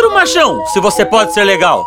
ser 0.00 0.06
um 0.06 0.14
machão 0.14 0.66
se 0.66 0.80
você 0.80 1.04
pode 1.04 1.34
ser 1.34 1.44
legal? 1.44 1.84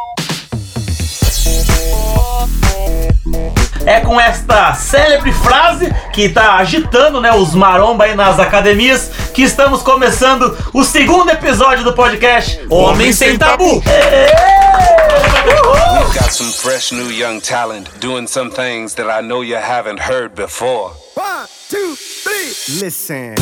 É 3.86 4.00
com 4.02 4.20
esta 4.20 4.74
célebre 4.76 5.32
frase 5.34 5.92
que 6.14 6.30
tá 6.30 6.58
agitando 6.58 7.20
né, 7.20 7.34
os 7.34 7.56
maromba 7.56 8.04
aí 8.06 8.16
nas 8.16 8.40
academias 8.40 9.10
que 9.34 9.42
estamos 9.42 9.82
começando 9.82 10.56
o 10.74 10.84
segundo 10.84 11.32
episódio 11.32 11.84
do 11.84 11.94
podcast 11.94 12.60
Homem 12.70 13.12
Sem 13.12 13.38
Tabu. 13.38 13.66
We've 13.66 13.84
got 16.14 16.32
some 16.32 16.52
fresh 16.52 16.92
new 16.92 17.12
young 17.12 17.42
talent 17.42 17.90
doing 18.00 18.28
some 18.28 18.52
things 18.52 18.94
that 18.96 19.10
I 19.10 19.22
know 19.26 19.44
you 19.44 19.58
haven't 19.58 20.00
heard 20.00 20.36
before. 20.36 20.92
One, 21.16 21.48
two, 21.70 21.96
three. 21.96 22.80
Listen. 22.80 23.36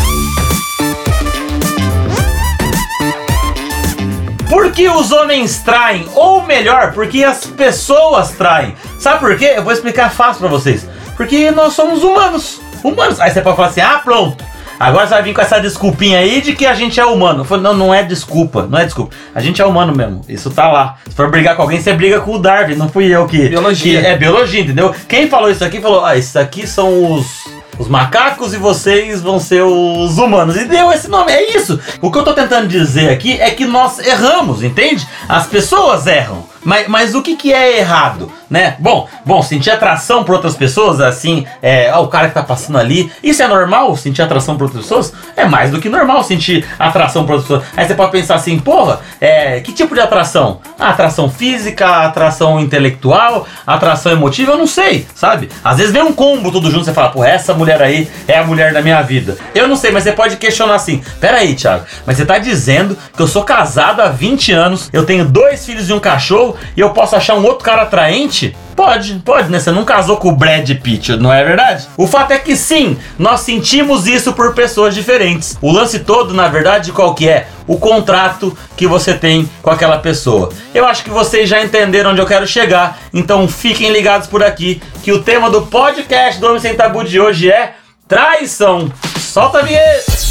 Por 4.51 4.69
que 4.73 4.89
os 4.89 5.13
homens 5.13 5.59
traem? 5.63 6.05
Ou 6.13 6.43
melhor, 6.43 6.91
porque 6.91 7.23
as 7.23 7.45
pessoas 7.45 8.31
traem. 8.31 8.75
Sabe 8.99 9.19
por 9.21 9.37
quê? 9.37 9.53
Eu 9.55 9.63
vou 9.63 9.71
explicar 9.71 10.11
fácil 10.11 10.41
pra 10.41 10.49
vocês. 10.49 10.85
Porque 11.15 11.49
nós 11.51 11.71
somos 11.73 12.03
humanos. 12.03 12.59
Humanos. 12.83 13.19
Aí 13.21 13.31
você 13.31 13.39
pode 13.41 13.55
falar 13.55 13.69
assim, 13.69 13.79
ah, 13.79 14.01
pronto. 14.03 14.43
Agora 14.77 15.05
você 15.07 15.13
vai 15.13 15.23
vir 15.23 15.33
com 15.33 15.41
essa 15.41 15.59
desculpinha 15.61 16.17
aí 16.19 16.41
de 16.41 16.53
que 16.53 16.65
a 16.65 16.73
gente 16.73 16.99
é 16.99 17.05
humano. 17.05 17.45
Falei, 17.45 17.63
não, 17.63 17.73
não 17.75 17.93
é 17.93 18.03
desculpa, 18.03 18.67
não 18.69 18.77
é 18.79 18.83
desculpa. 18.83 19.15
A 19.33 19.39
gente 19.39 19.61
é 19.61 19.65
humano 19.65 19.95
mesmo. 19.95 20.19
Isso 20.27 20.49
tá 20.49 20.69
lá. 20.69 20.97
Se 21.07 21.15
for 21.15 21.29
brigar 21.29 21.55
com 21.55 21.61
alguém, 21.61 21.79
você 21.79 21.93
briga 21.93 22.19
com 22.19 22.31
o 22.33 22.39
Darwin. 22.39 22.75
Não 22.75 22.89
fui 22.89 23.05
eu 23.07 23.25
que. 23.27 23.47
Biologia. 23.47 24.01
que- 24.01 24.07
é 24.07 24.17
biologia, 24.17 24.59
entendeu? 24.61 24.93
Quem 25.07 25.29
falou 25.29 25.49
isso 25.49 25.63
aqui 25.63 25.79
falou, 25.79 26.03
ah, 26.03 26.17
esses 26.17 26.35
aqui 26.35 26.67
são 26.67 27.13
os. 27.13 27.45
Os 27.81 27.87
macacos 27.87 28.53
e 28.53 28.57
vocês 28.57 29.23
vão 29.23 29.39
ser 29.39 29.63
os 29.63 30.19
humanos. 30.19 30.55
E 30.55 30.65
deu 30.65 30.91
esse 30.91 31.07
nome, 31.07 31.31
é 31.31 31.57
isso. 31.57 31.79
O 31.99 32.11
que 32.11 32.19
eu 32.19 32.23
tô 32.23 32.31
tentando 32.31 32.67
dizer 32.67 33.09
aqui 33.09 33.41
é 33.41 33.49
que 33.49 33.65
nós 33.65 33.97
erramos, 33.97 34.61
entende? 34.61 35.07
As 35.27 35.47
pessoas 35.47 36.05
erram. 36.05 36.50
Mas, 36.63 36.87
mas 36.87 37.15
o 37.15 37.21
que, 37.21 37.35
que 37.35 37.53
é 37.53 37.79
errado, 37.79 38.31
né? 38.49 38.75
Bom, 38.79 39.07
bom, 39.25 39.41
sentir 39.41 39.71
atração 39.71 40.23
por 40.23 40.35
outras 40.35 40.55
pessoas, 40.55 41.01
assim, 41.01 41.45
é, 41.61 41.91
ó, 41.93 42.03
o 42.03 42.07
cara 42.07 42.27
que 42.27 42.33
tá 42.33 42.43
passando 42.43 42.77
ali, 42.77 43.11
isso 43.23 43.41
é 43.41 43.47
normal, 43.47 43.95
sentir 43.97 44.21
atração 44.21 44.57
por 44.57 44.65
outras 44.65 44.83
pessoas? 44.83 45.13
É 45.35 45.45
mais 45.45 45.71
do 45.71 45.79
que 45.79 45.89
normal 45.89 46.23
sentir 46.23 46.65
atração 46.77 47.25
por 47.25 47.35
outras 47.35 47.47
pessoas. 47.47 47.77
Aí 47.77 47.87
você 47.87 47.95
pode 47.95 48.11
pensar 48.11 48.35
assim, 48.35 48.59
porra, 48.59 48.99
é, 49.19 49.59
que 49.59 49.73
tipo 49.73 49.95
de 49.95 50.01
atração? 50.01 50.61
Ah, 50.77 50.89
atração 50.89 51.29
física, 51.29 52.05
atração 52.05 52.59
intelectual, 52.59 53.47
atração 53.65 54.11
emotiva, 54.11 54.51
eu 54.51 54.57
não 54.57 54.67
sei, 54.67 55.07
sabe? 55.15 55.49
Às 55.63 55.77
vezes 55.77 55.91
vem 55.91 56.03
um 56.03 56.13
combo 56.13 56.51
tudo 56.51 56.69
junto, 56.69 56.85
você 56.85 56.93
fala, 56.93 57.09
porra, 57.09 57.29
essa 57.29 57.53
mulher 57.53 57.81
aí 57.81 58.09
é 58.27 58.37
a 58.37 58.43
mulher 58.43 58.73
da 58.73 58.81
minha 58.81 59.01
vida. 59.01 59.37
Eu 59.55 59.67
não 59.67 59.75
sei, 59.75 59.91
mas 59.91 60.03
você 60.03 60.11
pode 60.11 60.37
questionar 60.37 60.75
assim, 60.75 61.01
pera 61.19 61.37
aí, 61.37 61.55
Thiago, 61.55 61.85
mas 62.05 62.17
você 62.17 62.25
tá 62.25 62.37
dizendo 62.37 62.97
que 63.15 63.21
eu 63.21 63.27
sou 63.27 63.43
casado 63.43 64.01
há 64.01 64.09
20 64.09 64.51
anos, 64.51 64.89
eu 64.93 65.05
tenho 65.05 65.25
dois 65.25 65.65
filhos 65.65 65.89
e 65.89 65.93
um 65.93 65.99
cachorro, 65.99 66.50
e 66.75 66.79
eu 66.79 66.91
posso 66.91 67.15
achar 67.15 67.35
um 67.35 67.45
outro 67.45 67.63
cara 67.63 67.83
atraente? 67.83 68.55
Pode, 68.75 69.13
pode, 69.25 69.49
né? 69.49 69.59
Você 69.59 69.71
não 69.71 69.85
casou 69.85 70.17
com 70.17 70.29
o 70.29 70.35
Brad 70.35 70.69
Pitt, 70.81 71.15
não 71.17 71.31
é 71.31 71.43
verdade? 71.43 71.87
O 71.97 72.07
fato 72.07 72.31
é 72.31 72.39
que 72.39 72.55
sim, 72.55 72.97
nós 73.19 73.41
sentimos 73.41 74.07
isso 74.07 74.33
por 74.33 74.53
pessoas 74.53 74.95
diferentes. 74.95 75.57
O 75.61 75.71
lance 75.71 75.99
todo, 75.99 76.33
na 76.33 76.47
verdade, 76.47 76.91
qual 76.91 77.13
que 77.13 77.27
é? 77.27 77.47
O 77.67 77.77
contrato 77.77 78.57
que 78.75 78.87
você 78.87 79.13
tem 79.13 79.49
com 79.61 79.69
aquela 79.69 79.99
pessoa. 79.99 80.49
Eu 80.73 80.85
acho 80.85 81.03
que 81.03 81.09
vocês 81.09 81.47
já 81.47 81.61
entenderam 81.61 82.11
onde 82.11 82.21
eu 82.21 82.25
quero 82.25 82.47
chegar, 82.47 82.97
então 83.13 83.47
fiquem 83.47 83.91
ligados 83.91 84.27
por 84.27 84.43
aqui 84.43 84.81
que 85.03 85.11
o 85.11 85.21
tema 85.21 85.49
do 85.49 85.63
podcast 85.63 86.39
do 86.39 86.47
Homem 86.47 86.59
Sem 86.59 86.73
Tabu 86.73 87.03
de 87.03 87.19
hoje 87.19 87.51
é 87.51 87.73
traição. 88.07 88.91
Solta 89.19 89.59
a 89.59 89.61
vinheta! 89.61 90.30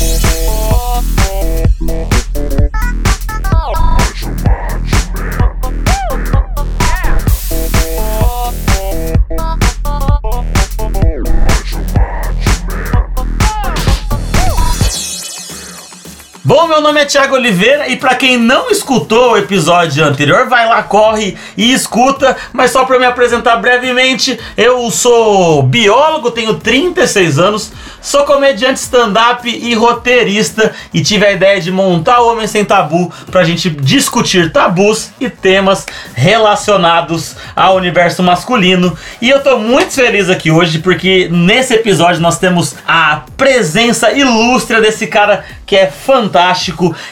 Bom, 16.51 16.67
meu 16.67 16.81
nome 16.81 17.01
é 17.01 17.05
Thiago 17.05 17.37
Oliveira 17.37 17.87
e 17.87 17.97
pra 17.97 18.17
quem 18.17 18.37
não 18.37 18.73
escutou 18.73 19.35
o 19.35 19.37
episódio 19.37 20.05
anterior, 20.05 20.49
vai 20.49 20.67
lá, 20.67 20.83
corre 20.83 21.39
e 21.57 21.73
escuta. 21.73 22.37
Mas 22.53 22.73
só 22.73 22.85
pra 22.85 22.99
me 22.99 23.05
apresentar 23.05 23.55
brevemente, 23.59 24.37
eu 24.57 24.91
sou 24.91 25.63
biólogo, 25.63 26.33
tenho 26.33 26.55
36 26.55 27.39
anos, 27.39 27.71
sou 28.03 28.25
comediante 28.25 28.81
stand-up 28.81 29.49
e 29.49 29.73
roteirista 29.75 30.75
e 30.93 31.01
tive 31.05 31.25
a 31.25 31.31
ideia 31.31 31.61
de 31.61 31.71
montar 31.71 32.21
o 32.21 32.33
Homem 32.33 32.49
Sem 32.49 32.65
Tabu 32.65 33.13
pra 33.31 33.45
gente 33.45 33.71
discutir 33.71 34.51
tabus 34.51 35.11
e 35.21 35.31
temas 35.31 35.87
relacionados 36.15 37.37
ao 37.55 37.77
universo 37.77 38.25
masculino. 38.25 38.99
E 39.23 39.31
eu 39.31 39.41
tô 39.41 39.57
muito 39.57 39.93
feliz 39.93 40.29
aqui 40.29 40.51
hoje 40.51 40.81
porque 40.81 41.29
nesse 41.31 41.75
episódio 41.75 42.21
nós 42.21 42.41
temos 42.41 42.75
a 42.89 43.23
presença 43.37 44.11
ilustre 44.11 44.81
desse 44.81 45.07
cara 45.07 45.45
que 45.65 45.77
é 45.77 45.87
fantástico. 45.87 46.40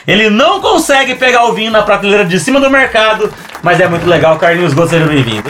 Ele 0.07 0.31
não 0.31 0.61
consegue 0.61 1.15
pegar 1.15 1.45
o 1.45 1.53
vinho 1.53 1.71
na 1.71 1.83
prateleira 1.83 2.25
de 2.25 2.39
cima 2.41 2.61
do 2.61 2.71
mercado, 2.71 3.33
mas 3.63 3.81
é 3.81 3.87
muito 3.89 4.07
legal. 4.09 4.37
Carlinhos 4.39 4.73
Gomes, 4.75 4.91
seja 4.91 5.07
bem-vindo. 5.07 5.49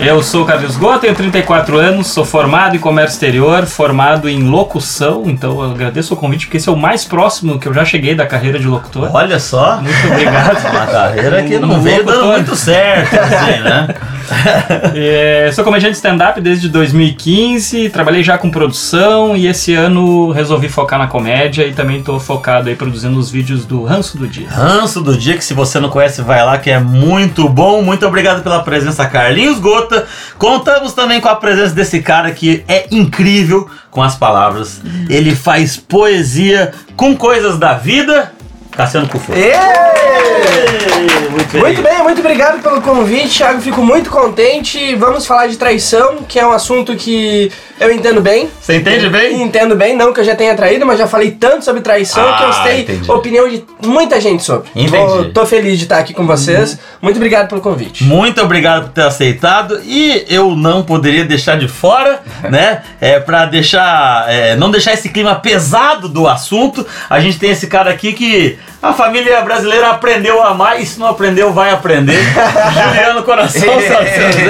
Eu 0.00 0.22
sou 0.22 0.44
o 0.44 0.46
Carlos 0.46 0.76
Gô, 0.76 0.96
tenho 0.98 1.12
34 1.12 1.76
anos, 1.76 2.06
sou 2.06 2.24
formado 2.24 2.76
em 2.76 2.78
comércio 2.78 3.14
exterior, 3.14 3.66
formado 3.66 4.28
em 4.28 4.48
locução, 4.48 5.24
então 5.26 5.60
eu 5.60 5.72
agradeço 5.72 6.14
o 6.14 6.16
convite, 6.16 6.46
porque 6.46 6.56
esse 6.58 6.68
é 6.68 6.72
o 6.72 6.76
mais 6.76 7.04
próximo 7.04 7.58
que 7.58 7.66
eu 7.66 7.74
já 7.74 7.84
cheguei 7.84 8.14
da 8.14 8.24
carreira 8.24 8.60
de 8.60 8.68
locutor. 8.68 9.10
Olha 9.12 9.40
só. 9.40 9.78
Muito 9.82 10.06
obrigado. 10.06 10.70
Uma 10.70 10.86
carreira 10.86 11.42
que 11.42 11.58
não 11.58 11.70
Um 11.72 11.80
veio 11.80 12.04
dando 12.04 12.14
locutor. 12.14 12.32
muito 12.36 12.54
certo, 12.56 13.12
assim, 13.18 13.60
né? 13.60 13.88
É, 14.94 15.50
sou 15.52 15.64
comediante 15.64 15.96
stand-up 15.96 16.40
desde 16.40 16.68
2015, 16.68 17.88
trabalhei 17.90 18.22
já 18.22 18.36
com 18.36 18.50
produção 18.50 19.36
e 19.36 19.46
esse 19.46 19.74
ano 19.74 20.30
resolvi 20.30 20.68
focar 20.68 20.98
na 20.98 21.06
comédia 21.06 21.66
e 21.66 21.72
também 21.72 21.98
estou 21.98 22.18
focado 22.18 22.68
aí 22.68 22.74
produzindo 22.74 23.18
os 23.18 23.30
vídeos 23.30 23.64
do 23.64 23.84
Ranço 23.84 24.18
do 24.18 24.26
Dia. 24.26 24.48
Ranço 24.48 25.00
do 25.00 25.16
dia, 25.16 25.36
que 25.36 25.44
se 25.44 25.54
você 25.54 25.78
não 25.78 25.88
conhece, 25.88 26.22
vai 26.22 26.44
lá, 26.44 26.58
que 26.58 26.70
é 26.70 26.78
muito 26.78 27.48
bom. 27.48 27.82
Muito 27.82 28.06
obrigado 28.06 28.42
pela 28.42 28.62
presença, 28.62 29.06
Carlinhos 29.06 29.58
Gota. 29.58 30.06
Contamos 30.38 30.92
também 30.92 31.20
com 31.20 31.28
a 31.28 31.36
presença 31.36 31.74
desse 31.74 32.00
cara 32.00 32.30
que 32.30 32.64
é 32.66 32.86
incrível 32.90 33.68
com 33.90 34.02
as 34.02 34.14
palavras. 34.14 34.80
Ele 35.08 35.34
faz 35.34 35.76
poesia 35.76 36.72
com 36.96 37.16
coisas 37.16 37.58
da 37.58 37.74
vida. 37.74 38.32
Cassiano 38.78 39.08
Cufô. 39.08 39.32
Muito 41.32 41.52
bem. 41.52 41.62
Muito 41.62 41.82
bem, 41.82 41.98
muito 42.04 42.20
obrigado 42.20 42.62
pelo 42.62 42.80
convite, 42.80 43.38
Thiago. 43.38 43.60
Fico 43.60 43.82
muito 43.82 44.08
contente. 44.08 44.94
Vamos 44.94 45.26
falar 45.26 45.48
de 45.48 45.56
traição, 45.56 46.18
que 46.18 46.38
é 46.38 46.46
um 46.46 46.52
assunto 46.52 46.94
que 46.94 47.50
eu 47.80 47.90
entendo 47.92 48.20
bem. 48.20 48.48
Você 48.60 48.76
entende 48.76 49.08
bem? 49.08 49.42
Entendo 49.42 49.74
bem, 49.76 49.96
não 49.96 50.12
que 50.12 50.20
eu 50.20 50.24
já 50.24 50.34
tenha 50.34 50.54
traído, 50.54 50.84
mas 50.86 50.98
já 50.98 51.06
falei 51.06 51.30
tanto 51.32 51.64
sobre 51.64 51.80
traição 51.80 52.22
que 52.36 52.42
eu 52.42 52.48
Ah, 52.48 52.62
sei 52.64 52.80
entendi. 52.82 53.10
opinião 53.10 53.48
de 53.48 53.64
muita 53.84 54.20
gente 54.20 54.42
sobre. 54.42 54.68
Entendi. 54.74 54.96
Vou- 54.96 55.24
tô 55.30 55.46
feliz 55.46 55.78
de 55.78 55.84
estar 55.84 55.98
aqui 55.98 56.12
com 56.14 56.26
vocês. 56.26 56.78
Muito 57.00 57.16
obrigado 57.16 57.48
pelo 57.48 57.60
convite. 57.60 58.04
Muito 58.04 58.40
obrigado 58.42 58.84
por 58.84 58.90
ter 58.92 59.02
aceitado 59.04 59.80
e 59.84 60.24
eu 60.28 60.54
não 60.56 60.82
poderia 60.82 61.24
deixar 61.24 61.56
de 61.58 61.68
fora, 61.68 62.20
né? 62.50 62.82
É 63.00 63.18
para 63.20 63.46
deixar, 63.46 64.24
é, 64.28 64.56
não 64.56 64.70
deixar 64.70 64.92
esse 64.94 65.08
clima 65.08 65.34
pesado 65.36 66.08
do 66.08 66.26
assunto. 66.28 66.86
A 67.08 67.20
gente 67.20 67.38
tem 67.38 67.50
esse 67.50 67.66
cara 67.66 67.90
aqui 67.90 68.12
que 68.12 68.58
a 68.82 68.92
família 68.92 69.40
brasileira 69.42 69.90
aprendeu 69.90 70.42
a 70.42 70.48
amar 70.50 70.80
e 70.80 70.86
se 70.86 70.98
não 70.98 71.06
aprendeu 71.06 71.52
vai 71.52 71.70
aprender. 71.70 72.18
Juliano 72.72 73.22
Coração 73.22 73.60
Santos. 73.80 74.48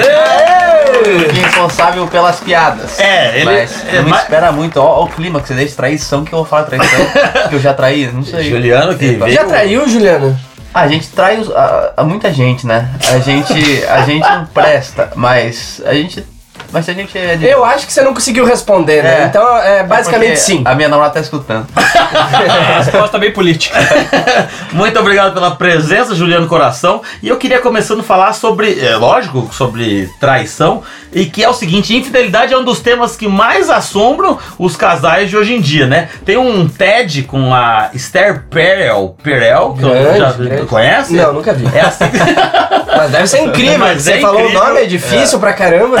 responsável 1.41 2.07
pelas 2.07 2.39
piadas. 2.39 2.99
É, 2.99 3.18
ele 3.35 3.45
Mas 3.45 3.85
é 3.87 3.95
não 3.97 4.03
me 4.03 4.09
mais- 4.09 4.23
espera 4.23 4.51
muito. 4.51 4.77
Ó, 4.79 5.01
ó 5.01 5.03
o 5.03 5.07
clima 5.07 5.39
que 5.41 5.47
você 5.47 5.53
deixa 5.53 5.75
traição 5.75 6.23
que 6.25 6.33
eu 6.33 6.39
vou 6.39 6.45
falar 6.45 6.63
traição. 6.63 6.99
que 7.49 7.55
eu 7.55 7.59
já 7.59 7.73
traí, 7.73 8.07
não 8.11 8.23
sei. 8.23 8.49
Juliano 8.49 8.97
que 8.97 9.07
veio. 9.13 9.31
Já 9.33 9.43
traiu, 9.45 9.87
Juliana? 9.87 10.39
A 10.73 10.87
gente 10.87 11.07
trai 11.09 11.39
os- 11.39 11.51
a, 11.51 11.93
a 11.97 12.03
muita 12.03 12.31
gente, 12.31 12.65
né? 12.67 12.89
A 13.13 13.19
gente, 13.19 13.53
a 13.87 14.01
gente 14.03 14.21
não 14.27 14.45
presta, 14.45 15.11
mas 15.15 15.81
a 15.85 15.93
gente. 15.93 16.23
Mas 16.71 16.87
a 16.87 16.93
gente 16.93 17.17
é 17.17 17.35
de. 17.35 17.45
Eu 17.45 17.63
acho 17.65 17.85
que 17.87 17.93
você 17.93 18.01
não 18.01 18.13
conseguiu 18.13 18.45
responder, 18.45 19.03
né? 19.03 19.23
É. 19.23 19.25
Então, 19.25 19.57
é 19.57 19.79
É 19.79 19.83
basicamente 19.83 20.29
porque 20.29 20.37
sim. 20.41 20.61
A 20.65 20.75
minha 20.75 20.89
namorada 20.89 21.15
tá 21.15 21.19
escutando. 21.19 21.67
A 21.75 22.77
resposta 22.79 23.17
bem 23.17 23.31
política. 23.31 23.77
Muito 24.71 24.99
obrigado 24.99 25.33
pela 25.33 25.55
presença, 25.55 26.15
Juliano 26.15 26.47
Coração. 26.47 27.01
E 27.21 27.27
eu 27.27 27.37
queria 27.37 27.59
começando 27.59 28.01
a 28.01 28.03
falar 28.03 28.33
sobre, 28.33 28.79
é, 28.79 28.95
lógico, 28.95 29.49
sobre 29.53 30.09
traição. 30.19 30.83
E 31.11 31.25
que 31.25 31.43
é 31.43 31.49
o 31.49 31.53
seguinte, 31.53 31.95
infidelidade 31.95 32.53
é 32.53 32.57
um 32.57 32.63
dos 32.63 32.79
temas 32.81 33.15
que 33.15 33.27
mais 33.27 33.69
assombram 33.69 34.37
os 34.59 34.75
casais 34.75 35.29
de 35.29 35.37
hoje 35.37 35.55
em 35.55 35.61
dia, 35.61 35.87
né? 35.87 36.07
Tem 36.23 36.37
um 36.37 36.67
TED 36.67 37.23
com 37.23 37.53
a 37.53 37.89
Esther 37.93 38.43
Perel, 38.49 39.15
Perel 39.23 39.75
que 39.77 39.83
eu 39.83 39.89
Grande, 39.89 40.19
já 40.19 40.31
grande. 40.33 40.65
conhece? 40.67 41.13
Não, 41.13 41.33
nunca 41.33 41.53
vi. 41.53 41.65
É 41.75 41.81
assim. 41.81 42.05
Mas 42.99 43.11
deve 43.11 43.27
ser 43.27 43.39
incrível. 43.39 43.79
Mas 43.79 44.01
você 44.03 44.13
é 44.13 44.21
falou 44.21 44.41
incrível. 44.41 44.61
o 44.61 44.65
nome, 44.65 44.81
é 44.81 44.85
difícil 44.85 45.39
pra 45.39 45.53
caramba. 45.53 45.97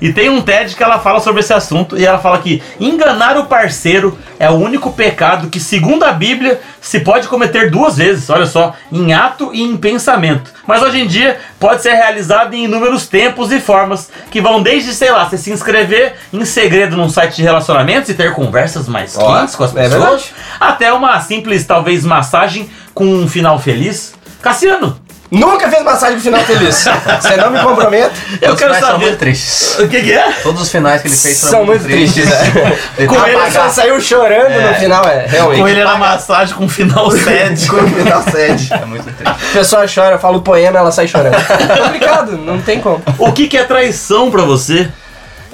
e 0.00 0.12
tem 0.12 0.28
um 0.28 0.40
TED 0.40 0.74
que 0.74 0.82
ela 0.82 0.98
fala 0.98 1.20
sobre 1.20 1.40
esse 1.40 1.52
assunto 1.52 1.98
e 1.98 2.04
ela 2.04 2.18
fala 2.18 2.38
que 2.38 2.62
enganar 2.78 3.36
o 3.36 3.46
parceiro 3.46 4.18
é 4.38 4.50
o 4.50 4.54
único 4.54 4.92
pecado 4.92 5.48
que, 5.48 5.60
segundo 5.60 6.04
a 6.04 6.12
Bíblia, 6.12 6.60
se 6.80 7.00
pode 7.00 7.28
cometer 7.28 7.70
duas 7.70 7.96
vezes, 7.96 8.28
olha 8.28 8.46
só, 8.46 8.74
em 8.90 9.12
ato 9.12 9.50
e 9.54 9.62
em 9.62 9.76
pensamento. 9.76 10.52
Mas 10.66 10.82
hoje 10.82 11.00
em 11.00 11.06
dia 11.06 11.38
pode 11.58 11.82
ser 11.82 11.94
realizado 11.94 12.54
em 12.54 12.64
inúmeros 12.64 13.06
tempos 13.06 13.52
e 13.52 13.60
formas 13.60 14.10
que 14.30 14.40
vão 14.40 14.62
desde, 14.62 14.92
sei 14.94 15.10
lá, 15.10 15.28
você 15.28 15.38
se 15.38 15.50
inscrever 15.50 16.14
em 16.32 16.44
segredo 16.44 16.96
num 16.96 17.08
site 17.08 17.36
de 17.36 17.42
relacionamentos 17.42 18.10
e 18.10 18.14
ter 18.14 18.32
conversas 18.32 18.88
mais 18.88 19.16
quentes 19.16 19.54
com 19.54 19.64
as 19.64 19.76
é 19.76 19.82
pessoas, 19.82 20.00
verdade. 20.00 20.34
até 20.58 20.92
uma 20.92 21.20
simples, 21.20 21.64
talvez, 21.64 22.04
massagem 22.04 22.68
com 22.94 23.04
um 23.04 23.28
final 23.28 23.58
feliz. 23.58 24.14
Cassiano, 24.40 24.98
Nunca 25.32 25.70
fez 25.70 25.82
massagem 25.82 26.16
com 26.16 26.22
final 26.24 26.40
feliz. 26.42 26.84
Você 27.20 27.36
não 27.36 27.50
me 27.50 27.58
compromete. 27.60 28.12
eu 28.40 28.52
Os 28.52 28.58
quero 28.58 28.74
finais 28.74 28.80
são 28.80 28.92
saber. 28.92 29.04
muito 29.06 29.18
tristes. 29.18 29.78
O 29.78 29.88
que, 29.88 30.02
que 30.02 30.12
é? 30.12 30.30
Todos 30.42 30.60
os 30.60 30.70
finais 30.70 31.00
que 31.00 31.08
ele 31.08 31.16
fez 31.16 31.40
foram 31.40 31.50
São 31.52 31.64
muito 31.64 31.84
tristes. 31.84 32.28
Ele 32.98 33.06
Com 33.08 33.14
tá 33.16 33.28
ele 33.30 33.38
só 33.38 33.44
apagado. 33.46 33.72
saiu 33.72 33.98
chorando 34.00 34.50
no 34.52 34.68
É. 34.68 34.74
final, 34.74 35.04
é, 35.08 35.26
realmente. 35.26 35.60
Com 35.60 35.68
ele 35.68 35.82
na 35.84 35.96
massagem 35.96 36.54
com 36.54 36.68
final 36.68 37.10
sad. 37.10 37.66
Com 37.66 37.76
o 37.76 37.88
final 37.88 38.22
sede. 38.24 38.72
É 38.74 38.84
muito 38.84 39.04
triste. 39.04 39.24
A 39.26 39.52
pessoa 39.54 39.86
chora, 39.92 40.16
eu 40.16 40.18
falo 40.18 40.38
o 40.38 40.42
poema, 40.42 40.78
ela 40.78 40.92
sai 40.92 41.08
chorando. 41.08 41.34
Complicado, 41.82 42.32
não 42.36 42.60
tem 42.60 42.78
como. 42.80 43.02
o 43.18 43.32
que, 43.32 43.48
que 43.48 43.56
é 43.56 43.64
traição 43.64 44.30
pra 44.30 44.42
você? 44.42 44.86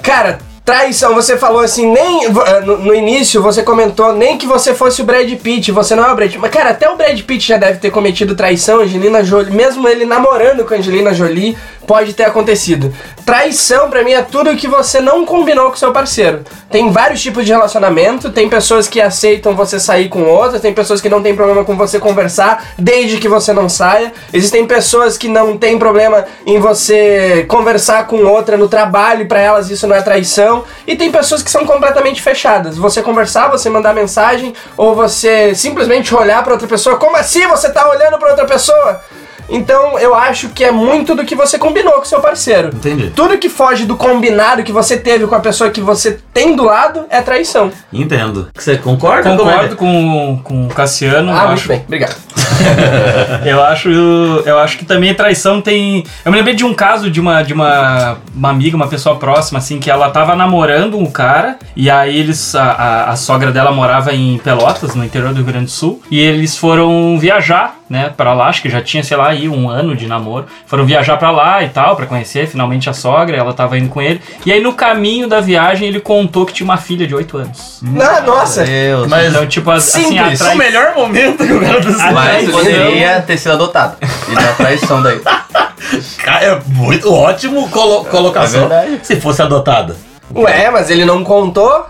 Cara, 0.03 0.39
traição, 0.63 1.15
você 1.15 1.37
falou 1.37 1.61
assim, 1.61 1.91
nem 1.91 2.25
eh, 2.25 2.61
no, 2.61 2.77
no 2.77 2.93
início 2.93 3.41
você 3.41 3.63
comentou 3.63 4.13
nem 4.13 4.37
que 4.37 4.45
você 4.45 4.73
fosse 4.73 5.01
o 5.01 5.05
Brad 5.05 5.29
Pitt, 5.35 5.71
você 5.71 5.95
não 5.95 6.05
é 6.05 6.11
o 6.11 6.15
Brad 6.15 6.29
Pitt. 6.29 6.39
Mas, 6.39 6.51
cara, 6.51 6.69
até 6.71 6.89
o 6.89 6.95
Brad 6.95 7.19
Pitt 7.21 7.47
já 7.47 7.57
deve 7.57 7.79
ter 7.79 7.91
cometido 7.91 8.35
traição, 8.35 8.81
Angelina 8.81 9.23
Jolie, 9.23 9.51
mesmo 9.51 9.87
ele 9.87 10.05
namorando 10.05 10.63
com 10.65 10.73
Angelina 10.73 11.13
Jolie, 11.13 11.57
pode 11.87 12.13
ter 12.13 12.23
acontecido. 12.25 12.93
Traição, 13.29 13.91
pra 13.91 14.01
mim, 14.01 14.13
é 14.13 14.23
tudo 14.23 14.55
que 14.55 14.67
você 14.67 14.99
não 14.99 15.23
combinou 15.23 15.69
com 15.69 15.75
seu 15.75 15.91
parceiro. 15.91 16.43
Tem 16.71 16.91
vários 16.91 17.21
tipos 17.21 17.45
de 17.45 17.51
relacionamento, 17.51 18.31
tem 18.31 18.49
pessoas 18.49 18.87
que 18.87 18.99
aceitam 18.99 19.55
você 19.55 19.79
sair 19.79 20.09
com 20.09 20.23
outras, 20.23 20.63
tem 20.63 20.73
pessoas 20.73 20.99
que 20.99 21.07
não 21.07 21.21
tem 21.21 21.35
problema 21.35 21.63
com 21.63 21.77
você 21.77 21.99
conversar, 21.99 22.69
desde 22.75 23.19
que 23.19 23.29
você 23.29 23.53
não 23.53 23.69
saia. 23.69 24.11
Existem 24.33 24.65
pessoas 24.65 25.15
que 25.15 25.27
não 25.27 25.55
tem 25.55 25.77
problema 25.77 26.25
em 26.43 26.59
você 26.59 27.45
conversar 27.47 28.07
com 28.07 28.17
outra 28.25 28.57
no 28.57 28.67
trabalho, 28.67 29.27
pra 29.27 29.39
elas 29.39 29.69
isso 29.69 29.85
não 29.85 29.95
é 29.95 30.01
traição. 30.01 30.63
E 30.87 30.95
tem 30.95 31.11
pessoas 31.11 31.43
que 31.43 31.51
são 31.51 31.67
completamente 31.67 32.23
fechadas. 32.23 32.79
Você 32.79 33.03
conversar, 33.03 33.47
você 33.49 33.69
mandar 33.69 33.93
mensagem, 33.93 34.55
ou 34.75 34.95
você 34.95 35.53
simplesmente 35.53 36.15
olhar 36.15 36.43
pra 36.43 36.53
outra 36.53 36.67
pessoa. 36.67 36.97
Como 36.97 37.15
assim 37.15 37.45
você 37.45 37.69
tá 37.69 37.87
olhando 37.91 38.17
pra 38.17 38.31
outra 38.31 38.47
pessoa? 38.47 39.01
Então 39.49 39.97
eu 39.99 40.13
acho 40.15 40.49
que 40.49 40.63
é 40.63 40.71
muito 40.71 41.15
do 41.15 41.25
que 41.25 41.35
você 41.35 41.57
combinou 41.57 41.93
com 41.93 42.05
seu 42.05 42.21
parceiro. 42.21 42.69
Entendi. 42.69 43.11
Tudo 43.15 43.37
que 43.37 43.49
foge 43.49 43.85
do 43.85 43.95
combinado 43.95 44.63
que 44.63 44.71
você 44.71 44.97
teve 44.97 45.25
com 45.27 45.35
a 45.35 45.39
pessoa 45.39 45.69
que 45.69 45.81
você 45.81 46.19
tem 46.33 46.55
do 46.55 46.63
lado 46.63 47.05
é 47.09 47.21
traição. 47.21 47.71
Entendo. 47.91 48.49
Você 48.55 48.77
concorda? 48.77 49.35
Concordo 49.35 49.75
com, 49.75 50.39
com 50.43 50.67
o 50.67 50.69
Cassiano. 50.69 51.31
Ah, 51.31 51.35
eu 51.35 51.47
muito 51.47 51.53
acho, 51.59 51.67
bem, 51.67 51.83
obrigado. 51.85 52.15
eu 53.45 53.63
acho, 53.63 53.89
eu 53.89 54.59
acho 54.59 54.77
que 54.77 54.85
também 54.85 55.13
traição 55.13 55.61
tem. 55.61 56.03
Eu 56.23 56.31
me 56.31 56.37
lembrei 56.37 56.55
de 56.55 56.65
um 56.65 56.73
caso 56.73 57.09
de 57.09 57.19
uma 57.19 57.41
de 57.41 57.53
uma, 57.53 58.17
uma 58.35 58.49
amiga, 58.49 58.75
uma 58.75 58.87
pessoa 58.87 59.15
próxima, 59.15 59.59
assim, 59.59 59.79
que 59.79 59.89
ela 59.89 60.09
tava 60.09 60.35
namorando 60.35 60.97
um 60.97 61.05
cara 61.05 61.57
e 61.75 61.89
aí 61.89 62.17
eles 62.17 62.55
a, 62.55 62.63
a, 62.63 63.09
a 63.11 63.15
sogra 63.15 63.51
dela 63.51 63.71
morava 63.71 64.13
em 64.13 64.37
Pelotas, 64.37 64.95
no 64.95 65.03
interior 65.03 65.29
do 65.29 65.37
Rio 65.37 65.45
Grande 65.45 65.65
do 65.65 65.71
Sul, 65.71 66.01
e 66.09 66.19
eles 66.19 66.57
foram 66.57 67.17
viajar, 67.19 67.79
né, 67.89 68.11
para 68.15 68.33
lá. 68.33 68.47
Acho 68.47 68.61
que 68.61 68.69
já 68.69 68.81
tinha, 68.81 69.03
sei 69.03 69.17
lá, 69.17 69.29
aí 69.29 69.49
um 69.49 69.69
ano 69.69 69.95
de 69.95 70.07
namoro. 70.07 70.45
Foram 70.65 70.85
viajar 70.85 71.17
para 71.17 71.31
lá 71.31 71.63
e 71.63 71.69
tal, 71.69 71.95
para 71.95 72.05
conhecer 72.05 72.47
finalmente 72.47 72.89
a 72.89 72.93
sogra. 72.93 73.35
Ela 73.35 73.53
tava 73.53 73.77
indo 73.77 73.89
com 73.89 74.01
ele. 74.01 74.21
E 74.45 74.51
aí 74.51 74.61
no 74.61 74.73
caminho 74.73 75.27
da 75.27 75.39
viagem 75.39 75.87
ele 75.87 75.99
contou 75.99 76.45
que 76.45 76.53
tinha 76.53 76.65
uma 76.65 76.77
filha 76.77 77.07
de 77.07 77.15
8 77.15 77.37
anos. 77.37 77.81
Ah, 77.99 78.21
nossa! 78.21 78.63
Deus. 78.63 79.07
Mas 79.07 79.29
Então, 79.29 79.47
tipo, 79.47 79.71
assim, 79.71 80.03
Simples. 80.03 80.41
a 80.41 80.53
o 80.53 80.57
melhor 80.57 80.93
momento 80.95 81.45
que 81.45 81.53
o 81.53 81.59
cara 81.59 81.81
tá 81.81 82.11
Mas 82.45 82.55
poderia 82.55 83.21
ter 83.21 83.37
sido 83.37 83.53
adotado. 83.53 83.97
E 84.29 84.35
da 84.35 84.53
traição 84.53 85.01
daí. 85.01 85.19
Cara, 86.23 86.45
é 86.45 86.59
muito 86.67 87.11
ótimo 87.13 87.67
colo 87.69 88.05
colocação. 88.05 88.71
É. 88.71 88.99
Se 89.03 89.15
fosse 89.19 89.41
adotada. 89.41 89.95
Ué, 90.35 90.69
mas 90.69 90.89
ele 90.89 91.05
não 91.05 91.23
contou. 91.23 91.85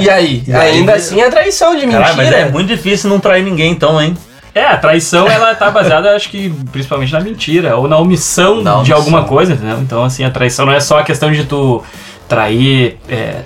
E 0.00 0.08
aí? 0.08 0.42
E 0.46 0.52
aí, 0.54 0.76
Ainda 0.78 0.92
ele- 0.92 1.00
assim 1.00 1.20
é 1.20 1.28
traição 1.28 1.74
de 1.76 1.82
mentira. 1.86 2.00
Caralho, 2.04 2.16
mas 2.16 2.32
é 2.32 2.48
muito 2.48 2.68
difícil 2.68 3.10
não 3.10 3.20
trair 3.20 3.42
ninguém 3.44 3.70
então, 3.72 4.00
hein? 4.00 4.16
É, 4.54 4.64
a 4.64 4.76
traição 4.76 5.28
ela 5.28 5.52
tá 5.54 5.68
baseada, 5.70 6.14
acho 6.14 6.30
que 6.30 6.48
principalmente 6.70 7.12
na 7.12 7.20
mentira 7.20 7.76
ou 7.76 7.88
na 7.88 7.98
omissão, 7.98 8.62
Na 8.62 8.70
de 8.70 8.76
omissão. 8.78 8.96
alguma 8.96 9.24
coisa, 9.24 9.52
entendeu? 9.52 9.78
Então, 9.80 10.04
assim, 10.04 10.24
a 10.24 10.30
traição 10.30 10.64
não 10.64 10.72
é 10.72 10.78
só 10.80 11.00
a 11.00 11.02
questão 11.02 11.30
de 11.32 11.44
tu 11.44 11.82
trair, 12.28 12.96
é, 13.08 13.40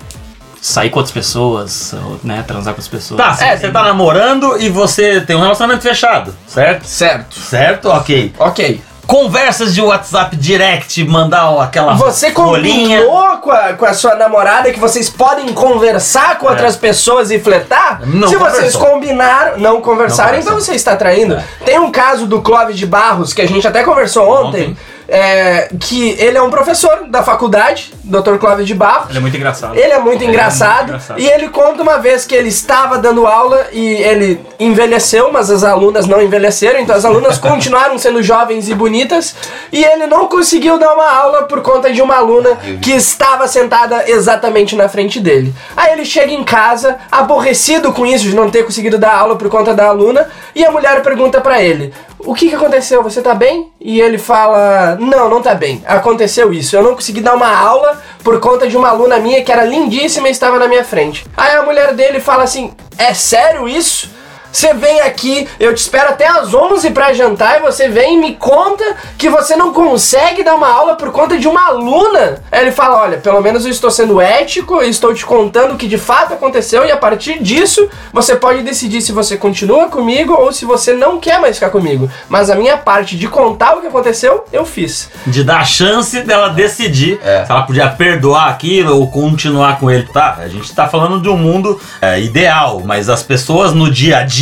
sair 0.60 0.90
com 0.90 0.98
outras 0.98 1.12
pessoas, 1.14 1.92
ou, 1.92 2.18
né, 2.22 2.44
transar 2.46 2.74
com 2.74 2.80
as 2.80 2.88
pessoas. 2.88 3.18
Tá, 3.18 3.44
é, 3.44 3.56
você 3.56 3.70
tá 3.70 3.82
namorando 3.82 4.60
e 4.60 4.68
você 4.68 5.20
tem 5.20 5.36
um 5.36 5.40
relacionamento 5.40 5.82
fechado, 5.82 6.34
certo? 6.46 6.86
Certo. 6.86 7.38
Certo? 7.38 7.88
Ok. 7.88 8.32
Ok. 8.38 8.82
Conversas 9.06 9.74
de 9.74 9.80
WhatsApp 9.80 10.36
direct, 10.36 11.02
mandar 11.04 11.48
aquela 11.62 11.94
Você 11.94 12.30
combinou 12.30 13.38
com 13.38 13.50
a, 13.50 13.72
com 13.72 13.86
a 13.86 13.94
sua 13.94 14.14
namorada 14.16 14.70
que 14.70 14.78
vocês 14.78 15.08
podem 15.08 15.50
conversar 15.54 16.38
com 16.38 16.46
outras 16.46 16.76
pessoas 16.76 17.30
e 17.30 17.38
fletar? 17.38 18.00
É. 18.02 18.06
Não 18.06 18.28
Se 18.28 18.36
vocês 18.36 18.74
conversou. 18.74 18.80
combinaram, 18.86 19.58
não 19.58 19.80
conversaram, 19.80 20.32
Não 20.34 20.40
então 20.40 20.54
você 20.56 20.74
está 20.74 20.94
traindo. 20.94 21.36
É. 21.36 21.44
Tem 21.64 21.78
um 21.78 21.90
caso 21.90 22.26
do 22.26 22.42
Clóvis 22.42 22.76
de 22.76 22.84
Barros, 22.84 23.32
que 23.32 23.40
a 23.40 23.48
gente 23.48 23.66
até 23.66 23.82
conversou 23.82 24.28
ontem, 24.28 24.72
Ontem. 24.72 24.76
É, 25.08 25.70
que 25.80 26.10
ele 26.18 26.36
é 26.36 26.42
um 26.42 26.50
professor 26.50 27.04
da 27.08 27.22
faculdade, 27.22 27.94
Dr. 28.04 28.36
Clóvis 28.38 28.66
de 28.66 28.74
Barros. 28.74 29.08
Ele 29.08 29.18
é 29.18 29.20
muito 29.20 29.36
engraçado. 29.36 29.74
Ele 29.74 29.92
é 29.92 29.98
muito 29.98 30.16
Ele 30.22 30.26
é 30.26 30.28
engraçado, 30.28 30.76
muito 30.78 30.88
engraçado. 30.90 31.20
e 31.20 31.26
ele 31.26 31.48
conta 31.48 31.82
uma 31.82 31.98
vez 31.98 32.26
que 32.26 32.34
ele 32.34 32.48
estava 32.48 32.98
dando 32.98 33.26
aula 33.26 33.68
e 33.72 33.94
ele 33.94 34.38
envelheceu, 34.60 35.32
mas 35.32 35.50
as 35.50 35.64
alunas 35.64 36.06
não 36.06 36.20
envelheceram, 36.20 36.78
então 36.80 36.94
as 36.94 37.06
alunas 37.06 37.38
continuaram 37.38 37.96
sendo 37.98 38.22
jovens 38.22 38.68
e 38.68 38.74
bonitas, 38.74 39.34
e 39.72 39.82
ele 39.82 40.06
não 40.06 40.28
conseguiu 40.28 40.78
dar 40.78 40.92
uma 40.94 41.10
aula 41.10 41.42
por 41.44 41.62
conta 41.62 41.90
de 41.90 42.02
uma 42.02 42.16
aluna 42.16 42.56
que 42.82 42.92
estava 42.92 43.48
sentada 43.48 44.04
exatamente 44.10 44.76
na 44.76 44.88
frente 44.88 45.20
dele. 45.20 45.54
Aí 45.74 45.92
ele 45.92 46.04
chega 46.04 46.32
em 46.32 46.44
casa, 46.44 46.98
aborrecido 47.10 47.92
com 47.92 48.04
isso 48.04 48.24
de 48.24 48.34
não 48.34 48.50
ter 48.50 48.62
conseguido 48.64 48.98
dar 48.98 49.14
aula 49.14 49.36
por 49.36 49.48
conta 49.48 49.72
da 49.72 49.86
aluna, 49.86 50.28
e 50.54 50.64
a 50.64 50.70
mulher 50.70 51.02
pergunta 51.02 51.40
pra 51.40 51.62
ele: 51.62 51.94
"O 52.18 52.34
que 52.34 52.48
que 52.48 52.54
aconteceu? 52.54 53.02
Você 53.02 53.22
tá 53.22 53.34
bem?" 53.34 53.72
E 53.80 54.00
ele 54.00 54.18
fala: 54.18 54.96
"Não, 55.00 55.28
não 55.28 55.42
tá 55.42 55.54
bem. 55.54 55.82
Aconteceu 55.86 56.52
isso. 56.52 56.76
Eu 56.76 56.82
não 56.82 56.94
consegui 56.94 57.20
dar 57.20 57.34
uma 57.34 57.54
aula 57.56 58.00
por 58.22 58.40
conta 58.40 58.66
de 58.68 58.76
uma 58.76 58.88
aluna 58.88 59.18
minha 59.18 59.42
que 59.42 59.52
era 59.52 59.64
lindíssima 59.64 60.28
e 60.28 60.32
estava 60.32 60.58
na 60.58 60.68
minha 60.68 60.84
frente." 60.84 61.26
Aí 61.36 61.56
a 61.56 61.62
mulher 61.62 61.94
dele 61.94 62.20
fala 62.20 62.42
assim: 62.44 62.72
"É 62.96 63.14
sério 63.14 63.68
isso?" 63.68 64.10
Você 64.50 64.72
vem 64.74 65.00
aqui, 65.00 65.46
eu 65.60 65.74
te 65.74 65.78
espero 65.78 66.10
até 66.10 66.26
às 66.26 66.52
11 66.54 66.90
pra 66.90 67.12
jantar 67.12 67.58
e 67.58 67.62
você 67.62 67.88
vem 67.88 68.14
e 68.16 68.18
me 68.18 68.34
conta 68.34 68.84
que 69.16 69.28
você 69.28 69.54
não 69.54 69.72
consegue 69.72 70.42
dar 70.42 70.54
uma 70.54 70.68
aula 70.68 70.94
por 70.96 71.12
conta 71.12 71.38
de 71.38 71.46
uma 71.46 71.66
aluna. 71.66 72.42
Aí 72.50 72.62
ele 72.62 72.72
fala: 72.72 73.02
Olha, 73.02 73.18
pelo 73.18 73.40
menos 73.40 73.64
eu 73.64 73.70
estou 73.70 73.90
sendo 73.90 74.20
ético, 74.20 74.76
eu 74.76 74.88
estou 74.88 75.12
te 75.14 75.24
contando 75.24 75.74
o 75.74 75.76
que 75.76 75.86
de 75.86 75.98
fato 75.98 76.32
aconteceu 76.34 76.84
e 76.84 76.90
a 76.90 76.96
partir 76.96 77.42
disso 77.42 77.88
você 78.12 78.34
pode 78.36 78.62
decidir 78.62 79.02
se 79.02 79.12
você 79.12 79.36
continua 79.36 79.88
comigo 79.88 80.32
ou 80.34 80.52
se 80.52 80.64
você 80.64 80.92
não 80.92 81.20
quer 81.20 81.40
mais 81.40 81.56
ficar 81.56 81.70
comigo. 81.70 82.10
Mas 82.28 82.50
a 82.50 82.54
minha 82.54 82.76
parte 82.76 83.16
de 83.16 83.28
contar 83.28 83.76
o 83.76 83.80
que 83.80 83.86
aconteceu, 83.86 84.44
eu 84.52 84.64
fiz. 84.64 85.10
De 85.26 85.44
dar 85.44 85.58
a 85.60 85.64
chance 85.64 86.20
dela 86.22 86.48
decidir 86.48 87.20
É. 87.22 87.44
se 87.44 87.50
ela 87.52 87.62
podia 87.62 87.88
perdoar 87.90 88.48
aquilo 88.48 88.96
ou 88.98 89.08
continuar 89.10 89.78
com 89.78 89.90
ele. 89.90 90.08
Tá, 90.12 90.38
a 90.40 90.48
gente 90.48 90.74
tá 90.74 90.88
falando 90.88 91.20
de 91.20 91.28
um 91.28 91.36
mundo 91.36 91.78
é, 92.00 92.20
ideal, 92.20 92.80
mas 92.84 93.08
as 93.08 93.22
pessoas 93.22 93.72
no 93.72 93.90
dia 93.90 94.18
a 94.18 94.22
dia, 94.24 94.37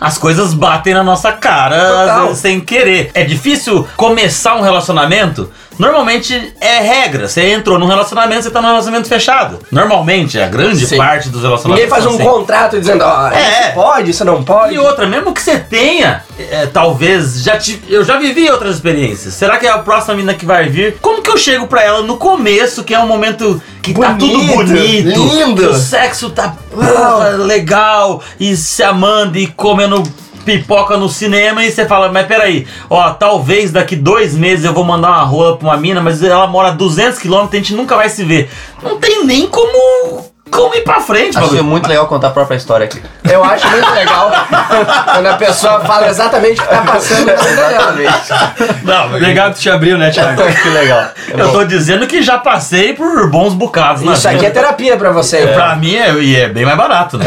as 0.00 0.18
coisas 0.18 0.54
batem 0.54 0.94
na 0.94 1.02
nossa 1.02 1.32
cara, 1.32 1.76
Total. 1.78 2.34
sem 2.34 2.60
querer. 2.60 3.10
É 3.14 3.24
difícil 3.24 3.86
começar 3.96 4.56
um 4.56 4.62
relacionamento. 4.62 5.50
Normalmente 5.80 6.52
é 6.60 6.78
regra. 6.80 7.26
Você 7.26 7.50
entrou 7.52 7.78
num 7.78 7.86
relacionamento, 7.86 8.42
você 8.42 8.50
tá 8.50 8.60
num 8.60 8.68
relacionamento 8.68 9.08
fechado. 9.08 9.58
Normalmente, 9.72 10.38
a 10.38 10.46
grande 10.46 10.86
Sim. 10.86 10.96
parte 10.96 11.28
dos 11.30 11.42
relacionamentos. 11.42 11.84
Ninguém 11.84 11.88
faz 11.88 12.06
um 12.06 12.16
assim. 12.16 12.30
contrato 12.30 12.78
dizendo: 12.78 13.02
Ó, 13.04 13.28
É. 13.30 13.40
isso 13.68 13.74
pode, 13.74 14.10
isso 14.10 14.24
não 14.24 14.44
pode. 14.44 14.74
E 14.74 14.78
outra, 14.78 15.06
mesmo 15.06 15.32
que 15.32 15.40
você 15.42 15.58
tenha, 15.58 16.22
é, 16.38 16.66
talvez, 16.66 17.42
já 17.42 17.56
te, 17.56 17.82
eu 17.88 18.04
já 18.04 18.18
vivi 18.18 18.48
outras 18.50 18.74
experiências. 18.76 19.34
Será 19.34 19.56
que 19.58 19.66
é 19.66 19.70
a 19.70 19.78
próxima 19.78 20.14
menina 20.14 20.34
que 20.34 20.44
vai 20.44 20.68
vir? 20.68 20.98
Como 21.00 21.22
que 21.22 21.30
eu 21.30 21.38
chego 21.38 21.66
pra 21.66 21.82
ela 21.82 22.02
no 22.02 22.16
começo, 22.18 22.84
que 22.84 22.94
é 22.94 22.98
um 22.98 23.06
momento 23.06 23.60
que 23.82 23.94
tá 23.94 24.14
tudo 24.14 24.32
Bonito, 24.38 24.54
bonito, 24.54 25.08
lindo. 25.08 25.62
que 25.62 25.68
o 25.68 25.74
sexo 25.74 26.28
tá 26.30 26.54
porra, 26.70 27.30
legal, 27.30 28.22
e 28.38 28.54
se 28.56 28.82
amando 28.82 29.38
e 29.38 29.46
comendo 29.46 30.02
pipoca 30.44 30.96
no 30.96 31.08
cinema 31.08 31.64
e 31.64 31.70
você 31.70 31.86
fala, 31.86 32.10
mas 32.10 32.26
peraí, 32.26 32.66
ó, 32.88 33.10
talvez 33.10 33.70
daqui 33.70 33.96
dois 33.96 34.34
meses 34.34 34.64
eu 34.64 34.72
vou 34.72 34.84
mandar 34.84 35.08
uma 35.08 35.22
rola 35.22 35.56
pra 35.56 35.68
uma 35.68 35.76
mina, 35.76 36.00
mas 36.00 36.22
ela 36.22 36.46
mora 36.46 36.68
a 36.68 36.72
200 36.72 37.18
quilômetros, 37.18 37.54
a 37.54 37.56
gente 37.58 37.74
nunca 37.74 37.96
vai 37.96 38.08
se 38.08 38.24
ver. 38.24 38.50
Não 38.82 38.98
tem 38.98 39.24
nem 39.24 39.46
como, 39.46 40.24
como 40.62 40.74
ir 40.74 40.82
pra 40.84 41.00
frente, 41.00 41.30
Acho 41.36 41.40
bagulho. 41.46 41.64
muito 41.64 41.88
legal 41.88 42.06
contar 42.06 42.28
a 42.28 42.30
própria 42.30 42.56
história 42.56 42.84
aqui. 42.84 43.00
Eu 43.30 43.42
acho 43.44 43.68
muito 43.68 43.90
legal 43.92 44.30
quando 45.12 45.26
a 45.26 45.34
pessoa 45.34 45.80
fala 45.80 46.08
exatamente 46.08 46.60
o 46.60 46.62
que 46.64 46.68
tá 46.68 46.82
passando 46.82 47.26
na 47.26 47.32
vida 47.34 47.68
dela. 47.68 48.02
Exatamente. 48.02 48.84
Não, 48.84 49.08
Legal 49.18 49.50
que 49.50 49.56
tu 49.56 49.60
te 49.62 49.70
abriu, 49.70 49.96
né, 49.98 50.10
Thiago? 50.10 50.42
que 50.62 50.68
legal. 50.68 51.00
É 51.36 51.40
eu 51.40 51.52
tô 51.52 51.64
dizendo 51.64 52.06
que 52.06 52.22
já 52.22 52.38
passei 52.38 52.92
por 52.92 53.28
bons 53.30 53.54
bocados 53.54 54.02
Isso 54.02 54.26
aqui 54.28 54.38
é 54.38 54.48
vida. 54.48 54.50
terapia 54.52 54.96
pra 54.96 55.10
você. 55.10 55.46
Pra 55.48 55.76
mim 55.76 55.94
é, 55.94 56.12
e 56.14 56.36
é 56.36 56.48
bem 56.48 56.64
mais 56.64 56.76
barato, 56.76 57.16
né? 57.18 57.26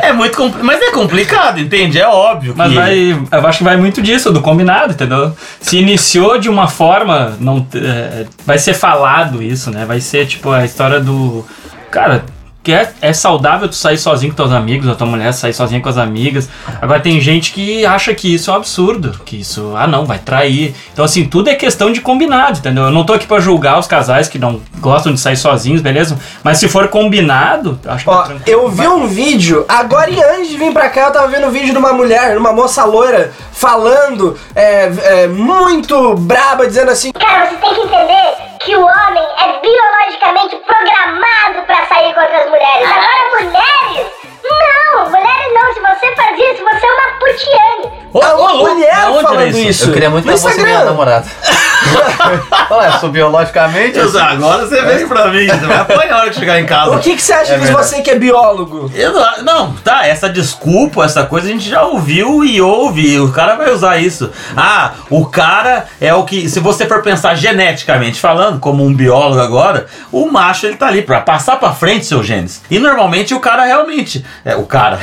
É 0.00 0.12
muito 0.12 0.36
compli- 0.36 0.62
Mas 0.62 0.80
é 0.82 0.90
complicado, 0.90 1.58
entende? 1.60 1.98
É 2.00 2.06
óbvio 2.06 2.54
Mas 2.56 2.68
que. 2.70 2.74
vai, 2.74 3.18
eu 3.32 3.46
acho 3.46 3.58
que 3.58 3.64
vai 3.64 3.76
muito 3.76 4.02
disso, 4.02 4.30
do 4.32 4.40
combinado, 4.40 4.92
entendeu? 4.92 5.32
Se 5.60 5.78
iniciou 5.78 6.38
de 6.38 6.48
uma 6.48 6.68
forma, 6.68 7.34
não 7.40 7.66
é, 7.74 8.24
vai 8.46 8.58
ser 8.58 8.74
falado 8.74 9.42
isso, 9.42 9.70
né? 9.70 9.84
Vai 9.86 10.00
ser 10.00 10.26
tipo 10.26 10.50
a 10.50 10.64
história 10.64 11.00
do. 11.00 11.44
Cara, 11.94 12.24
que 12.64 12.72
é, 12.72 12.90
é 13.02 13.12
saudável 13.12 13.68
tu 13.68 13.74
sair 13.74 13.98
sozinho 13.98 14.32
com 14.32 14.36
teus 14.36 14.50
amigos, 14.50 14.88
a 14.88 14.94
tua 14.94 15.06
mulher 15.06 15.32
sair 15.34 15.52
sozinha 15.52 15.82
com 15.82 15.88
as 15.90 15.98
amigas. 15.98 16.48
Agora 16.80 16.98
tem 16.98 17.20
gente 17.20 17.52
que 17.52 17.84
acha 17.84 18.14
que 18.14 18.34
isso 18.34 18.50
é 18.50 18.54
um 18.54 18.56
absurdo, 18.56 19.20
que 19.24 19.38
isso, 19.40 19.74
ah 19.76 19.86
não, 19.86 20.06
vai 20.06 20.18
trair. 20.18 20.74
Então 20.92 21.04
assim, 21.04 21.26
tudo 21.26 21.50
é 21.50 21.54
questão 21.54 21.92
de 21.92 22.00
combinado, 22.00 22.58
entendeu? 22.58 22.84
Eu 22.84 22.90
não 22.90 23.04
tô 23.04 23.12
aqui 23.12 23.26
pra 23.26 23.38
julgar 23.38 23.78
os 23.78 23.86
casais 23.86 24.28
que 24.28 24.38
não 24.38 24.62
gostam 24.80 25.12
de 25.12 25.20
sair 25.20 25.36
sozinhos, 25.36 25.82
beleza? 25.82 26.18
Mas 26.42 26.56
se 26.56 26.66
for 26.66 26.88
combinado, 26.88 27.78
acho 27.86 28.04
que 28.04 28.10
Ó, 28.10 28.16
tá 28.16 28.22
tranquilo. 28.28 28.60
eu 28.62 28.68
vi 28.70 28.88
um 28.88 29.06
vídeo, 29.06 29.66
agora 29.68 30.08
e 30.10 30.22
antes 30.22 30.48
de 30.48 30.56
vir 30.56 30.72
pra 30.72 30.88
cá, 30.88 31.02
eu 31.02 31.12
tava 31.12 31.28
vendo 31.28 31.46
um 31.46 31.50
vídeo 31.50 31.72
de 31.72 31.78
uma 31.78 31.92
mulher, 31.92 32.38
uma 32.38 32.52
moça 32.52 32.82
loira, 32.86 33.30
falando 33.52 34.38
é, 34.54 34.90
é, 35.02 35.26
muito 35.26 36.14
braba, 36.14 36.66
dizendo 36.66 36.90
assim: 36.90 37.12
Cara, 37.12 37.50
você 37.50 37.56
tem 37.56 37.74
que 37.74 37.80
entender 37.80 38.54
que 38.64 38.74
o 38.74 38.80
homem 38.80 39.22
é 39.40 39.60
biologicamente 39.60 40.56
programado 40.66 41.66
pra 41.66 41.86
sair 41.86 42.14
com 42.14 42.20
outras 42.20 42.46
mulheres. 42.46 42.53
Agora, 42.54 43.42
mulheres? 43.42 44.23
Não, 44.44 45.10
mulheres 45.10 45.52
não. 45.54 45.74
Se 45.74 45.80
você 45.80 46.14
faz 46.14 46.38
isso, 46.38 46.62
você 46.64 46.86
é 46.86 46.92
uma 46.92 47.18
putiane. 47.18 48.04
Ô, 48.12 48.22
a 48.22 48.34
ô, 48.36 48.58
mulher 48.58 48.94
aonde 48.94 49.18
era 49.18 49.22
falando 49.28 49.58
isso. 49.58 49.88
Eu 49.88 49.92
queria 49.92 50.10
muito 50.10 50.24
que 50.24 50.30
fosse 50.30 50.54
minha 50.56 50.68
Instagram. 50.68 50.84
namorada. 50.84 51.26
Olha, 52.70 52.92
sou 52.98 53.10
biologicamente. 53.10 53.92
Deus, 53.92 54.14
Agora 54.16 54.66
você 54.66 54.80
vem 54.82 55.06
pra 55.08 55.28
mim, 55.28 55.46
você 55.46 55.66
vai 55.66 55.78
apanhar 55.78 56.10
na 56.10 56.16
hora 56.20 56.30
que 56.30 56.36
chegar 56.38 56.60
em 56.60 56.66
casa. 56.66 56.92
O 56.92 57.00
que, 57.00 57.14
que 57.16 57.22
você 57.22 57.32
acha 57.32 57.54
É 57.54 57.58
de 57.58 57.72
você 57.72 58.02
que 58.02 58.10
é 58.10 58.18
biólogo? 58.18 58.90
Exa- 58.94 59.42
Não, 59.42 59.72
tá, 59.74 60.06
essa 60.06 60.28
desculpa, 60.28 61.04
essa 61.04 61.24
coisa 61.26 61.48
a 61.48 61.50
gente 61.50 61.68
já 61.68 61.82
ouviu 61.82 62.44
e 62.44 62.60
ouve. 62.60 63.14
e 63.14 63.20
O 63.20 63.32
cara 63.32 63.56
vai 63.56 63.70
usar 63.70 63.98
isso. 63.98 64.30
Ah, 64.56 64.92
o 65.10 65.26
cara 65.26 65.86
é 66.00 66.14
o 66.14 66.24
que. 66.24 66.48
Se 66.48 66.60
você 66.60 66.86
for 66.86 67.02
pensar 67.02 67.34
geneticamente 67.34 68.20
falando, 68.20 68.60
como 68.60 68.84
um 68.84 68.94
biólogo 68.94 69.40
agora, 69.40 69.86
o 70.12 70.30
macho 70.30 70.66
ele 70.66 70.76
tá 70.76 70.86
ali 70.86 71.02
pra 71.02 71.20
passar 71.20 71.56
pra 71.58 71.72
frente 71.72 72.06
seus 72.06 72.24
genes. 72.26 72.62
E 72.70 72.78
normalmente 72.78 73.34
o 73.34 73.40
cara 73.40 73.64
realmente. 73.64 74.24
É, 74.44 74.56
o 74.56 74.64
cara. 74.64 74.98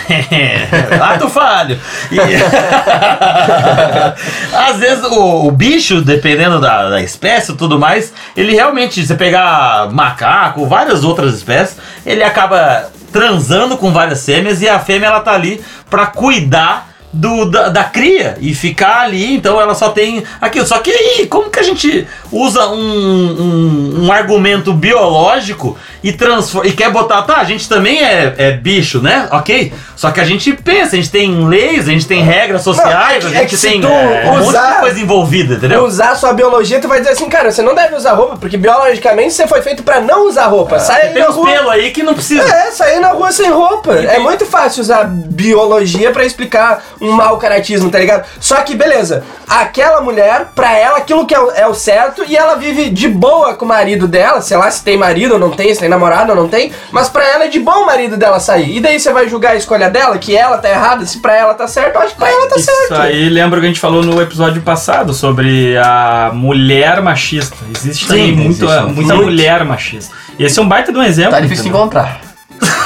Ato 1.14 1.30
falho. 1.30 1.80
E- 2.12 2.20
Às 4.56 4.78
vezes 4.78 5.04
o, 5.06 5.48
o 5.48 5.52
bicho, 5.52 6.02
dependendo 6.02 6.60
da, 6.60 6.90
da 6.90 7.02
espécie 7.02 7.52
e 7.52 7.56
tudo 7.56 7.80
mais, 7.80 8.14
ele 8.36 8.54
realmente, 8.54 9.06
você 9.06 9.16
pegar 9.16 9.90
macaco, 9.92 10.66
várias 10.68 11.04
outras 11.04 11.34
espécies, 11.36 11.78
ele 12.06 12.24
acaba 12.24 12.90
transando 13.12 13.78
com 13.78 13.92
várias 13.92 14.26
fêmeas 14.26 14.62
e 14.62 14.70
a 14.70 14.80
fêmea 14.80 15.08
ela 15.08 15.20
tá 15.20 15.34
ali 15.34 15.62
pra 15.90 16.06
cuidar 16.06 16.90
do, 17.13 17.46
da, 17.46 17.70
da 17.70 17.84
cria 17.84 18.38
e 18.39 18.53
ficar 18.56 19.01
ali, 19.01 19.36
então 19.36 19.60
ela 19.60 19.75
só 19.75 19.89
tem 19.89 20.24
aquilo. 20.39 20.65
Só 20.65 20.77
que 20.80 20.89
aí, 20.91 21.27
como 21.27 21.50
que 21.50 21.60
a 21.60 21.63
gente 21.63 22.08
usa 22.32 22.68
um, 22.70 22.75
um, 22.80 24.06
um 24.06 24.12
argumento 24.12 24.74
biológico 24.74 25.77
e, 26.03 26.12
transforma, 26.13 26.68
e 26.70 26.74
quer 26.74 26.89
botar, 26.91 27.22
tá, 27.24 27.38
a 27.38 27.44
gente 27.44 27.68
também 27.68 28.01
é, 28.03 28.34
é 28.38 28.51
bicho, 28.51 29.01
né? 29.01 29.27
Ok? 29.32 29.74
Só 29.96 30.12
que 30.12 30.20
a 30.20 30.24
gente 30.24 30.53
pensa, 30.53 30.96
a 30.96 31.00
gente 31.00 31.12
tem 31.12 31.46
leis, 31.48 31.88
a 31.88 31.91
gente 31.91 32.08
tem 32.08 32.24
regras 32.24 32.63
sociais, 32.63 33.24
Não, 33.24 33.30
é 33.30 33.34
que- 33.34 33.38
a 33.38 33.39
é 33.39 33.41
gente 33.44 33.58
se 33.58 33.68
tem 33.70 33.84
é, 33.86 34.24
um 34.30 34.39
monte 34.39 34.58
de 34.58 34.80
coisa 34.80 35.00
envolvida, 35.00 35.53
entendeu? 35.56 35.84
Usar 35.84 36.15
sua 36.15 36.34
biologia, 36.34 36.80
tu 36.80 36.88
vai 36.88 37.00
dizer 37.00 37.12
assim, 37.12 37.30
cara, 37.30 37.51
você 37.51 37.62
não 37.62 37.75
deve 37.75 37.96
usar 37.96 38.13
roupa, 38.13 38.38
porque 38.38 38.58
biologicamente 38.58 39.34
você 39.34 39.46
foi 39.48 39.62
feito 39.62 39.84
pra 39.84 40.00
não 40.00 40.27
usar 40.27 40.48
roupa. 40.48 40.80
Sai 40.80 41.08
aí 41.08 41.13
Tem 41.13 41.27
uns 41.27 41.36
rua. 41.36 41.46
pelos 41.51 41.72
aí 41.72 41.91
que 41.91 42.01
não 42.03 42.13
precisa. 42.13 42.41
É, 42.44 42.72
sair 42.72 43.00
na 43.00 43.10
rua 43.10 43.32
sem 43.32 43.51
roupa. 43.51 43.94
É 43.94 44.18
muito 44.18 44.46
fácil 44.46 44.82
usar 44.82 45.03
biologia 45.06 46.12
pra 46.12 46.25
explicar 46.25 46.84
um 47.01 47.12
mau 47.12 47.38
caratismo, 47.38 47.89
tá 47.89 47.98
ligado? 47.98 48.25
Só 48.39 48.58
que, 48.58 48.75
beleza, 48.75 49.24
aquela 49.48 50.01
mulher, 50.01 50.50
pra 50.55 50.77
ela, 50.77 51.00
aquilo 51.00 51.25
que 51.25 51.34
é 51.34 51.39
o, 51.39 51.51
é 51.51 51.67
o 51.67 51.74
certo, 51.74 52.24
e 52.27 52.38
ela 52.38 52.55
vive 52.55 52.89
de 52.89 53.08
boa 53.08 53.55
com 53.55 53.65
o 53.65 53.67
marido 53.67 54.08
dela, 54.08 54.39
sei 54.41 54.55
lá 54.55 54.70
se 54.70 54.84
tem 54.84 54.98
marido 54.98 55.34
ou 55.34 55.39
não 55.39 55.50
tem, 55.51 55.74
se 55.74 55.79
tem 55.79 55.89
namorado 55.89 56.29
ou 56.31 56.36
não 56.36 56.48
tem, 56.48 56.72
mas 56.91 57.10
pra 57.10 57.27
ela 57.27 57.46
é 57.46 57.48
de 57.48 57.60
bom 57.60 57.81
o 57.81 57.86
marido 57.86 58.17
dela 58.17 58.39
sair. 58.39 58.77
E 58.77 58.79
daí 58.79 59.00
você 59.00 59.12
vai 59.12 59.27
julgar 59.27 59.53
a 59.53 59.55
escolha 59.55 59.89
dela, 59.89 60.17
que 60.17 60.36
ela 60.36 60.58
tá 60.60 60.70
errada, 60.70 61.05
se 61.05 61.20
pra 61.20 61.36
ela 61.36 61.53
tá 61.53 61.67
certo, 61.67 61.96
eu 61.96 62.01
acho 62.01 62.13
que 62.13 62.20
pra 62.20 62.29
ela 62.29 62.48
tá 62.48 62.55
Isso 62.55 62.65
certo. 62.65 62.96
aí 63.01 63.29
lembra 63.29 63.58
o 63.58 63.62
que 63.62 63.65
a 63.65 63.70
gente 63.70 63.79
falou 63.79 64.03
no 64.03 64.22
episódio 64.22 64.62
passado 64.62 65.13
sobre 65.13 65.75
a 65.77 66.29
mulher 66.34 67.01
machista. 67.01 67.55
Existe 67.75 68.08
também 68.08 68.27
Sim, 68.27 68.36
muito, 68.36 68.63
existe. 68.65 68.93
muita 68.93 69.13
Muito. 69.15 69.24
mulher 69.24 69.65
machista. 69.65 70.13
E 70.38 70.43
esse 70.46 70.60
é 70.60 70.62
um 70.62 70.67
baita 70.67 70.91
de 70.91 70.98
um 71.00 71.03
exemplo. 71.03 71.31
Tá 71.31 71.39
difícil 71.39 71.63
de 71.63 71.70
encontrar. 71.70 72.31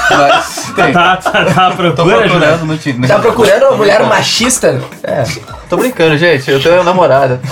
Mas 0.10 0.72
tem. 0.76 0.94
Tá, 0.94 1.18
tá, 1.18 1.32
tá 1.46 1.72
Tô 1.72 2.06
procurando 2.06 2.66
no 2.66 2.78
Tinder. 2.78 3.10
Tá 3.10 3.20
procurando 3.20 3.64
uma 3.68 3.78
mulher 3.78 4.04
machista? 4.04 4.82
É, 5.04 5.24
tô 5.70 5.78
brincando, 5.78 6.18
gente. 6.18 6.50
Eu 6.50 6.62
tenho 6.62 6.76
uma 6.76 6.84
namorada. 6.84 7.40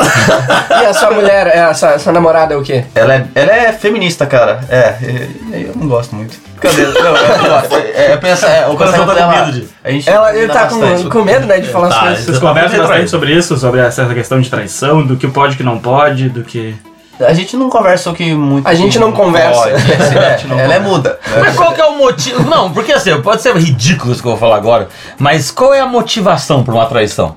E 0.83 0.86
a 0.86 0.93
sua 0.93 1.12
mulher, 1.12 1.48
é, 1.48 1.62
a 1.62 1.74
sua, 1.74 1.98
sua 2.00 2.12
namorada 2.12 2.53
é 2.53 2.57
o 2.57 2.62
quê? 2.62 2.83
Ela 2.93 3.13
é, 3.15 3.25
ela 3.36 3.51
é 3.53 3.72
feminista, 3.72 4.25
cara. 4.25 4.60
É, 4.69 4.95
e- 5.01 5.55
e 5.55 5.63
eu 5.69 5.75
não 5.75 5.88
gosto 5.88 6.13
muito. 6.15 6.38
Cadê? 6.60 6.83
Não, 6.88 7.15
eu 7.15 7.38
não 7.38 7.50
gosto. 7.50 7.75
É, 7.95 8.12
é, 8.13 8.17
pensa, 8.17 8.48
é, 8.48 8.67
o 8.67 8.75
coração 8.75 9.05
tá 9.05 9.13
com 9.15 9.29
medo 9.29 9.51
de- 9.51 9.67
A 9.83 9.91
gente 9.91 10.10
Ela, 10.10 10.36
ele 10.36 10.51
tá 10.51 10.67
com, 10.67 11.10
com 11.10 11.22
medo, 11.24 11.45
né, 11.45 11.60
de 11.60 11.67
falar 11.69 11.88
as 11.89 11.93
Tá, 11.95 12.00
coisas. 12.01 12.25
Vocês 12.25 12.39
Tá 12.39 12.48
conversam 12.48 12.79
bastante 12.79 13.10
sobre 13.10 13.31
isso, 13.33 13.57
sobre 13.57 13.79
essa 13.81 14.05
questão 14.13 14.41
de 14.41 14.50
traição, 14.50 15.05
do 15.05 15.15
que 15.15 15.27
pode 15.27 15.53
e 15.53 15.57
que 15.57 15.63
não 15.63 15.77
pode, 15.79 16.29
do 16.29 16.43
que. 16.43 16.75
A 17.20 17.34
gente 17.34 17.55
não 17.55 17.70
conversa 17.70 18.10
o 18.10 18.13
que 18.13 18.34
muito. 18.34 18.67
A 18.67 18.74
gente 18.74 18.98
não 19.00 19.12
conversa. 19.12 19.62
Pode, 19.62 19.74
assim, 19.93 20.15
é, 20.17 20.48
não 20.48 20.60
ela 20.60 20.74
é 20.74 20.77
conversa. 20.79 20.79
muda. 20.79 21.20
Mas 21.39 21.55
qual 21.55 21.74
que 21.74 21.82
é 21.82 21.86
o 21.86 21.98
motivo? 21.98 22.43
Não, 22.50 22.72
porque 22.72 22.91
assim, 22.91 23.20
pode 23.22 23.41
ser 23.41 23.55
ridículo 23.55 24.12
isso 24.12 24.22
que 24.22 24.27
eu 24.27 24.32
vou 24.32 24.39
falar 24.39 24.55
agora, 24.58 24.89
mas 25.20 25.51
qual 25.51 25.74
é 25.74 25.79
a 25.79 25.86
motivação 25.86 26.63
pra 26.63 26.74
uma 26.74 26.86
traição? 26.86 27.36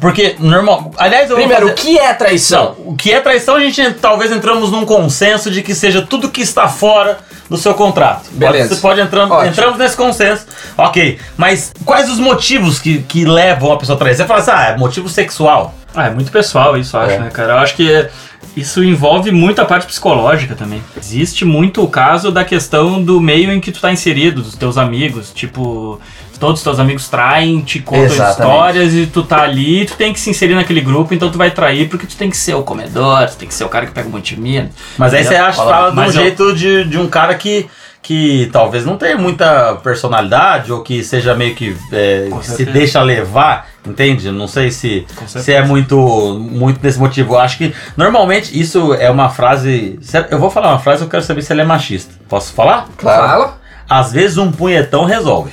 Porque, 0.00 0.36
normal. 0.38 0.90
Aliás, 0.96 1.28
eu 1.28 1.36
vou 1.36 1.44
Primeiro, 1.46 1.68
fazer- 1.68 1.72
o 1.72 1.74
que 1.84 1.98
é 1.98 2.14
traição? 2.14 2.74
Não, 2.78 2.92
o 2.92 2.96
que 2.96 3.12
é 3.12 3.20
traição, 3.20 3.56
a 3.56 3.60
gente 3.60 3.92
talvez 3.94 4.32
entramos 4.32 4.70
num 4.72 4.86
consenso 4.86 5.50
de 5.50 5.60
que 5.60 5.74
seja 5.74 6.00
tudo 6.00 6.30
que 6.30 6.40
está 6.40 6.66
fora 6.66 7.18
do 7.50 7.58
seu 7.58 7.74
contrato. 7.74 8.24
Beleza. 8.32 8.68
Pode, 8.68 8.74
você 8.74 8.80
pode 8.80 9.00
entrar, 9.02 9.30
Ótimo. 9.30 9.50
entramos 9.50 9.78
nesse 9.78 9.94
consenso. 9.94 10.46
Ok, 10.78 11.18
mas 11.36 11.72
quais 11.84 12.08
os 12.08 12.18
motivos 12.18 12.78
que, 12.78 13.02
que 13.02 13.26
levam 13.26 13.70
a 13.70 13.76
pessoa 13.76 13.96
a 13.96 13.98
trair? 13.98 14.14
Você 14.16 14.24
fala 14.24 14.40
assim, 14.40 14.50
ah, 14.54 14.64
é 14.70 14.76
motivo 14.78 15.10
sexual. 15.10 15.74
Ah, 15.94 16.06
é 16.06 16.10
muito 16.10 16.32
pessoal 16.32 16.76
isso, 16.78 16.96
eu 16.96 17.00
acho, 17.02 17.12
É. 17.12 17.18
né, 17.18 17.30
cara? 17.30 17.52
Eu 17.52 17.58
acho 17.58 17.74
que 17.76 18.08
isso 18.56 18.82
envolve 18.82 19.30
muito 19.30 19.60
a 19.60 19.64
parte 19.64 19.86
psicológica 19.86 20.54
também. 20.54 20.82
Existe 20.96 21.44
muito 21.44 21.82
o 21.82 21.88
caso 21.88 22.30
da 22.32 22.44
questão 22.44 23.02
do 23.02 23.20
meio 23.20 23.52
em 23.52 23.60
que 23.60 23.70
tu 23.70 23.80
tá 23.80 23.92
inserido, 23.92 24.42
dos 24.42 24.56
teus 24.56 24.78
amigos, 24.78 25.30
tipo. 25.34 26.00
Todos 26.38 26.60
os 26.60 26.64
teus 26.64 26.78
amigos 26.78 27.08
traem, 27.08 27.62
te 27.62 27.80
contam 27.80 28.04
Exatamente. 28.04 28.40
histórias 28.40 28.92
e 28.94 29.06
tu 29.06 29.22
tá 29.22 29.40
ali, 29.40 29.86
tu 29.86 29.94
tem 29.96 30.12
que 30.12 30.20
se 30.20 30.28
inserir 30.28 30.54
naquele 30.54 30.82
grupo, 30.82 31.14
então 31.14 31.30
tu 31.30 31.38
vai 31.38 31.50
trair 31.50 31.88
porque 31.88 32.06
tu 32.06 32.14
tem 32.14 32.28
que 32.28 32.36
ser 32.36 32.52
o 32.52 32.62
comedor, 32.62 33.26
tu 33.30 33.36
tem 33.38 33.48
que 33.48 33.54
ser 33.54 33.64
o 33.64 33.70
cara 33.70 33.86
que 33.86 33.92
pega 33.92 34.06
um 34.06 34.12
monte 34.12 34.34
de 34.34 34.40
mina. 34.42 34.70
Mas 34.98 35.14
aí 35.14 35.24
você 35.24 35.34
acha, 35.34 35.56
Fala, 35.56 35.70
fala 35.70 35.92
de 35.92 35.98
um 35.98 36.04
eu- 36.04 36.12
jeito 36.12 36.52
de, 36.54 36.84
de 36.84 36.98
um 36.98 37.08
cara 37.08 37.34
que, 37.36 37.64
que 38.06 38.48
talvez 38.52 38.84
não 38.86 38.96
tenha 38.96 39.18
muita 39.18 39.74
personalidade 39.82 40.70
ou 40.72 40.80
que 40.80 41.02
seja 41.02 41.34
meio 41.34 41.56
que 41.56 41.76
é, 41.92 42.28
Com 42.30 42.40
se 42.40 42.64
deixa 42.64 43.02
levar, 43.02 43.66
entende? 43.84 44.30
Não 44.30 44.46
sei 44.46 44.70
se, 44.70 45.04
se 45.26 45.52
é 45.52 45.64
muito, 45.64 45.98
muito 46.38 46.78
desse 46.78 47.00
motivo. 47.00 47.34
Eu 47.34 47.40
acho 47.40 47.58
que 47.58 47.74
normalmente 47.96 48.58
isso 48.58 48.94
é 48.94 49.10
uma 49.10 49.28
frase. 49.28 49.98
se- 50.00 50.24
Eu 50.30 50.38
vou 50.38 50.50
falar 50.50 50.68
uma 50.68 50.78
frase, 50.78 51.02
eu 51.02 51.08
quero 51.08 51.24
saber 51.24 51.42
se 51.42 51.50
ela 51.52 51.62
é 51.62 51.64
machista. 51.64 52.14
Posso 52.28 52.52
falar? 52.52 52.86
Fala. 52.96 53.58
Às 53.90 54.12
vezes 54.12 54.38
um 54.38 54.52
punhetão 54.52 55.04
resolve. 55.04 55.50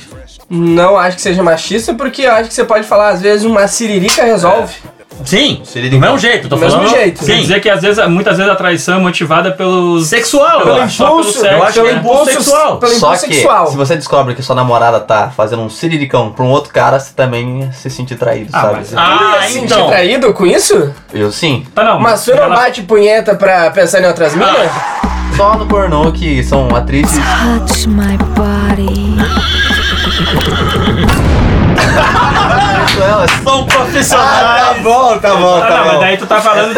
Não 0.48 0.96
acho 0.98 1.16
que 1.16 1.22
seja 1.24 1.42
machista, 1.42 1.96
porque 1.96 2.22
eu 2.22 2.32
acho 2.34 2.50
que 2.50 2.54
você 2.54 2.64
pode 2.64 2.86
falar, 2.86 3.10
às 3.10 3.22
vezes, 3.22 3.44
uma 3.46 3.68
siririca 3.68 4.24
resolve. 4.24 4.76
Sim, 5.26 5.62
Siririca. 5.64 5.96
do 5.96 6.02
mesmo 6.02 6.18
jeito, 6.18 6.50
tô 6.50 6.56
Do 6.56 6.62
mesmo 6.62 6.80
falando. 6.80 6.96
jeito. 6.96 7.26
Quer 7.26 7.38
dizer 7.38 7.62
que 7.62 7.70
às 7.70 7.82
vezes, 7.82 8.08
muitas 8.08 8.38
vezes 8.38 8.52
a 8.52 8.56
traição 8.56 8.98
é 8.98 9.00
motivada 9.00 9.52
pelos. 9.52 10.08
sexual, 10.08 10.62
Pelo 10.62 10.76
pelo 10.76 10.86
impulso, 10.86 11.32
sexo, 11.40 11.46
eu 11.46 11.64
acho 11.64 11.74
que 11.74 11.80
pelo 11.80 11.88
é 11.88 11.94
impulso 11.94 12.26
sexual. 12.32 12.78
Pelo 12.78 12.92
Só 12.94 13.08
impulso 13.08 13.28
que, 13.28 13.34
sexual. 13.36 13.68
se 13.68 13.78
você 13.78 13.96
descobre 13.96 14.36
que 14.36 14.42
sua 14.44 14.56
namorada 14.56 15.00
tá 15.00 15.32
fazendo 15.36 15.62
um 15.62 15.70
siriricão 15.70 16.32
pra 16.32 16.44
um 16.44 16.50
outro 16.50 16.74
cara, 16.74 17.00
você 17.00 17.14
também 17.16 17.70
se 17.72 17.90
sente 17.90 18.16
traído, 18.16 18.50
Ah, 18.54 18.62
sabe? 18.62 18.74
mas- 18.76 18.94
Ah, 18.96 19.38
Se 19.44 19.54
sentir 19.54 19.66
então. 19.66 19.88
traído 19.88 20.34
com 20.34 20.46
isso? 20.46 20.92
Eu 21.14 21.32
sim. 21.32 21.66
Tá, 21.74 21.84
não. 21.84 22.00
Mas 22.00 22.20
você 22.22 22.34
não 22.36 22.44
ela- 22.44 22.56
bate 22.56 22.82
punheta 22.84 23.36
pra 23.36 23.72
pensar 23.72 24.02
em 24.02 24.06
outras 24.06 24.34
minas? 24.36 24.70
Só 25.38 25.56
no 25.58 25.66
pornô 25.66 26.12
que 26.12 26.44
são 26.44 26.68
atrizes. 26.76 27.18
touch 27.68 27.88
my 27.88 28.18
body. 28.36 29.14
É 33.04 33.08
Não, 33.08 33.28
São 33.44 33.66
profissionais. 33.66 34.30
ah, 34.44 34.74
tá 34.76 34.82
bom, 34.82 35.18
tá 35.20 35.36
bom, 35.36 35.60
tá 35.60 35.70
não, 35.70 35.86
mas 35.86 35.94
bom. 35.94 36.00
daí 36.00 36.18
tu 36.18 36.26
tá 36.26 36.42
falando. 36.42 36.74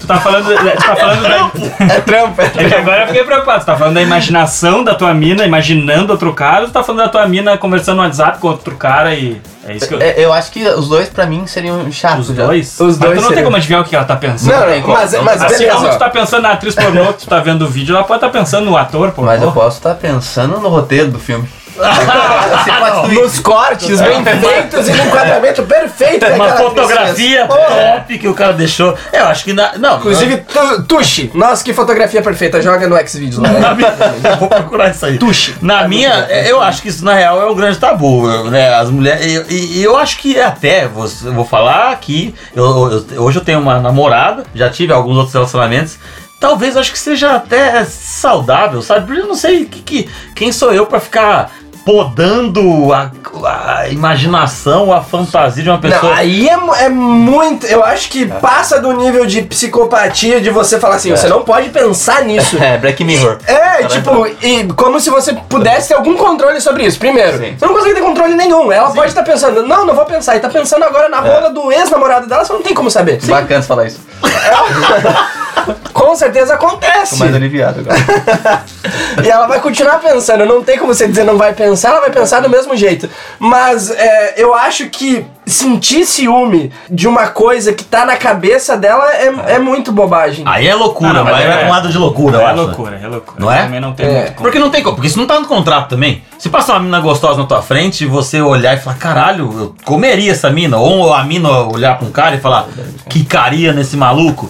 Tu 0.00 0.06
tá 0.06 0.18
falando. 0.20 0.46
Tu 0.46 0.86
tá 0.86 0.96
falando 0.96 1.22
da, 1.22 1.94
É 1.94 2.00
trampo, 2.00 2.40
é 2.40 2.44
É 2.44 2.48
que 2.48 2.58
trampo. 2.58 2.76
agora 2.78 3.02
eu 3.02 3.06
fiquei 3.08 3.24
preocupado. 3.24 3.60
Tu 3.60 3.66
tá 3.66 3.76
falando 3.76 3.94
da 3.94 4.02
imaginação 4.02 4.84
da 4.84 4.94
tua 4.94 5.12
mina, 5.14 5.44
imaginando 5.44 6.12
outro 6.12 6.32
cara, 6.32 6.62
ou 6.62 6.66
tu 6.68 6.72
tá 6.72 6.82
falando 6.82 7.02
da 7.02 7.08
tua 7.08 7.26
mina 7.26 7.58
conversando 7.58 7.96
no 7.96 8.02
WhatsApp 8.02 8.38
com 8.38 8.48
outro 8.48 8.74
cara 8.76 9.14
e. 9.14 9.40
É 9.68 9.74
isso 9.74 9.88
que 9.88 9.94
eu. 9.94 10.00
É, 10.00 10.14
Eu 10.16 10.32
acho 10.32 10.52
que 10.52 10.62
os 10.68 10.88
dois 10.88 11.08
pra 11.08 11.26
mim 11.26 11.44
seriam 11.46 11.90
chatos. 11.90 12.30
Os 12.30 12.36
já. 12.36 12.46
dois? 12.46 12.78
Os 12.78 12.98
Mas 12.98 12.98
dois 12.98 13.00
tu 13.00 13.14
não 13.14 13.14
tem 13.14 13.28
seriam. 13.28 13.44
como 13.44 13.56
adivinhar 13.56 13.82
o 13.82 13.84
que 13.84 13.96
ela 13.96 14.04
tá 14.04 14.14
pensando. 14.16 14.52
Não, 14.54 14.62
tem 14.66 14.74
não, 14.76 14.82
como, 14.82 14.94
mas, 14.96 15.12
não 15.12 15.22
mas 15.24 15.36
tem 15.38 15.46
Assim 15.46 15.58
beleza. 15.58 15.76
como 15.76 15.88
tu 15.90 15.98
tá 15.98 16.10
pensando 16.10 16.42
na 16.42 16.50
atriz 16.52 16.74
pornô 16.74 17.06
que 17.12 17.18
tu 17.24 17.26
tá 17.26 17.40
vendo 17.40 17.62
o 17.62 17.68
vídeo, 17.68 17.94
ela 17.96 18.04
pode 18.04 18.18
estar 18.24 18.28
pensando 18.30 18.64
no 18.66 18.76
ator, 18.76 19.10
pô. 19.10 19.22
Mas 19.22 19.42
eu 19.42 19.50
posso 19.50 19.78
estar 19.78 19.94
pensando 19.96 20.60
no 20.60 20.68
roteiro 20.68 21.10
do 21.10 21.18
filme. 21.18 21.48
Ah. 21.78 23.06
Nos 23.08 23.38
cortes 23.40 24.00
bem 24.00 24.24
feitos 24.24 24.88
e 24.88 24.92
no 24.92 25.04
enquadramento 25.06 25.62
perfeito. 25.64 26.24
né, 26.26 26.34
Uma 26.34 26.48
fotografia 26.52 27.46
top 27.46 28.18
que 28.18 28.28
o 28.28 28.34
cara 28.34 28.52
deixou. 28.52 28.96
Eu 29.12 29.26
acho 29.26 29.44
que. 29.44 29.52
Na, 29.52 29.76
não, 29.78 29.98
Inclusive, 29.98 30.38
tu, 30.38 30.82
Tuxi. 30.84 31.30
Nossa, 31.34 31.64
que 31.64 31.72
fotografia 31.72 32.22
perfeita. 32.22 32.60
Joga 32.62 32.88
no 32.88 32.96
Xvideos 33.08 33.38
lá. 33.38 33.48
Na 33.50 33.74
minha- 33.74 33.90
Vou 34.38 34.48
procurar 34.48 34.90
isso 34.90 35.04
aí. 35.06 35.18
Tuxi. 35.18 35.54
Na 35.62 35.86
minha, 35.88 36.26
é, 36.28 36.50
eu 36.50 36.60
acho 36.60 36.82
que 36.82 36.88
isso 36.88 37.04
na 37.04 37.14
real 37.14 37.40
é 37.40 37.46
um 37.50 37.54
grande 37.54 37.78
tabu, 37.78 38.26
né? 38.50 38.74
As 38.74 38.90
mulheres. 38.90 39.46
E 39.50 39.82
eu 39.82 39.96
acho 39.96 40.18
que 40.18 40.40
até, 40.40 40.86
vou, 40.88 41.08
eu 41.24 41.32
vou 41.32 41.44
falar 41.44 41.90
aqui, 41.92 42.34
eu- 42.54 43.04
eu- 43.12 43.22
hoje 43.24 43.38
eu 43.38 43.44
tenho 43.44 43.60
uma 43.60 43.78
namorada, 43.80 44.44
já 44.54 44.68
tive 44.70 44.92
alguns 44.92 45.16
outros 45.16 45.34
relacionamentos. 45.34 45.98
Talvez 46.38 46.74
eu 46.74 46.82
acho 46.82 46.92
que 46.92 46.98
seja 46.98 47.32
até 47.34 47.82
saudável, 47.86 48.82
sabe? 48.82 49.06
Porque 49.06 49.22
eu 49.22 49.26
não 49.26 49.34
sei 49.34 49.64
que, 49.64 49.80
que- 49.80 50.10
quem 50.34 50.52
sou 50.52 50.72
eu 50.72 50.84
pra 50.84 51.00
ficar 51.00 51.50
podando 51.86 52.92
a, 52.92 53.12
a 53.44 53.88
imaginação, 53.88 54.92
a 54.92 55.00
fantasia 55.00 55.62
de 55.62 55.70
uma 55.70 55.78
pessoa. 55.78 56.10
Não, 56.10 56.18
aí 56.18 56.48
é, 56.48 56.58
é 56.80 56.88
muito. 56.88 57.64
Eu 57.64 57.84
acho 57.84 58.10
que 58.10 58.26
passa 58.26 58.80
do 58.80 58.92
nível 58.94 59.24
de 59.24 59.42
psicopatia 59.42 60.40
de 60.40 60.50
você 60.50 60.80
falar 60.80 60.96
assim, 60.96 61.12
você 61.12 61.28
não 61.28 61.42
pode 61.42 61.68
pensar 61.68 62.24
nisso. 62.24 62.56
É, 62.66 62.78
Black 62.78 63.04
Mirror. 63.04 63.38
É, 63.46 63.84
tipo, 63.84 64.26
e 64.42 64.64
como 64.72 64.98
se 64.98 65.08
você 65.08 65.32
pudesse 65.48 65.88
ter 65.88 65.94
algum 65.94 66.16
controle 66.16 66.60
sobre 66.60 66.84
isso. 66.84 66.98
Primeiro, 66.98 67.38
Sim. 67.38 67.54
você 67.56 67.66
não 67.66 67.74
consegue 67.74 67.94
ter 67.94 68.00
controle 68.00 68.34
nenhum. 68.34 68.72
Ela 68.72 68.90
pode 68.90 69.08
estar 69.08 69.22
pensando, 69.22 69.62
não, 69.62 69.86
não 69.86 69.94
vou 69.94 70.04
pensar. 70.04 70.34
E 70.34 70.40
tá 70.40 70.48
pensando 70.48 70.82
agora 70.84 71.08
na 71.08 71.20
rola 71.20 71.50
do 71.50 71.70
ex-namorado 71.70 72.26
dela, 72.26 72.44
você 72.44 72.52
não 72.52 72.62
tem 72.62 72.74
como 72.74 72.90
saber. 72.90 73.20
Bacana 73.26 73.62
você 73.62 73.68
falar 73.68 73.86
isso. 73.86 74.00
Com 75.92 76.14
certeza 76.14 76.54
acontece. 76.54 77.12
Tô 77.14 77.16
mais 77.16 77.34
aliviado 77.34 77.80
agora. 77.80 78.64
E 79.24 79.28
ela 79.28 79.46
vai 79.46 79.60
continuar 79.60 79.98
pensando. 79.98 80.44
Não 80.44 80.62
tem 80.62 80.78
como 80.78 80.94
você 80.94 81.08
dizer 81.08 81.24
não 81.24 81.38
vai 81.38 81.52
pensar, 81.54 81.88
ela 81.90 82.00
vai 82.00 82.10
pensar 82.10 82.40
do 82.40 82.50
mesmo 82.50 82.76
jeito. 82.76 83.08
Mas 83.38 83.90
é, 83.90 84.34
eu 84.36 84.54
acho 84.54 84.88
que 84.90 85.24
sentir 85.46 86.04
ciúme 86.04 86.70
de 86.90 87.08
uma 87.08 87.28
coisa 87.28 87.72
que 87.72 87.82
tá 87.82 88.04
na 88.04 88.16
cabeça 88.16 88.76
dela 88.76 89.10
é, 89.14 89.54
é 89.54 89.58
muito 89.58 89.90
bobagem. 89.90 90.44
Aí 90.46 90.66
é 90.68 90.74
loucura, 90.74 91.10
Ah, 91.10 91.12
não, 91.14 91.24
mas 91.24 91.34
aí 91.36 91.46
vai 91.46 91.52
é- 91.54 91.58
pra 91.58 91.66
um 91.66 91.70
lado 91.70 91.88
de 91.88 91.96
loucura, 91.98 92.36
eu 92.36 92.40
é 92.42 92.44
acho. 92.46 92.56
loucura, 92.62 93.00
é 93.02 93.06
loucura. 93.06 93.36
Não 93.38 93.50
é? 93.50 93.62
Também 93.62 93.80
não 93.80 93.92
tem 93.94 94.06
É. 94.06 94.34
Porque 94.36 94.58
não 94.58 94.70
tem 94.70 94.82
como, 94.82 94.96
porque 94.96 95.08
isso 95.08 95.18
não 95.18 95.26
tá 95.26 95.40
no 95.40 95.46
contrato 95.46 95.88
também. 95.88 96.22
Se 96.38 96.48
passar 96.50 96.74
uma 96.74 96.80
mina 96.80 97.00
gostosa 97.00 97.40
na 97.40 97.46
tua 97.46 97.62
frente 97.62 98.04
e 98.04 98.06
você 98.06 98.40
olhar 98.42 98.74
e 98.74 98.80
falar, 98.80 98.96
caralho, 98.96 99.50
eu 99.58 99.74
comeria 99.84 100.32
essa 100.32 100.50
mina. 100.50 100.76
Ou 100.76 101.12
a 101.14 101.24
mina 101.24 101.48
olhar 101.62 101.96
pra 101.98 102.06
um 102.06 102.10
cara 102.12 102.36
e 102.36 102.40
falar, 102.40 102.66
que 103.08 103.24
caria 103.24 103.72
nesse 103.72 103.96
maluco. 103.96 104.46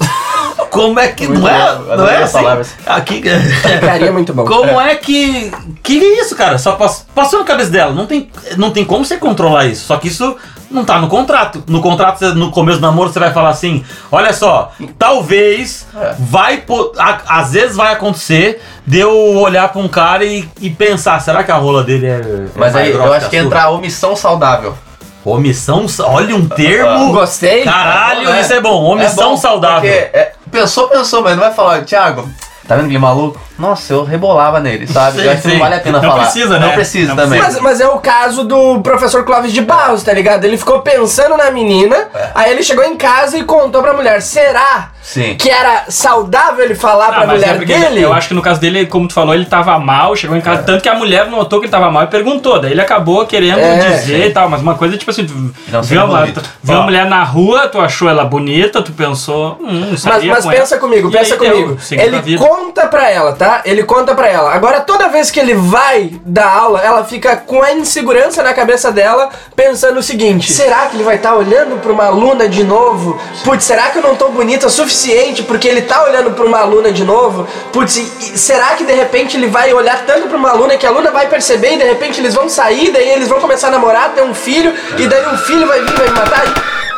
Como 0.70 0.98
é 1.00 1.08
que. 1.08 1.26
Muito 1.26 1.40
Não 1.40 1.48
é, 1.48 1.74
bom, 1.76 1.96
não 1.96 2.08
é 2.08 2.16
as 2.16 2.22
assim? 2.24 2.32
palavras. 2.32 2.74
Aqui, 2.86 3.22
Ficaria 3.62 4.12
muito 4.12 4.32
bom. 4.34 4.44
como 4.44 4.80
é 4.80 4.94
que. 4.94 5.50
Que 5.82 5.98
é 5.98 6.20
isso, 6.20 6.34
cara? 6.36 6.58
Só 6.58 6.72
pass- 6.72 7.06
passou 7.14 7.38
na 7.40 7.44
cabeça 7.44 7.70
dela. 7.70 7.92
Não 7.92 8.06
tem, 8.06 8.30
não 8.56 8.70
tem 8.70 8.84
como 8.84 9.04
você 9.04 9.16
controlar 9.16 9.66
isso. 9.66 9.86
Só 9.86 9.96
que 9.96 10.08
isso 10.08 10.36
não 10.70 10.84
tá 10.84 10.98
no 10.98 11.08
contrato. 11.08 11.62
No 11.68 11.80
contrato, 11.80 12.34
no 12.34 12.50
começo 12.50 12.78
do 12.78 12.82
namoro, 12.86 13.10
você 13.12 13.18
vai 13.18 13.32
falar 13.32 13.50
assim: 13.50 13.84
olha 14.10 14.32
só, 14.32 14.72
talvez 14.98 15.86
É. 15.96 16.14
vai. 16.18 16.62
a- 16.98 17.20
às 17.40 17.52
vezes 17.52 17.76
vai 17.76 17.92
acontecer 17.92 18.60
de 18.86 18.98
eu 18.98 19.12
olhar 19.38 19.68
pra 19.72 19.80
um 19.80 19.88
cara 19.88 20.24
e, 20.24 20.48
e 20.60 20.68
pensar: 20.70 21.20
será 21.20 21.42
que 21.44 21.50
a 21.52 21.56
rola 21.56 21.82
dele 21.84 22.06
é. 22.06 22.20
Mas 22.54 22.74
é 22.74 22.74
mais 22.74 22.76
aí 22.76 22.90
eu 22.92 23.12
acho 23.12 23.30
que 23.30 23.36
entra 23.36 23.62
a 23.62 23.70
omissão 23.70 24.14
saudável. 24.16 24.76
Omissão. 25.24 25.86
Olha 26.04 26.36
um 26.36 26.46
termo. 26.46 27.10
Gostei. 27.12 27.64
Caralho, 27.64 28.30
É. 28.30 28.40
isso 28.40 28.52
é 28.52 28.60
bom. 28.60 28.84
Omissão 28.84 29.28
É 29.28 29.30
bom, 29.30 29.36
saudável. 29.36 29.80
Porque 29.80 30.16
é, 30.16 30.32
pensou, 30.50 30.88
pensou, 30.88 31.22
mas 31.22 31.36
não 31.36 31.42
vai 31.42 31.52
falar, 31.52 31.84
Thiago, 31.84 32.28
tá 32.66 32.76
vendo 32.76 32.86
aquele 32.86 32.98
maluco? 32.98 33.40
Nossa, 33.58 33.92
eu 33.94 34.04
rebolava 34.04 34.60
nele, 34.60 34.86
sabe? 34.86 35.18
Sim, 35.20 35.24
eu 35.24 35.30
acho 35.32 35.42
que 35.42 35.48
sim. 35.48 35.54
não 35.54 35.60
vale 35.60 35.74
a 35.76 35.80
pena 35.80 36.00
Não 36.00 36.08
falar. 36.10 36.22
precisa, 36.24 36.58
Não 36.58 36.68
né? 36.68 36.74
precisa 36.74 37.14
Não 37.14 37.16
também. 37.24 37.40
Mas, 37.40 37.60
mas 37.60 37.80
é 37.80 37.88
o 37.88 37.98
caso 37.98 38.44
do 38.44 38.80
professor 38.80 39.24
Clóvis 39.24 39.52
de 39.52 39.62
Barros, 39.62 40.02
tá 40.02 40.12
ligado? 40.12 40.44
Ele 40.44 40.56
ficou 40.58 40.80
pensando 40.80 41.36
na 41.36 41.50
menina, 41.50 42.08
aí 42.34 42.52
ele 42.52 42.62
chegou 42.62 42.84
em 42.84 42.96
casa 42.96 43.38
e 43.38 43.44
contou 43.44 43.82
pra 43.82 43.92
mulher: 43.94 44.20
será 44.20 44.90
Sim. 45.02 45.36
que 45.38 45.48
era 45.48 45.84
saudável 45.88 46.64
ele 46.64 46.74
falar 46.74 47.08
pra 47.08 47.22
Ah, 47.22 47.26
mas 47.26 47.40
mulher 47.40 47.62
é 47.62 47.64
dele? 47.64 48.02
eu 48.02 48.12
acho 48.12 48.28
que 48.28 48.34
no 48.34 48.42
caso 48.42 48.60
dele, 48.60 48.86
como 48.86 49.08
tu 49.08 49.14
falou, 49.14 49.34
ele 49.34 49.46
tava 49.46 49.78
mal, 49.78 50.14
chegou 50.16 50.36
em 50.36 50.40
casa, 50.40 50.62
tanto 50.62 50.82
que 50.82 50.88
a 50.88 50.94
mulher 50.94 51.26
notou 51.30 51.58
que 51.60 51.66
ele 51.66 51.72
tava 51.72 51.90
mal 51.90 52.02
e 52.04 52.06
perguntou. 52.08 52.60
Daí 52.60 52.72
ele 52.72 52.80
acabou 52.80 53.24
querendo 53.26 53.58
É, 53.60 53.78
dizer 53.90 54.26
e 54.26 54.30
tal, 54.30 54.48
mas 54.50 54.60
uma 54.60 54.74
coisa 54.74 54.96
tipo 54.98 55.10
assim, 55.10 55.24
tu 55.26 55.34
Não 55.68 55.82
viu, 55.82 56.04
uma, 56.04 56.20
bonito. 56.20 56.42
viu 56.62 56.76
uma 56.76 56.84
mulher 56.84 57.06
na 57.06 57.22
rua, 57.24 57.68
tu 57.68 57.80
achou 57.80 58.08
ela 58.08 58.24
bonita, 58.24 58.82
tu 58.82 58.92
pensou, 58.92 59.56
hum, 59.60 59.90
Mas, 59.92 60.04
mas 60.24 60.44
com 60.44 60.50
pensa 60.50 60.74
ela. 60.74 60.80
comigo, 60.82 61.08
E 61.08 61.12
pensa 61.12 61.36
deu, 61.36 61.50
comigo. 61.52 61.78
Ele 61.92 62.36
conta 62.38 62.86
pra 62.88 63.10
ela, 63.10 63.32
tá? 63.32 63.45
Ele 63.64 63.82
conta 63.82 64.14
pra 64.14 64.28
ela. 64.28 64.52
Agora, 64.52 64.80
toda 64.80 65.08
vez 65.08 65.30
que 65.30 65.40
ele 65.40 65.54
vai 65.54 66.10
dar 66.24 66.50
aula, 66.52 66.80
ela 66.80 67.04
fica 67.04 67.36
com 67.36 67.62
a 67.62 67.72
insegurança 67.72 68.42
na 68.42 68.52
cabeça 68.52 68.90
dela, 68.90 69.30
pensando 69.54 69.98
o 69.98 70.02
seguinte: 70.02 70.52
será 70.52 70.86
que 70.86 70.96
ele 70.96 71.04
vai 71.04 71.16
estar 71.16 71.34
olhando 71.34 71.80
pra 71.80 71.92
uma 71.92 72.06
aluna 72.06 72.48
de 72.48 72.64
novo? 72.64 73.18
Putz, 73.44 73.64
será 73.64 73.90
que 73.90 73.98
eu 73.98 74.02
não 74.02 74.16
tô 74.16 74.28
bonita 74.28 74.66
o 74.66 74.70
suficiente 74.70 75.42
porque 75.42 75.68
ele 75.68 75.82
tá 75.82 76.04
olhando 76.04 76.32
pra 76.32 76.44
uma 76.44 76.58
aluna 76.58 76.92
de 76.92 77.04
novo? 77.04 77.46
Putz, 77.72 77.94
será 78.36 78.68
que 78.76 78.84
de 78.84 78.92
repente 78.92 79.36
ele 79.36 79.46
vai 79.46 79.72
olhar 79.72 80.04
tanto 80.06 80.28
pra 80.28 80.36
uma 80.36 80.50
aluna 80.50 80.76
que 80.76 80.86
a 80.86 80.88
aluna 80.88 81.10
vai 81.10 81.28
perceber 81.28 81.74
e 81.74 81.78
de 81.78 81.84
repente 81.84 82.20
eles 82.20 82.34
vão 82.34 82.48
sair, 82.48 82.90
daí 82.90 83.08
eles 83.10 83.28
vão 83.28 83.40
começar 83.40 83.68
a 83.68 83.70
namorar, 83.70 84.12
ter 84.14 84.22
um 84.22 84.34
filho, 84.34 84.72
e 84.98 85.06
daí 85.06 85.26
um 85.26 85.38
filho 85.38 85.66
vai 85.66 85.80
vir 85.80 85.90
e 85.90 85.96
vai 85.96 86.08
me 86.08 86.14
matar? 86.18 86.95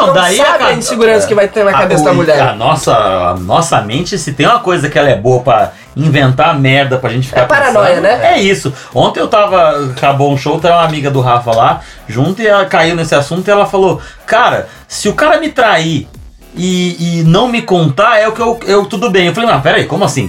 Não, 0.00 0.06
não 0.08 0.14
daí 0.14 0.36
sabe 0.36 0.50
a 0.50 0.58
ca- 0.58 0.72
insegurança 0.72 1.26
que 1.26 1.34
vai 1.34 1.48
ter 1.48 1.64
na 1.64 1.70
a- 1.70 1.74
cabeça 1.74 2.04
da 2.04 2.12
mulher. 2.12 2.40
A 2.40 2.54
nossa, 2.54 2.92
a 2.94 3.34
nossa 3.34 3.80
mente, 3.82 4.18
se 4.18 4.32
tem 4.32 4.46
uma 4.46 4.58
coisa 4.60 4.88
que 4.88 4.98
ela 4.98 5.08
é 5.08 5.16
boa 5.16 5.42
pra 5.42 5.72
inventar 5.96 6.58
merda 6.58 6.98
pra 6.98 7.10
gente 7.10 7.28
ficar 7.28 7.42
É 7.42 7.44
paranoia, 7.46 7.88
pensando, 7.96 8.02
né? 8.02 8.34
É 8.34 8.40
isso. 8.40 8.72
Ontem 8.94 9.20
eu 9.20 9.28
tava, 9.28 9.90
acabou 9.90 10.32
um 10.32 10.36
show, 10.36 10.58
tava 10.60 10.74
uma 10.76 10.84
amiga 10.84 11.10
do 11.10 11.20
Rafa 11.20 11.52
lá, 11.54 11.80
junto, 12.08 12.42
e 12.42 12.46
ela 12.46 12.64
caiu 12.66 12.96
nesse 12.96 13.14
assunto 13.14 13.46
e 13.46 13.50
ela 13.50 13.66
falou: 13.66 14.00
Cara, 14.26 14.68
se 14.88 15.08
o 15.08 15.14
cara 15.14 15.38
me 15.38 15.48
trair 15.50 16.08
e, 16.56 17.20
e 17.20 17.22
não 17.24 17.48
me 17.48 17.62
contar, 17.62 18.18
é 18.18 18.26
o 18.28 18.32
que 18.32 18.40
eu, 18.40 18.58
eu. 18.66 18.86
Tudo 18.86 19.10
bem. 19.10 19.26
Eu 19.26 19.34
falei, 19.34 19.50
mas 19.50 19.62
peraí, 19.62 19.86
como 19.86 20.04
assim? 20.04 20.28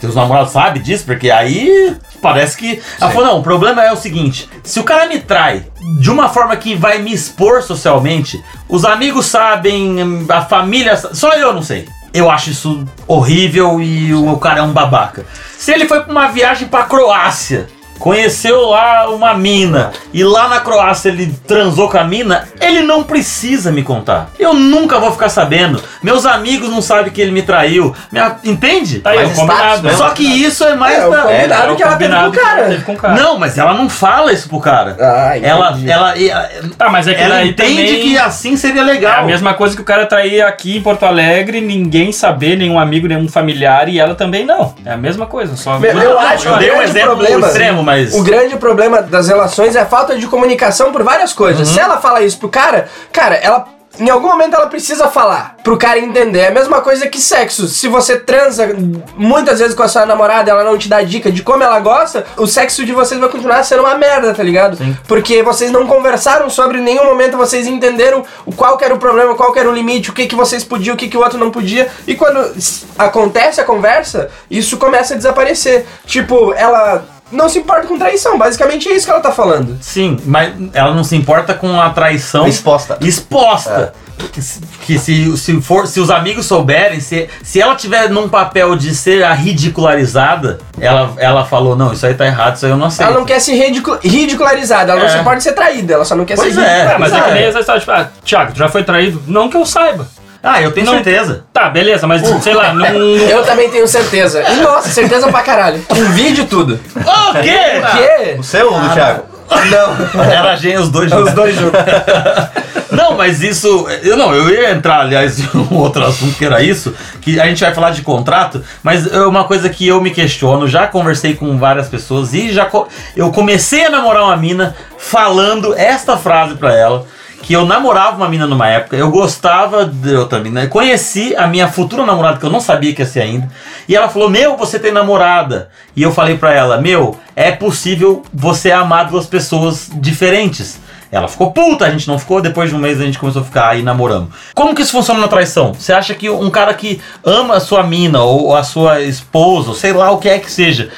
Teus 0.00 0.14
namorados 0.14 0.52
sabem 0.52 0.82
disso? 0.82 1.04
Porque 1.04 1.30
aí 1.30 1.96
parece 2.20 2.56
que. 2.56 2.80
Ela 3.00 3.10
falou, 3.10 3.26
não, 3.26 3.38
o 3.38 3.42
problema 3.42 3.84
é 3.84 3.92
o 3.92 3.96
seguinte: 3.96 4.48
se 4.62 4.78
o 4.78 4.84
cara 4.84 5.06
me 5.06 5.20
trai 5.20 5.64
de 5.98 6.10
uma 6.10 6.28
forma 6.28 6.56
que 6.56 6.74
vai 6.74 6.98
me 6.98 7.12
expor 7.12 7.62
socialmente, 7.62 8.42
os 8.68 8.84
amigos 8.84 9.26
sabem, 9.26 10.26
a 10.28 10.42
família. 10.42 10.96
Só 10.96 11.32
eu 11.34 11.52
não 11.52 11.62
sei. 11.62 11.88
Eu 12.12 12.30
acho 12.30 12.50
isso 12.50 12.84
horrível 13.06 13.80
e 13.80 14.12
o 14.12 14.36
cara 14.36 14.60
é 14.60 14.62
um 14.62 14.72
babaca. 14.72 15.24
Se 15.56 15.72
ele 15.72 15.86
foi 15.86 16.00
pra 16.00 16.10
uma 16.10 16.28
viagem 16.28 16.66
pra 16.66 16.84
Croácia, 16.84 17.68
conheceu 18.00 18.62
lá 18.70 19.08
uma 19.10 19.34
mina 19.34 19.92
e 20.12 20.24
lá 20.24 20.48
na 20.48 20.58
Croácia 20.60 21.10
ele 21.10 21.32
transou 21.46 21.88
com 21.88 21.98
a 21.98 22.02
mina, 22.04 22.48
ele 22.60 22.80
não 22.82 23.04
precisa 23.04 23.70
me 23.70 23.82
contar. 23.82 24.30
Eu 24.38 24.54
nunca 24.54 24.98
vou 24.98 25.12
ficar 25.12 25.28
sabendo. 25.28 25.80
Meus 26.02 26.24
amigos 26.26 26.68
não 26.70 26.80
sabem 26.82 27.12
que 27.12 27.20
ele 27.20 27.30
me 27.30 27.42
traiu. 27.42 27.94
Minha- 28.10 28.36
entende? 28.42 29.00
Tá 29.00 29.10
aí, 29.10 29.18
Mas 29.18 29.32
o 29.32 29.34
combinado. 29.40 29.60
status, 29.62 29.82
né? 29.84 29.92
Só 29.94 30.10
que 30.10 30.24
isso 30.24 30.64
é 30.64 30.74
mais 30.74 30.98
É, 30.98 31.06
o 31.06 31.10
da- 31.10 31.22
combinado 31.22 31.68
É, 31.68 31.72
o 31.72 31.76
que 31.76 31.82
ela 31.82 31.96
teve 31.96 32.14
com 32.14 32.28
o 32.28 32.32
cara. 32.32 32.76
com 32.86 32.92
o 32.92 32.96
cara. 32.96 33.14
Não, 33.14 33.38
mas 33.38 33.58
ela 33.58 33.74
não 33.74 33.88
fala 33.88 34.32
isso 34.32 34.48
pro 34.48 34.58
cara. 34.60 34.96
Ah, 34.98 35.38
ela, 35.38 35.70
entendi. 35.72 35.90
ela, 35.90 36.18
ela, 36.18 36.50
Tá, 36.78 36.88
mas 36.88 37.06
é 37.06 37.14
que 37.14 37.20
ela 37.22 37.44
entende 37.44 37.76
também- 37.84 38.00
que 38.00 38.18
assim 38.18 38.56
seria 38.56 38.80
É 38.80 38.84
legal. 38.84 39.20
a 39.20 39.22
mesma 39.24 39.52
coisa 39.54 39.76
que 39.76 39.82
o 39.82 39.84
cara 39.84 40.06
trair 40.06 40.40
aqui 40.42 40.76
em 40.78 40.80
Porto 40.82 41.04
Alegre, 41.04 41.60
ninguém 41.60 42.12
saber, 42.12 42.56
nenhum 42.56 42.78
amigo, 42.78 43.06
nenhum 43.06 43.28
familiar, 43.28 43.88
e 43.88 43.98
ela 43.98 44.14
também 44.14 44.44
não. 44.46 44.74
É 44.86 44.92
a 44.92 44.96
mesma 44.96 45.26
coisa, 45.26 45.54
só. 45.56 45.78
Meu- 45.78 45.90
eu 45.92 46.14
não, 46.14 46.18
acho 46.18 46.48
eu 46.48 46.52
que 46.54 46.58
dei 46.60 46.72
um 46.72 46.80
exemplo 46.82 47.16
problema- 47.16 47.46
extremo, 47.46 47.82
mas. 47.90 48.14
O 48.14 48.22
grande 48.22 48.56
problema 48.56 49.02
das 49.02 49.28
relações 49.28 49.74
é 49.74 49.80
a 49.80 49.86
falta 49.86 50.16
de 50.16 50.26
comunicação 50.26 50.92
por 50.92 51.02
várias 51.02 51.32
coisas. 51.32 51.68
Uhum. 51.68 51.74
Se 51.74 51.80
ela 51.80 51.98
fala 51.98 52.22
isso 52.22 52.38
pro 52.38 52.48
cara, 52.48 52.88
cara, 53.12 53.34
ela. 53.34 53.66
Em 53.98 54.08
algum 54.08 54.28
momento 54.28 54.54
ela 54.54 54.68
precisa 54.68 55.08
falar 55.08 55.56
pro 55.64 55.76
cara 55.76 55.98
entender. 55.98 56.38
É 56.38 56.48
a 56.48 56.52
mesma 56.52 56.80
coisa 56.80 57.08
que 57.08 57.20
sexo. 57.20 57.66
Se 57.66 57.88
você 57.88 58.16
transa 58.16 58.68
muitas 59.16 59.58
vezes 59.58 59.74
com 59.74 59.82
a 59.82 59.88
sua 59.88 60.06
namorada 60.06 60.48
ela 60.48 60.62
não 60.62 60.78
te 60.78 60.88
dá 60.88 61.02
dica 61.02 61.30
de 61.30 61.42
como 61.42 61.64
ela 61.64 61.78
gosta, 61.80 62.24
o 62.36 62.46
sexo 62.46 62.86
de 62.86 62.92
vocês 62.92 63.20
vai 63.20 63.28
continuar 63.28 63.64
sendo 63.64 63.82
uma 63.82 63.96
merda, 63.96 64.32
tá 64.32 64.44
ligado? 64.44 64.78
Porque 65.08 65.42
vocês 65.42 65.72
não 65.72 65.88
conversaram 65.88 66.48
sobre 66.48 66.78
em 66.78 66.82
nenhum 66.82 67.04
momento, 67.04 67.36
vocês 67.36 67.66
entenderam 67.66 68.24
o 68.46 68.52
qual 68.52 68.78
que 68.78 68.84
era 68.84 68.94
o 68.94 68.98
problema, 68.98 69.34
qual 69.34 69.52
que 69.52 69.58
era 69.58 69.68
o 69.68 69.74
limite, 69.74 70.10
o 70.10 70.12
que 70.14 70.28
que 70.28 70.36
vocês 70.36 70.62
podiam, 70.62 70.94
o 70.94 70.96
que 70.96 71.08
que 71.08 71.16
o 71.16 71.20
outro 71.20 71.36
não 71.36 71.50
podia. 71.50 71.88
E 72.06 72.14
quando 72.14 72.54
acontece 72.96 73.60
a 73.60 73.64
conversa, 73.64 74.30
isso 74.48 74.76
começa 74.76 75.14
a 75.14 75.16
desaparecer. 75.16 75.84
Tipo, 76.06 76.54
ela 76.54 77.04
não 77.32 77.48
se 77.48 77.58
importa 77.58 77.86
com 77.86 77.98
traição. 77.98 78.36
Basicamente 78.38 78.88
é 78.88 78.94
isso 78.94 79.06
que 79.06 79.10
ela 79.12 79.20
tá 79.20 79.32
falando. 79.32 79.76
Sim, 79.80 80.18
mas 80.24 80.52
ela 80.72 80.94
não 80.94 81.04
se 81.04 81.16
importa 81.16 81.54
com 81.54 81.80
a 81.80 81.90
traição 81.90 82.46
Exposta. 82.46 82.98
exposta. 83.00 83.92
Que, 84.32 84.42
se, 84.42 84.60
que 84.82 84.98
se, 84.98 85.34
se 85.38 85.60
for, 85.62 85.86
se 85.86 85.98
os 85.98 86.10
amigos 86.10 86.44
souberem, 86.44 87.00
se, 87.00 87.26
se 87.42 87.58
ela 87.58 87.74
tiver 87.74 88.10
num 88.10 88.28
papel 88.28 88.76
de 88.76 88.94
ser 88.94 89.24
a 89.24 89.32
ridicularizada, 89.32 90.58
ela, 90.78 91.14
ela 91.16 91.44
falou, 91.46 91.74
não, 91.74 91.90
isso 91.92 92.04
aí 92.04 92.12
tá 92.12 92.26
errado, 92.26 92.56
isso 92.56 92.66
aí 92.66 92.70
eu 92.72 92.76
não 92.76 92.86
aceito. 92.88 93.08
Ela 93.08 93.18
não 93.18 93.24
quer 93.24 93.40
ser 93.40 93.54
ridicu- 93.54 93.98
ridicularizada, 94.02 94.92
ela 94.92 95.00
É. 95.00 95.04
não 95.04 95.10
se 95.10 95.18
importa 95.18 95.40
ser 95.40 95.52
traída, 95.52 95.94
ela 95.94 96.04
só 96.04 96.14
não 96.14 96.26
quer 96.26 96.36
Pois 96.36 96.52
ser 96.54 96.60
é. 96.60 96.98
Mas 96.98 97.12
é 97.14 97.20
que 97.22 97.30
nem 97.30 97.44
essa 97.44 97.60
história, 97.60 97.80
tipo, 97.80 97.92
ah, 97.92 98.10
Thiago, 98.22 98.52
tu 98.52 98.58
já 98.58 98.68
foi 98.68 98.84
traído? 98.84 99.22
Não 99.26 99.48
que 99.48 99.56
eu 99.56 99.64
saiba. 99.64 100.06
Ah, 100.42 100.62
eu 100.62 100.72
tenho 100.72 100.86
Não. 100.86 100.94
certeza. 100.94 101.44
Tá, 101.52 101.68
beleza, 101.68 102.06
mas 102.06 102.22
sei 102.42 102.54
lá, 102.54 102.72
não. 102.72 102.86
Eu 103.28 103.44
também 103.44 103.68
tenho 103.70 103.86
certeza. 103.86 104.42
E 104.42 104.56
nossa, 104.62 104.88
certeza 104.88 105.28
pra 105.28 105.42
caralho. 105.42 105.82
Com 105.86 106.02
vídeo 106.12 106.46
tudo. 106.46 106.80
O 106.96 107.32
quê? 107.42 107.58
O 107.82 107.96
quê? 107.96 108.36
O 108.38 108.42
seu 108.42 108.72
ou 108.72 108.80
do 108.80 108.88
Thiago? 108.90 109.24
Não. 109.70 110.22
Era 110.24 110.52
a 110.52 110.56
gente, 110.56 110.78
os 110.78 110.88
dois 110.88 111.12
Os 111.12 111.18
juntos. 111.18 111.34
dois 111.34 111.54
juntos. 111.56 111.80
Não, 112.90 113.16
mas 113.16 113.40
isso. 113.42 113.86
Eu 114.02 114.16
não, 114.16 114.34
eu 114.34 114.48
ia 114.50 114.72
entrar, 114.72 115.00
aliás, 115.00 115.38
em 115.38 115.48
um 115.58 115.76
outro 115.76 116.04
assunto 116.04 116.36
que 116.36 116.44
era 116.44 116.60
isso, 116.60 116.92
que 117.20 117.38
a 117.40 117.46
gente 117.46 117.60
vai 117.62 117.72
falar 117.72 117.90
de 117.90 118.02
contrato, 118.02 118.62
mas 118.82 119.06
é 119.12 119.20
uma 119.22 119.44
coisa 119.44 119.68
que 119.68 119.86
eu 119.86 120.00
me 120.00 120.10
questiono, 120.10 120.66
já 120.66 120.88
conversei 120.88 121.34
com 121.34 121.56
várias 121.56 121.88
pessoas 121.88 122.34
e 122.34 122.52
já 122.52 122.64
co- 122.64 122.88
eu 123.16 123.30
comecei 123.30 123.84
a 123.86 123.90
namorar 123.90 124.24
uma 124.24 124.36
mina 124.36 124.74
falando 124.98 125.72
esta 125.76 126.16
frase 126.16 126.56
pra 126.56 126.76
ela. 126.76 127.06
Que 127.42 127.54
eu 127.54 127.64
namorava 127.64 128.16
uma 128.16 128.28
mina 128.28 128.46
numa 128.46 128.68
época, 128.68 128.96
eu 128.96 129.10
gostava 129.10 129.84
de 129.84 130.14
outra 130.14 130.38
mina, 130.40 130.64
eu 130.64 130.68
conheci 130.68 131.34
a 131.34 131.46
minha 131.46 131.68
futura 131.68 132.04
namorada, 132.04 132.38
que 132.38 132.44
eu 132.44 132.50
não 132.50 132.60
sabia 132.60 132.94
que 132.94 133.00
ia 133.00 133.06
ser 133.06 133.22
ainda, 133.22 133.48
e 133.88 133.96
ela 133.96 134.08
falou: 134.08 134.28
Meu, 134.28 134.56
você 134.56 134.78
tem 134.78 134.92
namorada. 134.92 135.70
E 135.96 136.02
eu 136.02 136.12
falei 136.12 136.36
pra 136.36 136.52
ela: 136.52 136.80
Meu, 136.80 137.18
é 137.34 137.50
possível 137.50 138.22
você 138.32 138.70
amar 138.70 139.08
duas 139.08 139.26
pessoas 139.26 139.90
diferentes. 139.94 140.78
Ela 141.12 141.26
ficou 141.26 141.50
puta, 141.50 141.86
a 141.86 141.90
gente 141.90 142.06
não 142.06 142.18
ficou, 142.18 142.40
depois 142.40 142.70
de 142.70 142.76
um 142.76 142.78
mês 142.78 143.00
a 143.00 143.04
gente 143.04 143.18
começou 143.18 143.42
a 143.42 143.44
ficar 143.44 143.76
e 143.76 143.82
namoramos. 143.82 144.28
Como 144.54 144.74
que 144.74 144.82
isso 144.82 144.92
funciona 144.92 145.18
na 145.18 145.26
traição? 145.26 145.74
Você 145.74 145.92
acha 145.92 146.14
que 146.14 146.30
um 146.30 146.50
cara 146.50 146.72
que 146.72 147.00
ama 147.24 147.54
a 147.54 147.60
sua 147.60 147.82
mina 147.82 148.22
ou 148.22 148.54
a 148.54 148.62
sua 148.62 149.00
esposa, 149.00 149.70
ou 149.70 149.74
sei 149.74 149.92
lá 149.92 150.12
o 150.12 150.18
que 150.18 150.28
é 150.28 150.38
que 150.38 150.50
seja, 150.50 150.90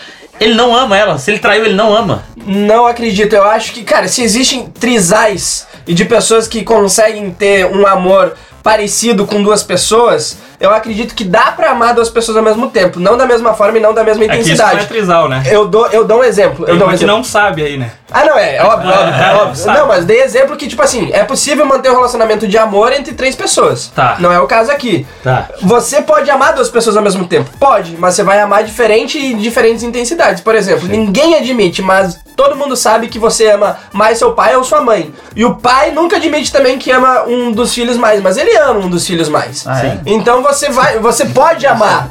ele 0.43 0.55
não 0.55 0.75
ama 0.75 0.97
ela? 0.97 1.19
Se 1.19 1.31
ele 1.31 1.39
traiu, 1.39 1.65
ele 1.65 1.75
não 1.75 1.95
ama? 1.95 2.25
Não 2.37 2.87
acredito. 2.87 3.33
Eu 3.35 3.45
acho 3.45 3.73
que, 3.73 3.85
cara, 3.85 4.09
se 4.09 4.23
existem 4.23 4.67
trisais 4.67 5.67
e 5.87 5.95
de 5.95 6.05
pessoas 6.05 6.49
que 6.49 6.65
conseguem 6.65 7.31
ter 7.31 7.67
um 7.67 7.87
amor 7.87 8.35
parecido 8.63 9.27
com 9.27 9.43
duas 9.43 9.63
pessoas, 9.63 10.37
eu 10.63 10.71
acredito 10.73 11.15
que 11.15 11.25
dá 11.25 11.53
pra 11.53 11.71
amar 11.73 11.93
duas 11.95 12.09
pessoas 12.09 12.37
ao 12.37 12.43
mesmo 12.43 12.71
tempo. 12.71 13.01
Não 13.01 13.17
da 13.17 13.27
mesma 13.27 13.53
forma 13.53 13.79
e 13.79 13.81
não 13.81 13.93
da 13.93 14.05
mesma 14.05 14.25
É 14.25 14.29
que 14.29 14.35
isso 14.39 14.49
não 14.57 14.69
é 14.69 14.73
intensidade. 14.75 14.87
trisal, 14.87 15.29
né? 15.29 15.43
Eu 15.47 15.67
dou, 15.67 15.87
eu 15.89 16.05
dou 16.05 16.21
um 16.21 16.25
exemplo. 16.25 16.63
Eu 16.65 16.67
Tem 16.67 16.79
dou 16.79 16.85
um 16.87 16.91
uma 16.91 16.97
que 16.97 17.05
exemplo. 17.05 17.17
não 17.17 17.25
sabe 17.25 17.63
aí, 17.65 17.77
né? 17.77 17.91
Ah, 18.11 18.25
não, 18.25 18.39
é, 18.39 18.63
óbvio, 18.63 18.91
óbvio, 18.91 19.15
é, 19.15 19.35
óbvio. 19.35 19.57
sabe. 19.57 19.79
Não, 19.79 19.87
mas 19.89 20.05
dei 20.05 20.21
exemplo 20.23 20.57
que, 20.57 20.69
tipo 20.69 20.83
assim, 20.83 21.11
é 21.13 21.25
possível 21.25 21.67
manter 21.67 21.91
um 21.91 21.95
relacionamento 21.95 22.47
de 22.47 22.57
amor 22.59 22.93
entre 22.93 23.15
três 23.15 23.35
pessoas. 23.35 23.91
Tá. 23.95 24.17
Não 24.21 24.31
é 24.31 24.39
o 24.39 24.47
caso 24.47 24.71
aqui. 24.71 25.07
Tá. 25.23 25.49
Você 25.63 26.01
pode 26.03 26.31
amar 26.31 26.53
duas 26.55 26.69
pessoas 26.71 26.97
ao 26.97 27.03
mesmo 27.03 27.27
tempo? 27.27 27.51
Pode, 27.59 27.97
mas 27.99 28.15
você 28.15 28.23
vai 28.23 28.39
amar 28.41 28.63
diferente 28.65 29.19
e 29.19 29.35
diferentes 29.35 29.83
intensidades. 29.83 30.43
Por 30.43 30.55
exemplo, 30.55 30.87
ninguém 30.87 31.35
admite, 31.37 31.81
mas 31.83 32.21
todo 32.37 32.55
mundo 32.57 32.77
sabe 32.77 33.09
que 33.09 33.19
você 33.19 33.51
ama 33.51 33.79
mais 33.93 34.19
seu 34.19 34.33
pai 34.33 34.55
ou 34.57 34.63
sua 34.65 34.81
mãe. 34.81 35.13
E 35.35 35.45
o 35.45 35.55
pai 35.57 35.91
nunca 35.91 36.17
admite 36.17 36.53
também 36.53 36.79
que 36.79 36.91
ama 36.91 37.25
um 37.27 37.51
dos 37.51 37.73
filhos 37.75 37.97
mais, 37.97 38.21
mas 38.23 38.37
ele 38.37 38.55
ama 38.59 38.81
um 38.81 38.91
dos 38.91 39.07
filhos 39.07 39.29
mais. 39.29 39.67
Ah, 39.67 39.85
é? 39.87 39.99
Então 40.07 40.43
você 40.53 40.71
vai, 40.71 40.99
você 40.99 41.27
pode 41.27 41.67
amar. 41.67 42.09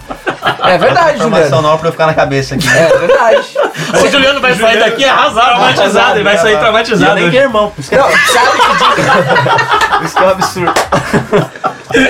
É 0.63 0.77
verdade, 0.77 1.17
Informação 1.17 1.43
Juliano. 1.43 1.61
nova 1.61 1.77
pra 1.79 1.87
eu 1.89 1.91
ficar 1.91 2.07
na 2.07 2.13
cabeça 2.13 2.55
aqui. 2.55 2.67
É 2.67 2.97
verdade. 2.97 3.47
O 4.03 4.07
Juliano 4.09 4.41
vai 4.41 4.55
sair 4.55 4.79
daqui 4.79 5.05
arrasado. 5.05 5.45
Traumatizado, 5.49 6.15
ele 6.15 6.23
vai 6.23 6.37
sair 6.37 6.55
E 6.55 6.57
traumatizado. 6.57 7.11
eu 7.11 7.15
nem 7.15 7.29
tenho 7.31 7.43
irmão, 7.43 7.71
que, 7.71 7.95
Não, 7.95 8.03
sabe 8.09 8.51
que 9.99 10.05
isso 10.05 10.15
que 10.15 10.23
é 10.23 10.25
um 10.25 10.29
absurdo. 10.29 10.73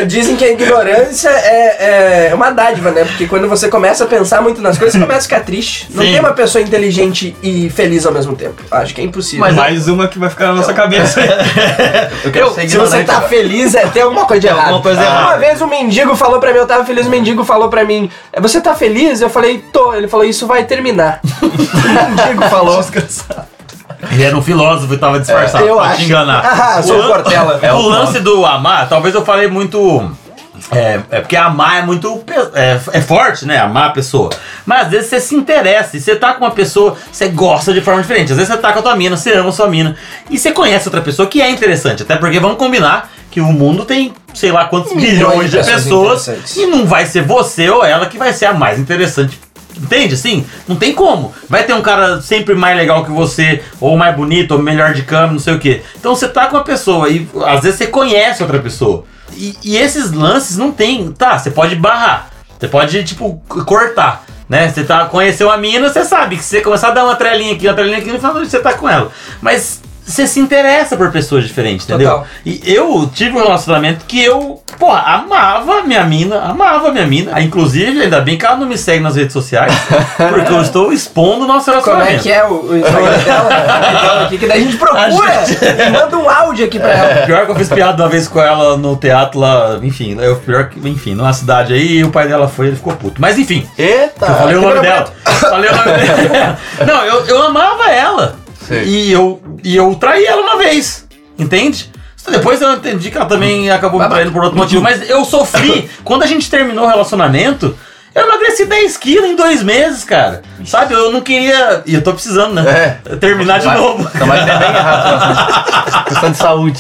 Dizem 0.08 0.36
que 0.36 0.44
a 0.46 0.52
ignorância 0.52 1.30
é, 1.30 2.28
é 2.30 2.36
uma 2.36 2.52
dádiva, 2.52 2.92
né? 2.92 3.04
Porque 3.06 3.28
quando 3.28 3.48
você 3.48 3.68
começa 3.70 4.04
a 4.04 4.08
pensar 4.08 4.42
muito 4.42 4.62
nas 4.62 4.78
coisas, 4.78 4.94
você 4.94 5.00
começa 5.00 5.20
a 5.20 5.24
ficar 5.24 5.40
triste. 5.42 5.88
Não 5.92 6.04
Sim. 6.04 6.12
tem 6.12 6.20
uma 6.20 6.34
pessoa 6.34 6.62
inteligente 6.62 7.36
e 7.42 7.70
feliz 7.70 8.06
ao 8.06 8.12
mesmo 8.14 8.36
tempo. 8.36 8.62
Acho 8.72 8.94
que 8.94 9.02
é 9.02 9.04
impossível. 9.04 9.40
Mas 9.46 9.56
mais 9.56 9.88
uma 9.88 10.08
que 10.08 10.18
vai 10.20 10.30
ficar 10.30 10.48
na 10.48 10.54
nossa 10.56 10.74
cabeça. 10.74 11.20
Eu 12.24 12.32
quero 12.32 12.48
Eu, 12.48 12.54
ser 12.54 12.70
se 12.70 12.78
você 12.78 13.04
tá 13.04 13.14
agora. 13.18 13.30
feliz, 13.30 13.76
é, 13.76 13.86
tem 13.88 14.02
alguma 14.04 14.26
coisa 14.26 14.42
de 14.42 14.48
errado. 14.48 14.64
alguma 14.66 14.82
coisa 14.82 15.02
Uma 15.02 15.10
errada. 15.10 15.38
vez 15.40 15.62
um 15.62 15.68
mendigo 15.68 16.16
falou 16.16 16.40
pra 16.40 16.52
mim, 16.52 16.60
eu 16.60 16.68
tava 16.68 16.86
feliz, 16.86 17.06
o 17.08 17.10
mendigo 17.10 17.44
falou 17.44 17.70
pra 17.70 17.84
mim, 17.84 18.10
"É, 18.32 18.40
você 18.42 18.60
tá 18.62 18.74
feliz? 18.76 19.22
Eu 19.22 19.30
falei, 19.30 19.64
tô. 19.72 19.94
Ele 19.94 20.08
falou, 20.08 20.26
isso 20.26 20.46
vai 20.48 20.64
terminar. 20.64 21.20
o 21.42 21.46
mendigo 21.46 22.50
falou. 22.50 22.82
Ele 24.12 24.24
era 24.24 24.36
um 24.36 24.42
filósofo 24.42 24.94
e 24.94 24.98
tava 24.98 25.20
disfarçado 25.20 25.66
eu 25.66 25.76
pra 25.76 25.86
acho. 25.86 25.98
te 25.98 26.06
enganar. 26.06 26.42
Ah, 26.72 26.82
sou 26.84 27.00
o, 27.00 27.08
Portela. 27.08 27.60
É, 27.62 27.74
o 27.74 27.82
lance 27.88 28.20
do 28.20 28.46
amar, 28.46 28.88
talvez 28.88 29.14
eu 29.14 29.26
falei 29.26 29.48
muito. 29.48 30.10
É, 30.72 31.02
é 31.10 31.20
porque 31.22 31.36
amar 31.36 31.80
é 31.80 31.82
muito. 31.82 32.24
É, 32.54 32.80
é 32.94 33.02
forte, 33.02 33.46
né? 33.46 33.58
Amar 33.58 33.90
a 33.90 33.90
pessoa. 33.90 34.30
Mas 34.66 34.84
às 34.86 34.92
vezes 34.92 35.10
você 35.10 35.20
se 35.20 35.36
interessa. 35.36 35.98
E 35.98 36.00
você 36.00 36.16
tá 36.16 36.34
com 36.34 36.46
uma 36.46 36.52
pessoa, 36.52 36.96
você 37.12 37.28
gosta 37.30 37.74
de 37.74 37.82
forma 37.82 38.02
diferente. 38.02 38.32
Às 38.32 38.38
vezes 38.38 38.54
você 38.54 38.60
tá 38.60 38.72
com 38.72 38.80
a 38.80 38.82
tua 38.82 38.96
mina, 38.96 39.18
você 39.18 39.34
ama 39.34 39.50
a 39.50 39.54
sua 39.54 39.68
mina. 39.68 39.96
E 40.30 40.38
você 40.38 40.52
conhece 40.52 40.88
outra 40.88 41.02
pessoa 41.02 41.28
que 41.28 41.42
é 41.42 41.50
interessante. 41.50 42.04
Até 42.04 42.16
porque 42.16 42.40
vamos 42.40 42.58
combinar 42.58 43.12
que 43.30 43.42
o 43.42 43.46
mundo 43.46 43.86
tem 43.86 44.14
sei 44.34 44.52
lá 44.52 44.66
quantos 44.66 44.94
Milhões 44.94 45.14
bilhões 45.14 45.52
de 45.52 45.58
pessoas. 45.58 46.28
E 46.56 46.66
não 46.66 46.86
vai 46.86 47.06
ser 47.06 47.24
você 47.24 47.70
ou 47.70 47.84
ela 47.84 48.06
que 48.06 48.18
vai 48.18 48.34
ser 48.34 48.46
a 48.46 48.54
mais 48.54 48.80
interessante 48.80 49.40
Entende? 49.82 50.14
Assim, 50.14 50.46
não 50.68 50.76
tem 50.76 50.94
como. 50.94 51.34
Vai 51.50 51.64
ter 51.64 51.74
um 51.74 51.82
cara 51.82 52.22
sempre 52.22 52.54
mais 52.54 52.78
legal 52.78 53.04
que 53.04 53.12
você, 53.12 53.64
ou 53.80 53.98
mais 53.98 54.16
bonito, 54.16 54.52
ou 54.52 54.62
melhor 54.62 54.94
de 54.94 55.02
câmera, 55.02 55.32
não 55.32 55.40
sei 55.40 55.56
o 55.56 55.60
quê. 55.60 55.82
Então 56.00 56.16
você 56.16 56.28
tá 56.28 56.46
com 56.48 56.56
uma 56.56 56.64
pessoa 56.64 57.10
e 57.10 57.28
às 57.46 57.62
vezes 57.62 57.80
você 57.80 57.88
conhece 57.88 58.44
outra 58.44 58.60
pessoa. 58.60 59.06
E, 59.34 59.58
e 59.64 59.78
esses 59.78 60.12
lances 60.12 60.58
não 60.58 60.72
tem. 60.72 61.12
Tá, 61.12 61.40
você 61.40 61.50
pode 61.50 61.76
barrar. 61.76 62.30
Você 62.60 62.68
pode, 62.68 63.04
tipo, 63.04 63.42
cortar. 63.48 64.24
Né? 64.48 64.70
Você 64.70 64.84
tá, 64.84 65.06
conheceu 65.06 65.50
a 65.50 65.58
mina, 65.58 65.90
você 65.90 66.04
sabe 66.04 66.36
que 66.36 66.44
se 66.44 66.50
você 66.50 66.62
começar 66.62 66.90
a 66.90 66.92
dar 66.92 67.06
uma 67.06 67.16
trelinha 67.16 67.54
aqui, 67.54 67.68
uma 67.68 67.74
trelinha 67.74 67.98
aqui, 68.00 68.12
você 68.12 68.60
tá 68.60 68.74
com 68.74 68.88
ela. 68.88 69.10
Mas 69.42 69.81
você 70.12 70.28
se 70.28 70.40
interessa 70.40 70.98
por 70.98 71.12
pessoas 71.12 71.46
diferentes, 71.46 71.88
entendeu? 71.88 72.10
Total. 72.10 72.28
E 72.46 72.62
eu 72.66 73.10
tive 73.14 73.38
um 73.38 73.42
relacionamento 73.42 74.06
que 74.06 74.24
eu, 74.24 74.62
porra, 74.78 75.00
amava 75.00 75.82
minha 75.84 76.04
mina, 76.04 76.40
amava 76.42 76.92
minha 76.92 77.06
mina. 77.08 77.42
Inclusive, 77.42 78.02
ainda 78.04 78.20
bem 78.22 78.38
que 78.38 78.46
ela 78.46 78.58
não 78.58 78.68
me 78.68 78.78
segue 78.78 79.02
nas 79.02 79.16
redes 79.16 79.34
sociais, 79.34 79.74
porque 80.18 80.52
eu 80.52 80.62
estou 80.62 80.92
expondo 80.92 81.46
o 81.46 81.48
nosso 81.48 81.72
Como 81.72 81.82
relacionamento. 81.82 82.20
é 82.20 82.22
que 82.22 82.32
é 82.32 82.46
o, 82.46 82.72
o 82.72 82.78
Instagram 82.78 83.18
dela? 83.24 83.50
Então, 83.90 84.26
aqui, 84.26 84.38
que 84.38 84.48
daí 84.48 84.62
a 84.62 84.64
gente 84.64 84.78
procura 84.78 85.02
A 85.02 85.88
e 85.88 85.90
manda 85.90 86.18
um 86.18 86.30
áudio 86.30 86.66
aqui 86.66 86.80
pra 86.80 86.92
ela. 86.92 87.26
Pior 87.26 87.46
que 87.46 87.52
eu 87.52 87.56
fiz 87.56 87.70
piada 87.70 88.04
uma 88.04 88.10
vez 88.10 88.28
com 88.28 88.42
ela 88.42 88.78
no 88.78 88.96
teatro 88.96 89.40
lá, 89.40 89.80
enfim, 89.82 90.18
eu, 90.20 90.36
pior 90.38 90.70
que, 90.70 90.80
enfim, 90.88 91.14
numa 91.16 91.34
cidade 91.34 91.74
aí, 91.74 92.00
e 92.00 92.04
o 92.04 92.10
pai 92.10 92.28
dela 92.28 92.48
foi, 92.48 92.68
ele 92.68 92.76
ficou 92.76 92.94
puto. 92.94 93.22
Mas 93.22 93.38
enfim, 93.38 93.68
Eita! 93.78 94.26
eu 94.26 94.36
falei 94.36 94.56
o 94.56 94.62
nome 94.62 94.80
dela. 94.82 95.08
Falei 95.24 95.70
o 95.70 95.76
nome 95.76 96.30
dela. 96.30 96.58
Não, 96.86 97.06
eu, 97.06 97.26
eu 97.26 97.44
amava 97.44 97.90
ela. 97.90 98.41
Sei. 98.72 98.86
E 98.86 99.12
eu, 99.12 99.42
e 99.64 99.76
eu 99.76 99.94
traí 99.96 100.26
ela 100.26 100.42
uma 100.42 100.58
vez. 100.58 101.06
Entende? 101.38 101.92
Depois 102.30 102.62
eu 102.62 102.72
entendi 102.74 103.12
que 103.12 103.18
ela 103.18 103.26
também 103.26 103.70
acabou 103.70 104.00
me 104.00 104.08
traindo 104.08 104.32
por 104.32 104.44
outro 104.44 104.58
motivo. 104.58 104.82
Mas 104.82 105.10
eu 105.10 105.26
sofri. 105.26 105.90
Quando 106.06 106.24
a 106.24 106.28
gente 106.28 106.50
terminou 106.50 106.86
o 106.86 106.88
relacionamento, 106.88 107.76
eu 108.14 108.24
emagreci 108.26 108.66
10 108.66 108.98
quilos 108.98 109.30
em 109.30 109.36
dois 109.36 109.64
meses, 109.64 110.04
cara. 110.04 110.42
Sabe? 110.66 110.94
Eu 110.94 111.12
não 111.12 111.22
queria. 111.22 111.82
E 111.86 111.96
eu 111.96 112.04
tô 112.04 112.14
precisando, 112.14 112.54
né? 112.62 112.98
Terminar 113.20 113.60
de 113.60 113.66
Mas- 113.68 113.80
novo. 113.80 114.10
Então, 114.14 114.28
mas 114.28 114.42
é 114.48 114.58
bem 114.58 114.70
errado. 114.70 116.04
Questão 116.06 116.32
de 116.32 116.38
saúde. 116.38 116.80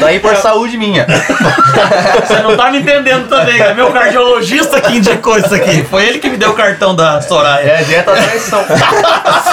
Daí 0.00 0.18
por 0.20 0.34
saúde 0.36 0.76
minha. 0.76 1.06
Você 2.26 2.42
não 2.42 2.56
tá 2.56 2.70
me 2.70 2.78
entendendo 2.78 3.28
também. 3.28 3.60
É 3.60 3.74
meu 3.74 3.92
cardiologista 3.92 4.80
que 4.80 4.96
indicou 4.96 5.38
isso 5.38 5.54
aqui. 5.54 5.84
Foi 5.84 6.04
ele 6.06 6.18
que 6.18 6.28
me 6.28 6.36
deu 6.36 6.50
o 6.50 6.54
cartão 6.54 6.94
da 6.96 7.20
Soraya. 7.20 7.70
É 7.72 7.82
dieta 7.84 8.12
da 8.14 8.22
traição. 8.22 8.64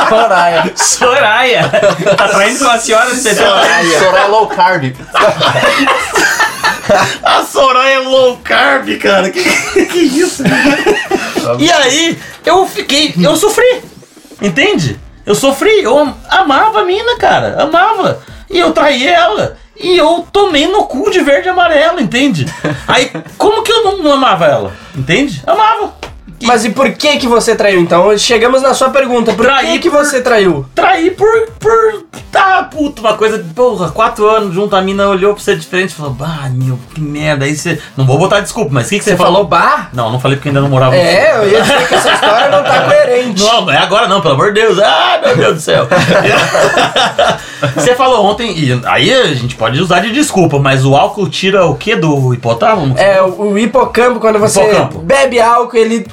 Soraya. 0.09 0.71
Soraya! 0.75 1.69
Tá 2.17 2.27
traindo 2.29 2.63
com 2.63 2.71
a 2.71 2.79
senhora 2.79 3.11
de 3.11 3.17
70 3.17 3.43
anos. 3.43 3.93
Soraya 3.97 4.27
low 4.27 4.47
carb. 4.47 4.95
A 7.23 7.43
Soraya 7.43 7.95
é 7.95 7.99
low 7.99 8.37
carb, 8.43 8.89
cara. 8.99 9.29
Que, 9.29 9.43
que 9.85 9.99
isso? 9.99 10.43
e 11.59 11.71
aí, 11.71 12.17
eu 12.45 12.67
fiquei. 12.67 13.13
Eu 13.21 13.35
sofri. 13.35 13.81
Entende? 14.41 14.99
Eu 15.25 15.35
sofri. 15.35 15.83
Eu 15.83 15.97
am- 15.97 16.15
amava 16.29 16.81
a 16.81 16.85
mina, 16.85 17.15
cara. 17.17 17.61
Amava. 17.61 18.21
E 18.49 18.57
eu 18.59 18.71
traí 18.71 19.07
ela. 19.07 19.57
E 19.79 19.97
eu 19.97 20.27
tomei 20.31 20.67
no 20.67 20.83
cu 20.85 21.09
de 21.09 21.21
verde 21.21 21.47
e 21.47 21.51
amarelo, 21.51 21.99
entende? 21.99 22.45
Aí, 22.87 23.11
como 23.37 23.63
que 23.63 23.71
eu 23.71 23.83
não, 23.83 23.97
não 23.99 24.13
amava 24.13 24.45
ela? 24.45 24.73
Entende? 24.95 25.41
Amava. 25.47 25.95
Mas 26.43 26.65
e 26.65 26.69
por 26.69 26.91
que 26.93 27.17
que 27.17 27.27
você 27.27 27.55
traiu 27.55 27.79
então? 27.79 28.17
Chegamos 28.17 28.61
na 28.61 28.73
sua 28.73 28.89
pergunta. 28.89 29.33
Por 29.33 29.45
Traí 29.45 29.73
que 29.73 29.79
que 29.79 29.89
por- 29.89 30.03
você 30.05 30.21
traiu? 30.21 30.65
Trair 30.75 31.15
por. 31.15 31.29
por. 31.59 32.03
Tá, 32.31 32.63
puto, 32.63 33.01
uma 33.01 33.15
coisa. 33.15 33.43
Porra, 33.53 33.89
quatro 33.91 34.27
anos 34.29 34.53
junto, 34.53 34.75
a 34.75 34.81
mina 34.81 35.07
olhou 35.07 35.33
pra 35.33 35.43
você 35.43 35.55
diferente 35.55 35.89
e 35.91 35.95
falou, 35.95 36.13
bah, 36.13 36.49
meu, 36.51 36.79
que 36.93 37.01
merda. 37.01 37.45
Aí 37.45 37.55
você. 37.55 37.79
Não 37.97 38.05
vou 38.05 38.17
botar 38.17 38.39
desculpa, 38.39 38.69
mas 38.73 38.87
o 38.87 38.89
que, 38.89 38.97
que 38.99 39.03
você, 39.03 39.11
Você 39.11 39.17
falou 39.17 39.43
bah? 39.45 39.89
Não, 39.93 40.09
não 40.09 40.19
falei 40.19 40.37
porque 40.37 40.49
ainda 40.49 40.61
não 40.61 40.69
morava 40.69 40.95
É, 40.95 41.35
eu 41.37 41.49
ia 41.49 41.61
dizer 41.61 41.87
que 41.87 41.93
essa 41.95 42.11
história 42.13 42.49
não 42.49 42.63
tá 42.63 42.81
coerente. 42.85 43.43
Não, 43.43 43.61
não 43.65 43.71
é 43.73 43.77
agora 43.77 44.07
não, 44.07 44.21
pelo 44.21 44.33
amor 44.35 44.53
de 44.53 44.61
Deus. 44.61 44.79
Ai, 44.79 45.21
meu 45.25 45.35
Deus 45.35 45.55
do 45.55 45.61
céu. 45.61 45.87
Você 47.75 47.95
falou 47.95 48.25
ontem, 48.25 48.57
e 48.57 48.81
aí 48.85 49.13
a 49.13 49.33
gente 49.33 49.55
pode 49.55 49.79
usar 49.79 49.99
de 49.99 50.11
desculpa, 50.11 50.57
mas 50.59 50.83
o 50.85 50.95
álcool 50.95 51.29
tira 51.29 51.65
o 51.65 51.75
que 51.75 51.95
do 51.95 52.33
hipotálamo? 52.33 52.97
É, 52.97 53.21
o, 53.21 53.51
o 53.51 53.57
hipocampo, 53.59 54.19
quando 54.19 54.39
você 54.39 54.61
Hipocampo. 54.61 54.99
bebe 54.99 55.39
álcool, 55.39 55.77
ele 55.77 56.07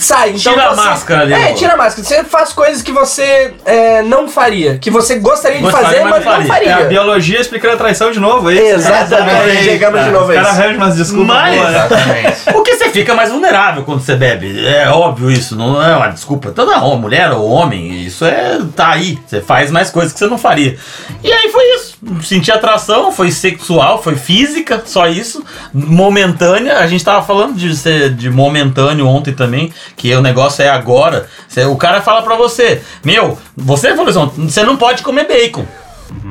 sai. 0.00 0.30
Então 0.30 0.52
Tira 0.52 0.66
a 0.66 0.74
você- 0.74 0.88
máscara 0.88 1.20
ali, 1.22 1.32
É, 1.34 1.52
tira 1.52 1.74
a 1.74 1.76
máscara. 1.76 2.06
Você 2.06 2.24
faz 2.24 2.52
coisas 2.52 2.82
que 2.82 2.92
você 2.92 3.54
é, 3.64 4.02
não 4.02 4.28
faria. 4.28 4.78
Que 4.78 4.90
você 4.90 5.16
gostaria 5.18 5.58
de 5.58 5.62
Gostaria, 5.64 5.86
fazer, 5.88 6.00
mas 6.04 6.10
mas 6.10 6.24
não 6.24 6.38
não 6.40 6.46
faria. 6.46 6.68
É 6.68 6.72
a 6.72 6.74
faria. 6.76 6.88
biologia 6.88 7.40
explicando 7.40 7.74
a 7.74 7.76
traição 7.76 8.10
de 8.10 8.20
novo, 8.20 8.50
é 8.50 8.54
isso? 8.54 8.62
Exatamente. 8.76 9.64
Chegamos 9.64 10.04
de 10.04 10.10
novo 10.10 10.24
Os 10.24 10.30
a 10.30 10.34
caras 10.34 10.50
isso. 10.52 10.60
arranjam 10.60 10.76
umas 10.82 10.96
desculpas 10.96 11.26
Mas- 11.36 11.56
boas? 11.58 11.68
Exatamente. 11.70 12.36
Porque 12.52 12.74
você 12.74 12.88
fica 12.90 13.14
mais 13.14 13.30
vulnerável 13.30 13.82
quando 13.84 14.00
você 14.00 14.16
bebe. 14.16 14.66
É 14.66 14.88
óbvio 14.88 15.30
isso, 15.30 15.54
não 15.56 15.82
é 15.82 15.96
uma 15.96 16.08
desculpa. 16.08 16.50
Toda 16.50 16.78
mulher 16.96 17.30
ou 17.32 17.48
homem, 17.48 18.04
isso 18.04 18.24
é. 18.24 18.58
tá 18.74 18.90
aí. 18.92 19.18
Você 19.26 19.40
faz 19.40 19.70
mais 19.70 19.90
coisas 19.90 20.12
que 20.12 20.18
você 20.18 20.26
não 20.26 20.38
faria. 20.38 20.76
E 21.22 21.32
aí 21.32 21.48
foi 21.50 21.64
isso. 21.74 21.96
Senti 22.22 22.50
atração, 22.50 23.10
foi 23.12 23.30
sexual, 23.30 24.02
foi 24.02 24.16
física, 24.16 24.82
só 24.84 25.06
isso. 25.06 25.44
Momentânea. 25.72 26.78
A 26.78 26.86
gente 26.86 27.04
tava 27.04 27.24
falando 27.26 27.54
de 27.56 27.74
ser 27.76 28.10
de 28.10 28.30
momentâneo 28.30 29.06
ontem 29.06 29.32
também, 29.32 29.72
que 29.96 30.14
o 30.14 30.20
negócio 30.20 30.62
é 30.62 30.68
agora. 30.68 31.28
Você- 31.48 31.64
o 31.64 31.76
cara 31.76 32.00
fala 32.00 32.22
pra 32.22 32.36
você, 32.36 32.82
meu, 33.04 33.38
você 33.56 33.94
falou 33.94 34.08
assim, 34.10 34.48
você 34.48 34.62
não 34.62 34.76
pode 34.76 35.02
comer 35.02 35.26
bacon. 35.26 35.64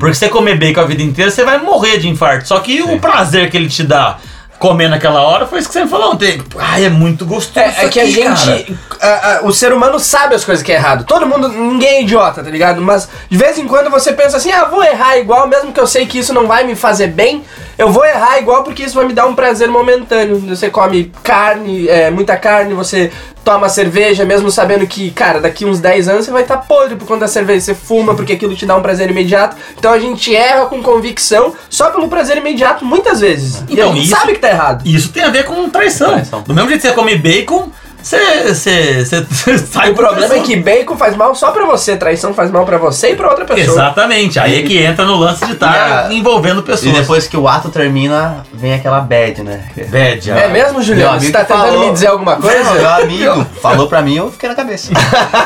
Porque 0.00 0.14
você 0.14 0.28
comer 0.28 0.58
bacon 0.58 0.80
a 0.80 0.84
vida 0.84 1.02
inteira, 1.02 1.30
você 1.30 1.44
vai 1.44 1.58
morrer 1.58 1.98
de 1.98 2.08
infarto. 2.08 2.48
Só 2.48 2.58
que 2.60 2.82
o 2.82 2.98
prazer 2.98 3.50
que 3.50 3.56
ele 3.56 3.68
te 3.68 3.84
dá 3.84 4.18
comer 4.58 4.88
naquela 4.88 5.22
hora 5.22 5.46
foi 5.46 5.60
isso 5.60 5.68
que 5.68 5.74
você 5.74 5.84
me 5.84 5.88
falou 5.88 6.14
ontem. 6.14 6.42
Ai, 6.58 6.84
é 6.86 6.88
muito 6.88 7.24
gostoso. 7.24 7.64
É, 7.64 7.84
é 7.84 7.88
que 7.88 8.00
a 8.00 8.02
aqui, 8.02 8.22
cara. 8.24 8.34
gente. 8.34 8.76
a- 9.00 9.06
a- 9.36 9.40
o 9.44 9.52
ser 9.52 9.72
humano 9.72 10.00
sabe 10.00 10.34
as 10.34 10.44
coisas 10.44 10.64
que 10.64 10.72
é 10.72 10.74
errado. 10.74 11.04
Todo 11.04 11.24
mundo. 11.24 11.48
Ninguém 11.48 11.88
é 11.98 12.02
idiota, 12.02 12.42
tá 12.42 12.50
ligado? 12.50 12.80
Mas 12.82 13.08
de 13.30 13.36
vez 13.38 13.56
em 13.56 13.68
quando 13.68 13.88
você 13.88 14.12
pensa 14.12 14.36
assim: 14.36 14.50
ah, 14.50 14.64
vou 14.64 14.82
errar 14.82 15.16
igual, 15.16 15.46
mesmo 15.46 15.72
que 15.72 15.78
eu 15.78 15.86
sei 15.86 16.06
que 16.06 16.18
isso 16.18 16.34
não 16.34 16.48
vai 16.48 16.64
me 16.64 16.74
fazer 16.74 17.06
bem. 17.06 17.44
Eu 17.78 17.92
vou 17.92 18.04
errar 18.04 18.40
igual 18.40 18.64
porque 18.64 18.82
isso 18.82 18.96
vai 18.96 19.06
me 19.06 19.12
dar 19.12 19.26
um 19.26 19.34
prazer 19.36 19.68
momentâneo. 19.68 20.40
Você 20.48 20.68
come 20.68 21.12
carne, 21.22 21.86
é, 21.88 22.10
muita 22.10 22.36
carne, 22.36 22.74
você 22.74 23.12
toma 23.48 23.68
cerveja, 23.70 24.26
mesmo 24.26 24.50
sabendo 24.50 24.86
que, 24.86 25.10
cara, 25.10 25.40
daqui 25.40 25.64
uns 25.64 25.80
10 25.80 26.06
anos 26.08 26.26
você 26.26 26.30
vai 26.30 26.42
estar 26.42 26.58
podre 26.58 26.96
por 26.96 27.06
conta 27.08 27.20
da 27.20 27.28
cerveja. 27.28 27.60
Você 27.62 27.74
fuma 27.74 28.14
porque 28.14 28.34
aquilo 28.34 28.54
te 28.54 28.66
dá 28.66 28.76
um 28.76 28.82
prazer 28.82 29.08
imediato. 29.10 29.56
Então 29.78 29.90
a 29.90 29.98
gente 29.98 30.36
erra 30.36 30.66
com 30.66 30.82
convicção 30.82 31.54
só 31.70 31.88
pelo 31.90 32.08
prazer 32.08 32.36
imediato, 32.36 32.84
muitas 32.84 33.20
vezes. 33.20 33.64
e 33.68 33.72
a 33.80 33.86
Então, 33.86 33.96
isso- 33.96 34.10
sabe 34.14 34.34
que 34.34 34.38
tá 34.40 34.50
errado. 34.50 34.82
Isso 34.86 35.08
tem 35.10 35.22
a 35.24 35.30
ver 35.30 35.44
com 35.44 35.66
traição. 35.70 36.10
Traição. 36.12 36.42
Do 36.42 36.52
mesmo 36.52 36.68
jeito 36.68 36.82
que 36.82 36.88
você 36.88 36.94
come 36.94 37.16
bacon, 37.16 37.70
você, 38.02 39.04
sai 39.66 39.90
O 39.90 39.94
problema 39.94 40.34
é 40.34 40.40
que 40.40 40.54
bacon 40.56 40.96
faz 40.96 41.16
mal 41.16 41.34
só 41.34 41.50
pra 41.50 41.64
você, 41.64 41.96
traição 41.96 42.32
faz 42.34 42.50
mal 42.50 42.64
pra 42.64 42.76
você 42.78 43.10
e 43.12 43.16
pra 43.16 43.28
outra 43.30 43.44
pessoa. 43.44 43.74
Exatamente. 43.74 44.38
Aí 44.38 44.58
é 44.58 44.62
que 44.62 44.78
entra 44.78 45.04
no 45.04 45.16
lance 45.16 45.44
de 45.44 45.52
estar 45.52 45.74
E 46.08 46.12
a- 46.12 46.14
envolvendo 46.14 46.60
E 46.60 46.64
pessoas. 46.64 46.94
depois 46.94 47.26
que 47.26 47.36
o 47.36 47.48
ato 47.48 47.70
termina, 47.70 48.44
vem 48.58 48.74
aquela 48.74 49.00
bad, 49.00 49.42
né? 49.42 49.62
Bad, 49.88 50.30
É 50.30 50.48
mesmo, 50.48 50.78
amigo 50.80 51.20
Você 51.20 51.30
tá 51.32 51.44
tentando 51.44 51.66
falou- 51.68 51.86
me 51.86 51.92
dizer 51.92 52.08
alguma 52.08 52.36
coisa? 52.36 52.72
Meu 52.74 52.88
amigo 52.90 53.44
falou 53.62 53.88
pra 53.88 54.02
mim, 54.02 54.16
eu 54.16 54.30
fiquei 54.32 54.48
na 54.48 54.54
cabeça. 54.54 54.90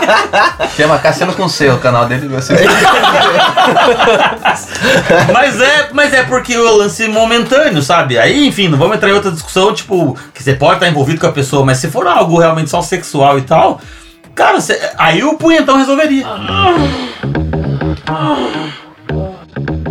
Chama 0.77 0.99
Cassiano 0.99 1.35
com 1.35 1.49
C, 1.49 1.69
o 1.71 1.79
canal 1.79 2.07
dele. 2.07 2.27
Você... 2.29 2.55
Mas 5.33 5.61
é, 5.61 5.89
mas 5.93 6.13
é 6.15 6.23
porque 6.25 6.57
o 6.57 6.77
lance 6.77 7.07
momentâneo, 7.09 7.83
sabe? 7.83 8.19
Aí, 8.19 8.47
enfim, 8.47 8.69
não 8.69 8.79
vamos 8.79 8.97
entrar 8.97 9.09
em 9.11 9.13
outra 9.13 9.31
discussão, 9.31 9.73
tipo, 9.75 10.17
que 10.35 10.43
você 10.43 10.55
pode 10.55 10.75
estar 10.75 10.89
envolvido 10.89 11.21
com 11.21 11.27
a 11.27 11.33
pessoa, 11.33 11.65
mas 11.65 11.79
se 11.79 11.89
for 11.91 12.07
algo 12.07 12.39
realmente 12.39 12.71
só 12.71 12.81
sexual 12.83 13.39
e 13.39 13.43
tal, 13.43 13.81
cara, 14.35 14.61
você- 14.61 14.81
aí 14.99 15.23
o 15.23 15.35
punhetão 15.37 15.77
resolveria. 15.77 16.27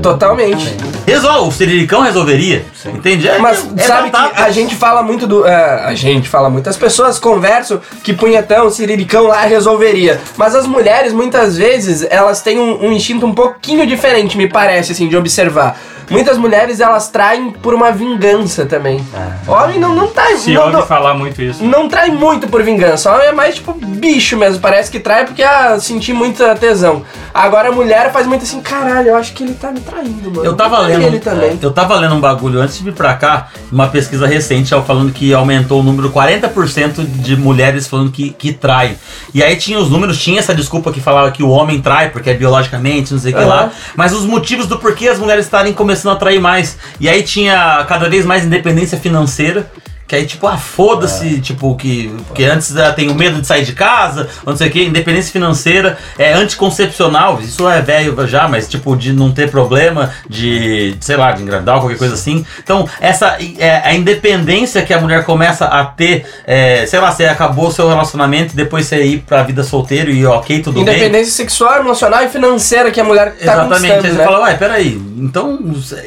Totalmente. 0.01 0.75
Resolve, 1.05 1.49
o 1.49 1.51
siriricão 1.51 2.01
resolveria. 2.01 2.65
Entende? 2.85 3.27
É, 3.27 3.37
Mas 3.37 3.67
é 3.77 3.83
sabe 3.83 4.09
batata. 4.09 4.35
que 4.35 4.41
a 4.41 4.51
gente 4.51 4.75
fala 4.75 5.01
muito 5.03 5.27
do. 5.27 5.45
é, 5.45 5.85
a 5.85 5.93
gente 5.93 6.27
fala 6.27 6.49
muito. 6.49 6.69
As 6.69 6.77
pessoas 6.77 7.19
conversam 7.19 7.79
que 8.03 8.13
punhetão, 8.13 8.69
siriricão 8.69 9.27
lá 9.27 9.41
resolveria. 9.41 10.19
Mas 10.37 10.55
as 10.55 10.65
mulheres, 10.65 11.13
muitas 11.13 11.57
vezes, 11.57 12.05
elas 12.09 12.41
têm 12.41 12.59
um, 12.59 12.85
um 12.87 12.91
instinto 12.91 13.25
um 13.25 13.33
pouquinho 13.33 13.85
diferente, 13.85 14.37
me 14.37 14.47
parece, 14.47 14.91
assim, 14.91 15.07
de 15.07 15.15
observar. 15.17 15.79
Muitas 16.11 16.37
mulheres 16.37 16.79
elas 16.79 17.07
traem 17.09 17.51
por 17.51 17.73
uma 17.73 17.91
vingança 17.91 18.65
também. 18.65 19.03
Homem 19.47 19.79
não, 19.79 19.95
não 19.95 20.07
tá. 20.07 20.27
Se 20.35 20.53
não, 20.53 20.63
ouve 20.63 20.73
não, 20.73 20.85
falar 20.85 21.13
muito 21.13 21.41
isso. 21.41 21.63
não 21.63 21.87
trai 21.87 22.11
muito 22.11 22.47
por 22.47 22.61
vingança. 22.63 23.11
Homem 23.13 23.27
é 23.27 23.31
mais 23.31 23.55
tipo 23.55 23.73
bicho 23.73 24.37
mesmo. 24.37 24.59
Parece 24.59 24.91
que 24.91 24.99
trai 24.99 25.25
porque 25.25 25.41
ah, 25.41 25.79
senti 25.79 26.11
muita 26.11 26.53
tesão. 26.55 27.03
Agora 27.33 27.69
a 27.69 27.71
mulher 27.71 28.11
faz 28.11 28.27
muito 28.27 28.43
assim, 28.43 28.59
caralho, 28.61 29.09
eu 29.09 29.15
acho 29.15 29.31
que 29.33 29.43
ele 29.43 29.53
tá 29.53 29.71
me 29.71 29.79
traindo, 29.79 30.29
mano. 30.29 30.45
Eu 30.45 30.53
tava 30.55 30.79
lendo. 30.79 31.01
ele 31.01 31.19
também. 31.19 31.57
Eu 31.61 31.71
tava 31.71 31.95
lendo 31.95 32.15
um 32.15 32.19
bagulho 32.19 32.59
antes 32.59 32.77
de 32.77 32.83
vir 32.83 32.93
pra 32.93 33.13
cá, 33.13 33.47
uma 33.71 33.87
pesquisa 33.87 34.27
recente, 34.27 34.69
falando 34.85 35.13
que 35.13 35.33
aumentou 35.33 35.79
o 35.79 35.83
número 35.83 36.11
40% 36.11 37.05
de 37.05 37.37
mulheres 37.37 37.87
falando 37.87 38.11
que, 38.11 38.31
que 38.31 38.51
traem. 38.51 38.97
E 39.33 39.41
aí 39.41 39.55
tinha 39.55 39.79
os 39.79 39.89
números, 39.89 40.21
tinha 40.21 40.39
essa 40.39 40.53
desculpa 40.53 40.91
que 40.91 40.99
falava 40.99 41.31
que 41.31 41.41
o 41.41 41.49
homem 41.49 41.81
trai, 41.81 42.09
porque 42.09 42.29
é 42.29 42.33
biologicamente, 42.33 43.13
não 43.13 43.19
sei 43.19 43.31
o 43.31 43.35
que 43.35 43.41
Aham. 43.41 43.49
lá. 43.49 43.71
Mas 43.95 44.11
os 44.11 44.25
motivos 44.25 44.67
do 44.67 44.77
porquê 44.77 45.07
as 45.07 45.17
mulheres 45.17 45.45
estarem 45.45 45.71
começando 45.71 46.00
a 46.09 46.15
trair 46.15 46.39
mais. 46.39 46.77
E 46.99 47.09
aí 47.09 47.21
tinha 47.21 47.85
cada 47.87 48.09
vez 48.09 48.25
mais 48.25 48.45
independência 48.45 48.97
financeira. 48.97 49.69
Que 50.11 50.17
aí, 50.17 50.25
tipo, 50.25 50.45
ah, 50.45 50.57
foda-se, 50.57 51.39
tipo, 51.39 51.73
que, 51.77 52.13
que 52.35 52.43
antes 52.43 52.75
ah, 52.75 52.91
tem 52.91 53.09
o 53.09 53.15
medo 53.15 53.39
de 53.39 53.47
sair 53.47 53.63
de 53.63 53.71
casa, 53.71 54.27
não 54.45 54.57
sei 54.57 54.67
o 54.67 54.69
que, 54.69 54.83
independência 54.83 55.31
financeira, 55.31 55.97
é 56.19 56.33
anticoncepcional, 56.33 57.39
isso 57.39 57.65
é 57.69 57.81
velho 57.81 58.27
já, 58.27 58.45
mas 58.45 58.67
tipo, 58.67 58.93
de 58.97 59.13
não 59.13 59.31
ter 59.31 59.49
problema, 59.49 60.13
de, 60.27 60.97
sei 60.99 61.15
lá, 61.15 61.31
de 61.31 61.43
engravidar, 61.43 61.79
qualquer 61.79 61.97
coisa 61.97 62.15
assim. 62.15 62.45
Então, 62.61 62.89
essa 62.99 63.37
é, 63.57 63.83
a 63.85 63.93
independência 63.93 64.81
que 64.81 64.93
a 64.93 64.99
mulher 64.99 65.23
começa 65.23 65.63
a 65.63 65.85
ter, 65.85 66.25
é, 66.45 66.85
sei 66.85 66.99
lá, 66.99 67.09
você 67.09 67.23
acabou 67.23 67.67
o 67.67 67.71
seu 67.71 67.87
relacionamento 67.87 68.51
e 68.51 68.57
depois 68.57 68.87
você 68.87 69.01
ir 69.05 69.19
pra 69.19 69.43
vida 69.43 69.63
solteiro 69.63 70.11
e 70.11 70.25
ok, 70.25 70.61
tudo 70.61 70.83
bem. 70.83 70.93
Independência 70.93 71.31
sexual, 71.31 71.79
emocional 71.79 72.21
e 72.21 72.27
financeira 72.27 72.91
que 72.91 72.99
a 72.99 73.05
mulher 73.05 73.33
tá 73.37 73.53
Exatamente, 73.53 73.93
aí 73.93 74.01
você 74.01 74.17
né? 74.17 74.25
fala, 74.25 74.41
ué, 74.41 74.55
peraí, 74.55 75.01
então, 75.15 75.57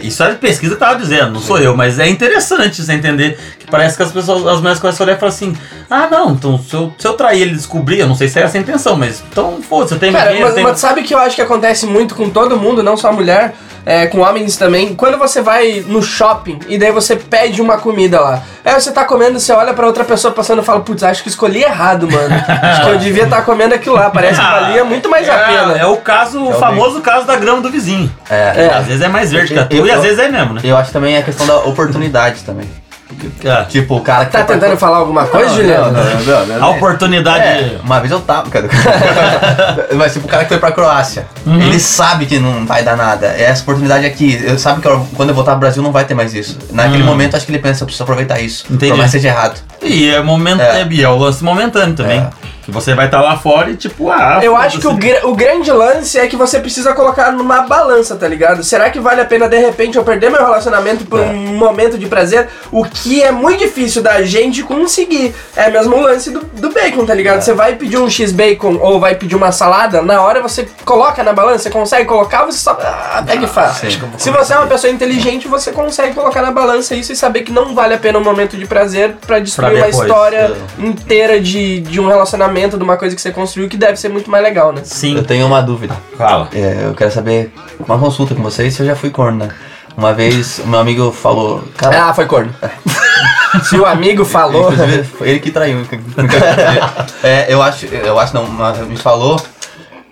isso 0.03 0.23
é 0.23 0.35
pesquisa 0.35 0.75
que 0.75 0.81
tava 0.81 0.99
dizendo, 0.99 1.31
não 1.31 1.41
sou 1.41 1.59
eu, 1.59 1.75
mas 1.75 1.99
é 1.99 2.07
interessante 2.07 2.83
você 2.83 2.93
entender 2.93 3.39
que 3.59 3.67
parece 3.71 3.94
que 3.97 4.03
as 4.03 4.13
pessoas, 4.13 4.47
as 4.47 4.59
mulheres 4.59 4.79
começam 4.81 5.05
a 5.05 5.07
olhar 5.07 5.17
e 5.17 5.21
falar 5.21 5.31
assim, 5.31 5.57
ah 5.91 6.09
não, 6.11 6.31
então 6.33 6.59
se 6.59 6.75
eu, 6.75 6.93
se 6.99 7.07
eu 7.07 7.15
trair 7.15 7.43
ele 7.43 7.53
e 7.53 7.57
descobrir, 7.57 8.01
eu 8.01 8.07
não 8.07 8.15
sei 8.15 8.29
se 8.29 8.39
é 8.39 8.43
essa 8.43 8.57
a 8.59 8.61
intenção, 8.61 8.97
mas 8.97 9.23
então, 9.31 9.61
foda-se, 9.63 9.95
eu 9.95 9.99
tenho 9.99 10.13
Cara, 10.13 10.27
dinheiro, 10.27 10.47
mas, 10.47 10.55
tenho... 10.55 10.69
mas 10.69 10.79
sabe 10.79 11.03
que 11.03 11.15
eu 11.15 11.19
acho 11.19 11.37
que 11.37 11.43
acontece 11.43 11.87
muito 11.87 12.15
com 12.15 12.29
todo 12.31 12.57
mundo, 12.59 12.83
não 12.83 12.97
só 12.97 13.13
mulher, 13.13 13.55
é, 13.87 14.07
com 14.07 14.21
homens 14.21 14.57
também. 14.57 14.95
Quando 14.95 15.19
você 15.19 15.43
vai 15.43 15.85
no 15.87 16.03
shopping 16.03 16.59
e 16.69 16.79
daí 16.79 16.91
você 16.91 17.17
pede 17.17 17.61
uma 17.61 17.77
comida 17.77 18.19
lá. 18.21 18.43
Aí 18.65 18.73
você 18.73 18.91
tá 18.91 19.05
comendo, 19.05 19.39
você 19.39 19.53
olha 19.53 19.75
pra 19.75 19.87
outra 19.87 20.05
pessoa 20.05 20.33
passando 20.33 20.63
e 20.63 20.65
fala, 20.65 20.81
putz, 20.81 21.03
acho 21.03 21.23
que 21.23 21.29
escolhi 21.29 21.63
errado, 21.63 22.11
mano. 22.11 22.35
acho 22.63 22.83
que 22.83 22.89
eu 22.89 22.99
devia 22.99 23.25
estar 23.25 23.43
comendo 23.43 23.75
aquilo 23.75 23.95
lá. 23.97 24.09
Parece 24.09 24.41
que 24.41 24.47
valia 24.47 24.85
muito 24.87 25.11
mais 25.11 25.29
a 25.29 25.35
é, 25.35 25.45
pena. 25.45 25.79
é 25.79 25.87
o 25.87 25.99
caso, 25.99 26.43
o 26.43 26.55
famoso 26.55 27.01
caso 27.03 27.27
da 27.27 27.37
grama 27.37 27.61
do 27.61 27.71
vizinho. 27.71 28.11
É. 28.31 28.71
Às 28.75 28.87
vezes 28.87 29.03
é 29.03 29.09
mais 29.09 29.31
verde 29.31 29.53
que 29.53 29.59
a 29.59 29.67
tua 29.67 29.77
e 29.79 29.89
eu- 29.89 29.95
às 29.95 30.03
vezes 30.03 30.19
é 30.19 30.29
mesmo, 30.29 30.55
né? 30.55 30.61
Eu 30.65 30.77
acho 30.77 30.91
também 30.91 31.19
a 31.19 31.23
questão 31.23 31.47
da 31.47 31.59
oportunidade 31.59 32.43
também. 32.43 32.67
É. 33.45 33.65
Tipo, 33.65 33.97
o 33.97 34.01
cara 34.01 34.27
que 34.27 34.33
Tá 34.33 34.39
foi 34.39 34.47
pra- 34.47 34.57
tentando 34.57 34.79
falar 34.79 34.99
alguma 34.99 35.27
coisa, 35.27 35.49
Não, 35.49 35.55
Juliano? 35.57 35.93
Não, 35.93 36.05
não, 36.05 36.21
não, 36.25 36.47
não, 36.47 36.57
A 36.57 36.59
não. 36.61 36.71
oportunidade. 36.77 37.45
É, 37.45 37.79
uma 37.83 38.01
vez 38.01 38.11
eu 38.13 38.21
tava, 38.21 38.49
cara. 38.51 38.69
Mas 39.95 40.13
tipo, 40.13 40.27
o 40.27 40.29
cara 40.29 40.43
que 40.45 40.49
foi 40.49 40.59
pra 40.59 40.73
Croácia, 40.73 41.27
Uhum. 41.47 41.61
ele 41.61 41.79
sabe 41.81 42.27
que 42.27 42.39
não 42.39 42.65
vai 42.67 42.83
dar 42.83 42.97
nada. 42.97 43.27
É 43.37 43.43
essa 43.45 43.63
oportunidade 43.63 44.07
aqui. 44.07 44.41
Eu 44.45 44.59
sabe 44.59 44.81
que 44.81 44.89
eu- 44.89 45.07
quando 45.17 45.29
eu 45.31 45.35
voltar 45.35 45.53
pro 45.53 45.61
Brasil 45.61 45.83
não 45.83 45.93
vai 45.93 46.05
ter 46.05 46.15
mais 46.15 46.35
isso. 46.35 46.59
Naquele 46.73 47.03
momento 47.03 47.37
acho 47.37 47.45
que 47.47 47.53
ele 47.53 47.59
pensa, 47.59 47.83
eu 47.83 47.87
preciso 47.87 48.03
aproveitar 48.03 48.41
isso. 48.41 48.65
Uhum. 48.69 48.77
Entendi. 48.77 48.93
Por 48.93 48.99
mais 48.99 49.11
seja 49.11 49.29
errado. 49.29 49.61
E 49.85 50.09
é, 50.11 50.21
momento, 50.23 50.61
É. 50.61 50.81
é. 50.83 50.89
e 50.91 51.03
é 51.03 51.09
o 51.09 51.17
lance 51.17 51.43
momentâneo 51.45 51.95
também. 51.95 52.19
É. 52.21 52.31
Que 52.65 52.71
você 52.71 52.95
vai 52.95 53.05
estar 53.05 53.21
lá 53.21 53.37
fora 53.37 53.69
e 53.71 53.77
tipo, 53.77 54.11
ah. 54.11 54.41
Eu 54.43 54.57
acho 54.57 54.79
que 54.81 54.87
o, 54.87 54.93
foda-se. 54.93 55.07
gra- 55.13 55.27
o 55.29 55.35
grande 55.35 55.71
lance 55.71 56.19
é 56.19 56.27
que 56.27 56.35
você 56.35 56.59
precisa 56.59 56.95
colocar 56.95 57.31
numa 57.31 57.61
balança, 57.61 58.17
tá 58.17 58.27
ligado? 58.27 58.65
Será 58.65 58.89
que 58.89 58.99
vale 58.99 59.21
a 59.21 59.25
pena 59.27 59.47
de 59.47 59.59
repente 59.59 59.99
eu 59.99 60.03
perder 60.03 60.31
meu 60.31 60.41
relacionamento 60.41 61.05
por 61.05 61.21
um 61.21 61.59
momento 61.59 61.99
de 61.99 62.07
prazer? 62.07 62.49
O 62.73 62.83
que 62.87 63.23
é 63.23 63.31
muito 63.31 63.59
difícil 63.59 64.03
da 64.03 64.23
gente 64.23 64.63
conseguir. 64.63 65.35
É 65.55 65.69
mesmo 65.71 65.95
o 65.95 66.01
lance 66.01 66.31
do, 66.31 66.41
do 66.41 66.71
bacon, 66.73 67.05
tá 67.05 67.13
ligado? 67.13 67.43
Você 67.43 67.53
vai 67.53 67.75
pedir 67.75 67.99
um 67.99 68.09
X-bacon 68.09 68.79
ou 68.81 68.99
vai 68.99 69.15
pedir 69.15 69.37
uma 69.37 69.53
salada, 69.53 70.01
na 70.01 70.23
hora 70.23 70.41
você 70.41 70.67
coloca 70.87 71.23
na 71.23 71.35
balança, 71.35 71.65
você 71.65 71.71
consegue 71.71 72.07
colocar, 72.07 72.47
você 72.47 72.57
só. 72.61 72.79
Ah, 72.81 73.19
até 73.19 73.37
que 73.37 73.47
faz. 73.47 73.77
sim. 73.77 73.89
Se 74.17 74.31
você 74.31 74.55
é 74.55 74.57
uma 74.57 74.67
pessoa 74.69 74.91
inteligente, 74.91 75.47
você 75.47 75.71
consegue 75.71 76.15
colocar 76.15 76.41
na 76.41 76.51
balança 76.51 76.95
isso 76.95 77.13
e 77.13 77.17
saber 77.17 77.43
que 77.43 77.53
não 77.53 77.75
vale 77.75 77.93
a 77.93 77.99
pena 77.99 78.19
um 78.19 78.25
momento 78.25 78.57
de 78.57 78.65
prazer 78.65 79.17
pra 79.27 79.39
destruir 79.39 79.74
uma 79.77 79.87
depois. 79.87 80.09
história 80.09 80.57
inteira 80.79 81.41
de, 81.41 81.81
de 81.81 82.01
um 82.01 82.07
relacionamento, 82.07 82.77
de 82.77 82.83
uma 82.83 82.97
coisa 82.97 83.15
que 83.15 83.21
você 83.23 83.31
construiu, 83.31 83.69
que 83.69 83.77
deve 83.77 83.97
ser 83.97 84.09
muito 84.09 84.31
mais 84.31 84.43
legal, 84.43 84.73
né? 84.73 84.83
Sim. 84.85 85.17
Eu 85.17 85.25
tenho 85.25 85.47
uma 85.47 85.63
dúvida. 85.63 85.97
Fala. 86.17 86.49
É, 86.53 86.83
eu 86.85 86.95
quero 86.95 87.11
saber, 87.11 87.53
uma 87.79 87.99
consulta 87.99 88.35
com 88.35 88.43
vocês, 88.43 88.75
se 88.75 88.83
eu 88.83 88.87
já 88.87 88.97
fui 88.97 89.11
corno, 89.11 89.45
né? 89.45 89.49
Uma 89.97 90.13
vez, 90.13 90.59
o 90.59 90.67
meu 90.67 90.81
amigo 90.81 91.13
falou, 91.13 91.63
cara, 91.77 92.07
Ah, 92.07 92.15
foi 92.15 92.27
corno. 92.27 92.53
Se 93.63 93.77
o 93.77 93.87
amigo 93.87 94.25
falou. 94.25 94.73
Inclusive, 94.73 95.05
foi 95.05 95.29
ele 95.29 95.39
que 95.39 95.53
traiu. 95.53 95.87
é, 97.23 97.47
eu 97.49 97.63
acho, 97.63 97.87
eu 97.87 98.19
acho 98.19 98.35
não, 98.35 98.49
mas 98.49 98.79
me 98.81 98.97
falou, 98.97 99.41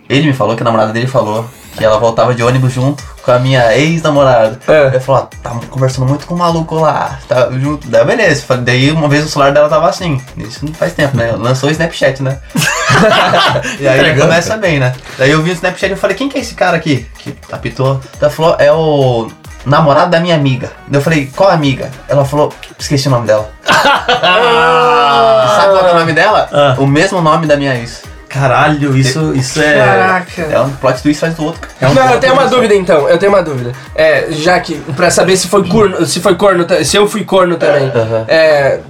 ele 0.09 0.29
me 0.29 0.33
falou 0.33 0.55
que 0.55 0.63
a 0.63 0.65
namorada 0.65 0.93
dele 0.93 1.09
falou 1.09 1.45
que 1.77 1.85
ela 1.85 1.99
voltava 1.99 2.35
de 2.37 2.43
ônibus 2.45 2.73
junto 2.73 3.03
com 3.23 3.31
a 3.31 3.39
minha 3.39 3.75
ex-namorada. 3.77 4.59
É. 4.67 4.97
Eu 4.97 5.01
falei, 5.01 5.23
ah, 5.23 5.37
tá 5.43 5.51
conversando 5.71 6.09
muito 6.09 6.27
com 6.27 6.35
o 6.35 6.39
maluco 6.39 6.75
lá, 6.77 7.19
tá 7.29 7.49
junto. 7.53 7.89
Daí 7.89 8.05
beleza, 8.05 8.57
daí 8.59 8.91
uma 8.91 9.09
vez 9.09 9.25
o 9.25 9.29
celular 9.29 9.53
dela 9.53 9.69
tava 9.69 9.89
assim. 9.89 10.21
Isso 10.37 10.65
não 10.65 10.75
faz 10.75 10.93
tempo, 10.93 11.17
né? 11.17 11.33
Lançou 11.33 11.69
o 11.69 11.73
Snapchat, 11.73 12.23
né? 12.23 12.39
e 13.79 13.87
aí 13.87 14.01
Entregando, 14.01 14.29
começa 14.29 14.57
bem, 14.57 14.81
né? 14.81 14.95
Daí 15.17 15.31
eu 15.31 15.43
vi 15.43 15.51
o 15.51 15.55
Snapchat 15.55 15.93
e 15.93 15.97
falei, 15.97 16.17
quem 16.17 16.29
que 16.29 16.39
é 16.39 16.41
esse 16.41 16.55
cara 16.55 16.77
aqui? 16.77 17.07
Que 17.19 17.35
apitou. 17.51 18.01
Ela 18.21 18.31
falou, 18.31 18.57
é 18.59 18.73
o 18.73 19.31
namorado 19.65 20.11
da 20.11 20.21
minha 20.21 20.35
amiga. 20.35 20.71
Eu 20.91 21.01
falei, 21.01 21.31
qual 21.35 21.51
amiga? 21.51 21.91
Ela 22.09 22.25
falou, 22.25 22.53
esqueci 22.79 23.09
o 23.09 23.11
nome 23.11 23.27
dela. 23.27 23.51
Sabe 23.65 25.73
qual 25.73 25.89
é 25.89 25.93
o 25.93 25.99
nome 25.99 26.13
dela? 26.13 26.49
Ah. 26.53 26.77
O 26.79 26.87
mesmo 26.87 27.21
nome 27.21 27.47
da 27.47 27.57
minha 27.57 27.75
ex. 27.77 28.03
Caralho, 28.33 28.97
isso, 28.97 29.33
isso 29.35 29.61
é. 29.61 29.75
Caraca. 29.85 30.43
É 30.43 30.61
um 30.61 30.71
plot 30.71 31.03
twist 31.03 31.21
faz 31.21 31.35
do 31.35 31.45
outro. 31.45 31.61
é 31.81 31.87
um 31.87 31.95
Não, 31.95 32.11
eu 32.11 32.19
tenho 32.21 32.33
uma 32.33 32.47
dúvida 32.47 32.75
então, 32.75 33.09
eu 33.09 33.19
tenho 33.19 33.31
uma 33.31 33.43
dúvida. 33.43 33.73
É, 33.95 34.27
já 34.31 34.59
que, 34.59 34.77
pra 34.97 35.11
saber 35.11 35.37
se 35.37 35.49
foi 35.49 35.69
corno, 35.69 36.07
se 36.07 36.19
foi 36.21 36.35
corno, 36.35 36.67
se 36.85 36.97
eu 36.97 37.07
fui 37.07 37.25
corno 37.25 37.57
também. 37.57 37.91
Aham. 37.95 38.25
É, 38.29 38.81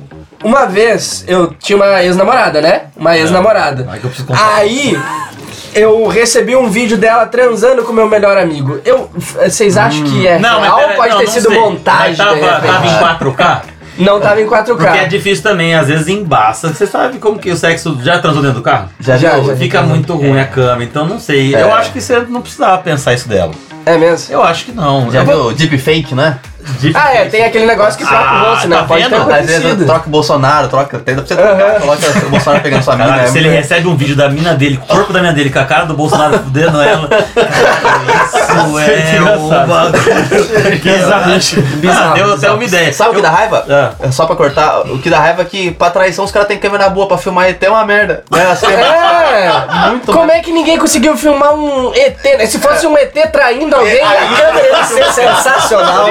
uma 0.45 0.67
vez 0.67 1.25
eu 1.27 1.53
tinha 1.59 1.77
uma 1.77 2.03
ex-namorada, 2.03 2.61
né? 2.61 2.83
Uma 2.97 3.17
ex-namorada. 3.19 3.87
Ai, 3.91 3.99
que 3.99 4.07
eu. 4.07 4.13
Aí 4.31 4.99
eu 5.75 6.07
recebi 6.07 6.55
um 6.55 6.69
vídeo 6.69 6.97
dela 6.97 7.27
transando 7.27 7.83
com 7.83 7.93
meu 7.93 8.07
melhor 8.09 8.37
amigo. 8.37 8.81
Eu, 8.85 9.11
vocês 9.15 9.77
acham 9.77 10.05
que 10.05 10.27
é 10.27 10.39
Não, 10.39 10.61
real 10.61 10.75
ou 10.77 10.83
pera- 10.85 10.95
pode 10.97 11.11
não, 11.11 11.19
ter 11.19 11.25
não 11.27 11.33
sido 11.33 11.49
sei. 11.49 11.59
montagem? 11.61 12.17
Mas 12.27 12.41
tava, 12.41 12.61
tava 12.61 12.87
em 12.87 13.35
4K? 13.35 13.61
Não 14.05 14.21
tava 14.21 14.41
em 14.41 14.47
4K. 14.47 14.67
Porque 14.77 14.99
é 14.99 15.07
difícil 15.07 15.43
também, 15.43 15.75
às 15.75 15.89
vezes 15.89 16.09
embaça. 16.09 16.69
Você 16.73 16.87
sabe 16.87 17.19
como 17.19 17.39
que 17.39 17.51
o 17.51 17.57
sexo 17.57 17.99
já 18.03 18.19
transou 18.19 18.43
dentro 18.43 18.59
do 18.59 18.63
carro? 18.63 18.89
Já, 19.01 19.17
Já, 19.17 19.41
já. 19.41 19.57
Fica 19.57 19.83
muito 19.83 20.15
ruim 20.15 20.39
a 20.39 20.45
cama, 20.47 20.83
então 20.85 21.07
não 21.07 21.19
sei. 21.19 21.55
É. 21.55 21.63
Eu 21.63 21.73
acho 21.75 21.93
que 21.93 22.01
você 22.01 22.21
não 22.29 22.43
precisava 22.43 22.79
pensar 22.79 23.15
isso 23.15 23.29
dela. 23.29 23.53
É 23.85 23.97
mesmo? 23.99 24.33
Eu 24.33 24.43
acho 24.45 24.67
que 24.67 24.73
não. 24.73 25.11
Já 25.11 25.21
Eu 25.21 25.27
viu 25.27 25.37
vou- 25.39 25.47
o 25.49 25.53
deepfake, 25.53 26.15
né? 26.15 26.39
Difícil. 26.79 26.93
Ah, 26.95 27.13
é, 27.13 27.25
tem 27.25 27.45
aquele 27.45 27.67
negócio 27.67 27.99
que 27.99 28.07
troca 28.07 28.25
Ah, 28.25 28.43
o 28.45 28.51
rosto, 28.51 28.69
né? 28.69 28.77
tá 28.77 28.85
pode 28.85 29.09
ter? 29.09 29.15
Às 29.17 29.47
vezes 29.47 29.85
troca 29.85 30.07
o 30.07 30.11
Bolsonaro, 30.11 30.69
troca. 30.69 30.99
Dá 30.99 31.03
pra 31.15 31.15
você 31.25 31.35
trocar, 31.35 31.53
Aham. 31.61 31.81
coloca 31.81 32.27
o 32.27 32.31
Bolsonaro 32.31 32.63
pegando 32.63 32.83
sua 32.85 32.95
mina. 32.97 33.23
É 33.23 33.27
se 33.27 33.39
ele 33.39 33.49
muito- 33.49 33.61
recebe 33.61 33.89
um 33.89 33.97
vídeo 33.97 34.15
da 34.15 34.29
mina 34.29 34.55
dele, 34.55 34.77
com 34.77 34.85
o 34.85 34.87
corpo 34.97 35.13
da 35.13 35.21
mina 35.21 35.33
dele, 35.33 35.51
com 35.51 35.59
a 35.59 35.65
cara 35.65 35.85
do 35.87 35.95
Bolsonaro 35.95 36.39
fudendo 36.39 36.81
ela. 36.81 37.09
Caralho, 37.35 38.25
isso 38.25 38.42
é 38.57 39.21
um 39.37 39.49
bagulho. 39.49 40.81
que 40.81 40.89
eu 40.89 41.15
acho- 41.37 41.61
Bizarro, 41.63 42.11
Ah, 42.11 42.15
Deu 42.15 42.35
até 42.35 42.51
uma 42.51 42.65
ideia. 42.65 42.93
Sabe 42.93 43.11
o 43.11 43.15
que 43.15 43.23
dá 43.23 43.31
raiva? 43.31 43.65
Ah. 43.69 43.91
É 44.01 44.11
Só 44.11 44.27
pra 44.27 44.37
cortar, 44.37 44.81
o 44.81 44.99
que 44.99 45.09
dá 45.11 45.19
raiva 45.19 45.43
é 45.43 45.45
que 45.45 45.71
pra 45.73 45.91
traição 45.91 46.25
os 46.25 46.31
caras 46.31 46.49
têm 46.49 46.59
câmera 46.59 46.89
boa 46.89 47.07
pra 47.07 47.17
filmar 47.19 47.49
ET 47.49 47.63
é 47.63 47.71
uma 47.71 47.85
merda. 47.85 48.25
Né? 48.31 48.47
Assim, 48.51 48.67
É! 48.67 49.89
Muito 49.89 50.13
Como 50.13 50.31
é 50.31 50.41
que 50.41 50.53
ninguém 50.53 50.79
conseguiu 50.79 51.17
filmar 51.17 51.55
um 51.55 51.93
ET, 51.95 52.23
né? 52.39 52.47
Se 52.47 52.59
fosse 52.59 52.87
um 52.87 52.97
ET 52.97 53.13
traindo 53.33 53.75
alguém, 53.75 54.03
a 54.03 54.37
câmera 54.37 54.69
ia 54.79 54.85
ser 54.85 55.05
sensacional. 55.13 56.09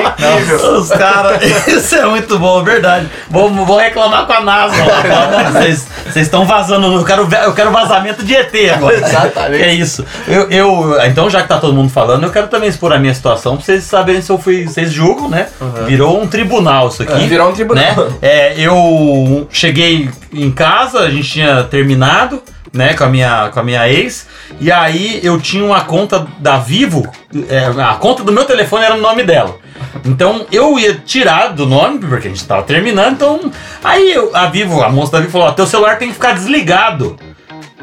Os 0.77 0.89
caras, 0.89 1.41
isso 1.67 1.95
é 1.95 2.05
muito 2.05 2.37
bom, 2.39 2.63
verdade. 2.63 3.07
Vou, 3.29 3.49
vou 3.49 3.77
reclamar 3.77 4.25
com 4.25 4.33
a 4.33 4.41
NASA. 4.41 4.75
lá. 4.83 5.51
Vocês 5.51 5.87
estão 6.15 6.45
vazando, 6.45 6.93
eu 6.93 7.03
quero, 7.05 7.27
eu 7.43 7.53
quero 7.53 7.71
vazamento 7.71 8.23
de 8.23 8.35
ET 8.35 8.53
agora. 8.75 8.95
Exatamente. 8.95 9.63
É 9.63 9.73
isso. 9.73 10.05
Eu, 10.27 10.49
eu- 10.49 11.01
então, 11.05 11.29
já 11.29 11.41
que 11.41 11.47
tá 11.47 11.57
todo 11.57 11.73
mundo 11.73 11.89
falando, 11.91 12.23
eu 12.23 12.30
quero 12.31 12.47
também 12.47 12.69
expor 12.69 12.91
a 12.93 12.99
minha 12.99 13.13
situação 13.13 13.55
pra 13.57 13.65
vocês 13.65 13.83
saberem 13.83 14.21
se 14.21 14.31
eu 14.31 14.37
fui. 14.37 14.65
Vocês 14.67 14.91
julgam, 14.91 15.29
né? 15.29 15.47
Virou 15.85 16.21
um 16.21 16.27
tribunal 16.27 16.87
isso 16.87 17.03
aqui. 17.03 17.13
É, 17.13 17.27
virou 17.27 17.49
um 17.49 17.53
tribunal. 17.53 17.83
Né? 17.83 18.13
É, 18.21 18.53
eu 18.59 19.47
cheguei 19.51 20.09
em 20.33 20.51
casa, 20.51 20.99
a 20.99 21.09
gente 21.09 21.29
tinha 21.29 21.63
terminado. 21.63 22.41
Né, 22.73 22.93
com 22.93 23.03
a, 23.03 23.09
minha, 23.09 23.49
com 23.53 23.59
a 23.59 23.63
minha 23.63 23.89
ex, 23.89 24.27
e 24.61 24.71
aí 24.71 25.19
eu 25.23 25.37
tinha 25.41 25.61
uma 25.61 25.81
conta 25.81 26.25
da 26.39 26.57
Vivo, 26.57 27.05
é, 27.49 27.65
a 27.65 27.95
conta 27.95 28.23
do 28.23 28.31
meu 28.31 28.45
telefone 28.45 28.85
era 28.85 28.95
no 28.95 29.01
nome 29.01 29.23
dela. 29.23 29.57
Então 30.05 30.45
eu 30.49 30.79
ia 30.79 30.93
tirar 30.93 31.47
do 31.47 31.65
nome, 31.65 31.99
porque 31.99 32.27
a 32.27 32.31
gente 32.31 32.45
tava 32.45 32.63
terminando, 32.63 33.11
então. 33.15 33.51
Aí 33.83 34.13
eu- 34.13 34.31
a 34.33 34.45
Vivo, 34.45 34.81
a 34.81 34.89
moça 34.89 35.11
da 35.11 35.19
Vivo 35.19 35.33
falou: 35.33 35.51
teu 35.51 35.67
celular 35.67 35.97
tem 35.97 36.07
que 36.07 36.13
ficar 36.13 36.31
desligado 36.33 37.17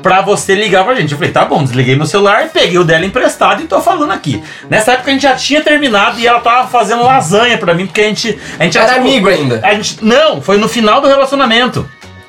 pra 0.03 0.23
você 0.23 0.55
ligar 0.55 0.85
pra 0.85 0.95
gente. 0.95 1.13
Eu 1.13 1.19
falei, 1.19 1.33
tá 1.33 1.45
bom, 1.45 1.63
desliguei 1.63 1.97
meu 1.97 2.07
celular, 2.07 2.49
peguei 2.49 2.79
o 2.79 2.85
dela 2.85 3.05
emprestado 3.05 3.63
e 3.63 3.67
tô 3.67 3.81
falando 3.81 4.13
aqui. 4.13 4.43
Nessa 4.69 4.93
época 4.93 5.11
a 5.11 5.13
gente 5.13 5.23
já 5.23 5.35
tinha 5.35 5.61
terminado 5.61 6.19
e 6.19 6.27
ela 6.27 6.41
tava 6.41 6.69
fazendo 6.69 7.03
lasanha 7.03 7.59
pra 7.59 7.75
mim, 7.75 7.87
porque 7.87 8.01
a 8.01 8.05
gente. 8.05 8.39
A 8.59 8.65
gente 8.65 8.79
Era 8.79 8.97
amigo 8.97 9.29
ainda. 9.29 9.61
A 9.63 9.75
gente, 9.75 10.05
não, 10.05 10.41
foi 10.41 10.57
no 10.57 10.69
final 10.69 11.01
do 11.01 11.09
relacionamento. 11.09 11.89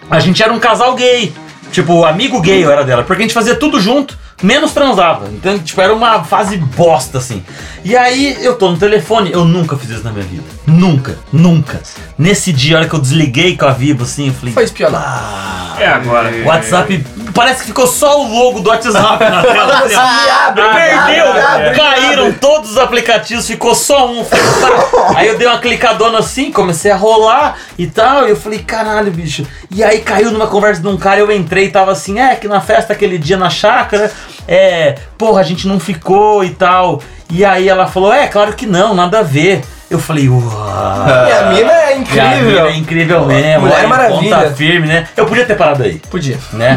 A 0.10 0.20
gente 0.20 0.42
era 0.42 0.52
um 0.52 0.60
casal 0.60 0.96
gay. 0.96 1.34
Tipo, 1.72 2.04
amigo 2.04 2.42
gay 2.42 2.64
eu 2.64 2.72
era 2.72 2.84
dela, 2.84 3.04
porque 3.04 3.22
a 3.22 3.26
gente 3.26 3.34
fazia 3.34 3.56
tudo 3.56 3.80
junto, 3.80 4.18
menos 4.42 4.72
transava. 4.72 5.28
Então, 5.32 5.58
tipo, 5.60 5.80
era 5.82 5.94
uma 5.94 6.24
fase 6.24 6.58
bosta, 6.58 7.18
assim. 7.18 7.44
E 7.84 7.96
aí 7.96 8.38
eu 8.44 8.56
tô 8.58 8.72
no 8.72 8.78
telefone, 8.78 9.32
eu 9.32 9.46
nunca 9.46 9.78
fiz 9.78 9.90
isso 9.90 10.04
na 10.04 10.12
minha 10.12 10.26
vida. 10.26 10.44
Nunca, 10.66 11.18
nunca. 11.32 11.82
Nesse 12.18 12.52
dia, 12.52 12.78
a 12.78 12.80
hora 12.80 12.90
que 12.90 12.96
eu 12.96 13.00
desliguei 13.00 13.58
com 13.58 13.66
a 13.66 13.72
Vivo, 13.72 14.04
assim, 14.04 14.28
eu 14.28 14.34
falei. 14.34 14.54
Foi 14.54 14.64
espionado. 14.64 15.82
É 15.82 15.88
agora. 15.88 16.30
O 16.30 16.46
WhatsApp 16.46 17.06
parece 17.34 17.62
que 17.62 17.68
ficou 17.68 17.88
só 17.88 18.22
o 18.22 18.28
logo 18.28 18.60
do 18.60 18.70
WhatsApp 18.70 19.24
na 19.24 19.42
tela. 19.42 19.80
assim, 19.80 19.96
ó. 19.96 20.52
Perdeu! 20.74 21.74
Caíram 21.76 22.34
todos 22.34 22.72
os 22.72 22.78
aplicativos, 22.78 23.48
ficou 23.48 23.74
só 23.74 24.12
um. 24.12 24.26
Falei, 24.26 24.46
"Tá." 24.46 25.14
Aí 25.18 25.28
eu 25.28 25.38
dei 25.38 25.48
uma 25.48 25.60
clicadona 25.60 26.20
assim, 26.20 26.52
comecei 26.52 26.92
a 26.92 26.98
rolar 26.98 27.56
e 27.78 27.88
tal. 27.88 28.28
E 28.28 28.32
eu 28.32 28.36
falei, 28.36 28.60
caralho, 28.60 29.10
bicho. 29.12 29.46
E 29.72 29.84
aí 29.84 30.00
caiu 30.00 30.32
numa 30.32 30.48
conversa 30.48 30.82
de 30.82 30.88
um 30.88 30.98
cara, 30.98 31.20
eu 31.20 31.32
entrei 31.32 31.66
e 31.66 31.72
tava 31.72 31.92
assim, 31.92 32.20
é 32.20 32.36
que 32.36 32.48
na 32.48 32.60
festa 32.60 32.94
aquele 32.94 33.20
dia 33.20 33.38
na 33.38 33.52
chácara, 33.52 34.12
é, 34.48 34.96
porra, 35.18 35.42
a 35.42 35.44
gente 35.44 35.68
não 35.68 35.80
ficou 35.80 36.44
e 36.44 36.50
tal. 36.50 37.02
E 37.30 37.46
aí 37.46 37.70
ela 37.70 37.86
falou, 37.86 38.12
é, 38.12 38.28
claro 38.28 38.54
que 38.54 38.66
não, 38.66 38.96
nada 38.96 39.20
a 39.20 39.24
ver. 39.24 39.64
Eu 39.90 39.98
falei, 39.98 40.30
uau. 40.30 40.44
E 40.46 41.32
a 41.32 41.46
mina 41.52 41.72
é 41.72 41.90
E 42.14 42.20
a 42.20 42.26
mina 42.30 42.36
incrível. 42.38 42.66
é 42.68 42.76
incrível 42.78 43.26
mesmo. 43.26 43.62
Mulher 43.62 43.78
olha, 43.80 43.88
Maravilha. 43.88 44.36
Ponta 44.38 44.52
firme, 44.52 44.88
né? 44.88 45.08
Eu 45.18 45.26
podia 45.26 45.46
ter 45.46 45.56
parado 45.56 45.82
aí, 45.84 46.00
Podia. 46.12 46.38
né? 46.54 46.76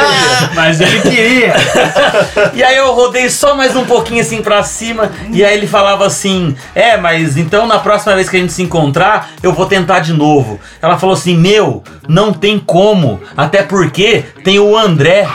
Mas 0.54 0.80
ele 0.80 1.00
queria. 1.00 1.54
E 2.54 2.62
aí 2.62 2.76
eu 2.76 2.92
rodei 2.92 3.28
só 3.30 3.54
mais 3.54 3.74
um 3.76 3.84
pouquinho 3.84 4.20
assim 4.20 4.42
pra 4.42 4.62
cima. 4.62 5.10
E 5.32 5.44
aí 5.44 5.56
ele 5.56 5.66
falava 5.66 6.06
assim: 6.06 6.54
É, 6.74 6.96
mas 6.96 7.36
então 7.36 7.66
na 7.66 7.78
próxima 7.78 8.14
vez 8.14 8.28
que 8.28 8.36
a 8.36 8.40
gente 8.40 8.52
se 8.52 8.62
encontrar, 8.62 9.30
eu 9.42 9.52
vou 9.52 9.66
tentar 9.66 10.00
de 10.00 10.12
novo. 10.12 10.58
Ela 10.82 10.98
falou 10.98 11.14
assim: 11.14 11.36
Meu, 11.36 11.82
não 12.08 12.32
tem 12.32 12.58
como. 12.58 13.20
Até 13.36 13.62
porque 13.62 14.24
tem 14.44 14.58
o 14.58 14.76
André. 14.76 15.26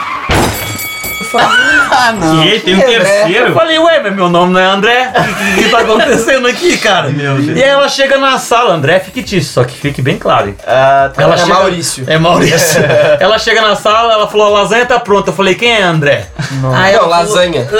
Ah, 1.38 2.12
não. 2.12 2.44
E 2.44 2.60
tem 2.60 2.74
um 2.74 2.78
André? 2.78 2.94
Eu 2.96 3.00
terceiro. 3.04 3.54
falei, 3.54 3.78
ué, 3.78 4.00
mas 4.02 4.14
meu 4.14 4.28
nome 4.28 4.52
não 4.52 4.60
é 4.60 4.64
André? 4.64 5.12
O 5.16 5.54
que, 5.56 5.64
que 5.64 5.70
tá 5.70 5.78
acontecendo 5.80 6.46
aqui, 6.46 6.76
cara? 6.78 7.10
E 7.10 7.62
aí 7.62 7.68
ela 7.68 7.88
chega 7.88 8.18
na 8.18 8.38
sala, 8.38 8.74
André 8.74 8.96
é 8.96 9.00
fictício, 9.00 9.52
só 9.52 9.64
que 9.64 9.76
fique 9.76 10.02
bem 10.02 10.18
claro. 10.18 10.48
hein? 10.48 10.56
Ah, 10.66 11.10
tá. 11.14 11.22
Ela 11.22 11.34
É 11.34 11.38
chega- 11.38 11.54
Maurício. 11.54 12.04
É 12.06 12.18
Maurício. 12.18 12.82
ela 13.20 13.38
chega 13.38 13.60
na 13.62 13.74
sala, 13.76 14.12
ela 14.12 14.28
falou: 14.28 14.46
a 14.46 14.60
lasanha 14.60 14.84
tá 14.86 14.98
pronta. 14.98 15.30
Eu 15.30 15.34
falei: 15.34 15.54
quem 15.54 15.70
é 15.72 15.82
André? 15.82 16.26
Aí 16.38 16.56
Não, 16.60 16.74
ela 16.74 16.86
falou- 17.00 17.08
lasanha. 17.10 17.66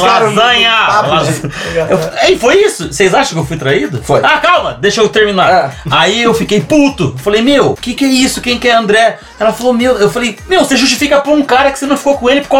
La- 0.00 0.18
lasanha! 0.20 0.72
Las- 1.08 1.42
Eu- 1.88 2.10
Ei, 2.28 2.38
foi 2.38 2.56
isso? 2.58 2.92
Vocês 2.92 3.14
acham 3.14 3.34
que 3.34 3.38
eu 3.40 3.46
fui 3.46 3.56
traído? 3.56 4.02
Foi. 4.02 4.20
Ah, 4.22 4.38
calma, 4.38 4.76
deixa 4.80 5.00
eu 5.00 5.08
terminar. 5.08 5.74
Aí 5.90 6.22
eu 6.22 6.34
fiquei 6.34 6.60
puto. 6.60 7.14
Falei, 7.18 7.42
meu, 7.42 7.70
o 7.70 7.76
que, 7.76 7.94
que 7.94 8.04
é 8.04 8.08
isso? 8.08 8.40
Quem 8.40 8.58
que 8.58 8.68
é 8.68 8.72
André? 8.74 9.18
Ela 9.38 9.52
falou, 9.52 9.72
meu, 9.72 9.96
eu 9.98 10.10
falei, 10.10 10.38
meu, 10.48 10.64
você 10.64 10.76
justifica 10.76 11.20
pra 11.20 11.32
um 11.32 11.42
cara 11.42 11.70
que 11.70 11.78
você 11.78 11.86
não 11.86 11.96
ficou 11.96 12.16
com 12.18 12.28
ele 12.28 12.40
por 12.42 12.48
causa 12.50 12.59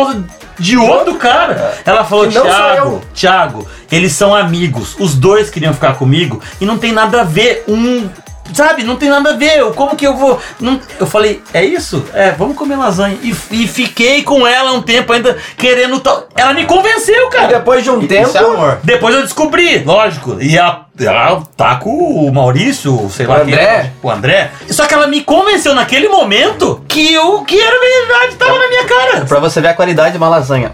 de 0.59 0.77
outro 0.77 1.15
cara. 1.17 1.75
Ela 1.85 2.05
falou, 2.05 2.29
Que 2.29 2.35
não 2.35 2.43
sou 2.43 2.51
Thiago, 2.51 2.89
eu." 2.89 3.03
Thiago, 3.15 3.69
eles 3.91 4.13
são 4.13 4.35
amigos. 4.35 4.97
Os 4.99 5.15
dois 5.15 5.51
queriam 5.51 5.73
ficar 5.75 5.95
comigo 5.95 6.41
e 6.61 6.65
não 6.67 6.79
tem 6.79 6.93
nada 6.93 7.23
a 7.23 7.25
ver 7.25 7.65
um. 7.69 8.09
Sabe, 8.53 8.83
não 8.85 8.97
tem 8.97 9.09
nada 9.09 9.31
a 9.31 9.37
ver. 9.37 9.63
Como 9.75 9.97
que 9.97 10.07
eu 10.07 10.17
vou. 10.17 10.39
não- 10.61 10.81
Eu 10.99 11.07
falei, 11.07 11.43
é 11.55 11.65
isso? 11.65 12.05
É, 12.15 12.31
vamos 12.33 12.57
comer 12.57 12.77
lasanha. 12.77 13.17
E, 13.23 13.31
e 13.51 13.67
fiquei 13.69 14.23
com 14.23 14.47
ela 14.47 14.73
um 14.73 14.83
tempo 14.83 15.13
ainda 15.13 15.37
querendo 15.57 16.01
tal. 16.01 16.27
Ela 16.37 16.53
me 16.55 16.65
convenceu, 16.67 17.27
E 17.27 17.31
cara. 17.31 17.47
depois 17.49 17.85
de 17.85 17.91
um 17.91 18.07
tempo. 18.07 18.29
Isso 18.29 18.39
é 18.39 18.41
amor. 18.41 18.79
Depois 18.83 19.15
eu 19.15 19.23
descobri, 19.23 19.83
lógico. 19.85 20.37
E 20.41 20.57
ela, 20.57 20.87
ela 20.99 21.43
tá 21.57 21.77
com 21.77 21.91
o 21.91 22.33
Maurício, 22.33 23.09
sei 23.11 23.27
lá 23.27 23.37
O 23.37 23.45
quem 23.45 23.55
André? 23.55 23.63
é, 23.65 23.91
O 24.03 24.11
André. 24.11 24.51
Só 24.71 24.87
que 24.87 24.95
ela 24.95 25.07
me 25.07 25.23
convenceu 25.23 25.75
naquele 25.75 26.09
momento 26.09 26.83
que 26.89 27.17
o 27.19 27.45
que 27.45 27.59
era 27.61 27.77
verdade 27.81 28.37
tava 28.37 28.59
na 28.59 28.69
minha 28.69 28.85
cara. 28.85 29.25
Pra 29.27 29.39
você 29.41 29.61
ver 29.61 29.69
a 29.69 29.75
qualidade 29.75 30.13
de 30.13 30.19
uma 30.19 30.29
lasanha. 30.29 30.73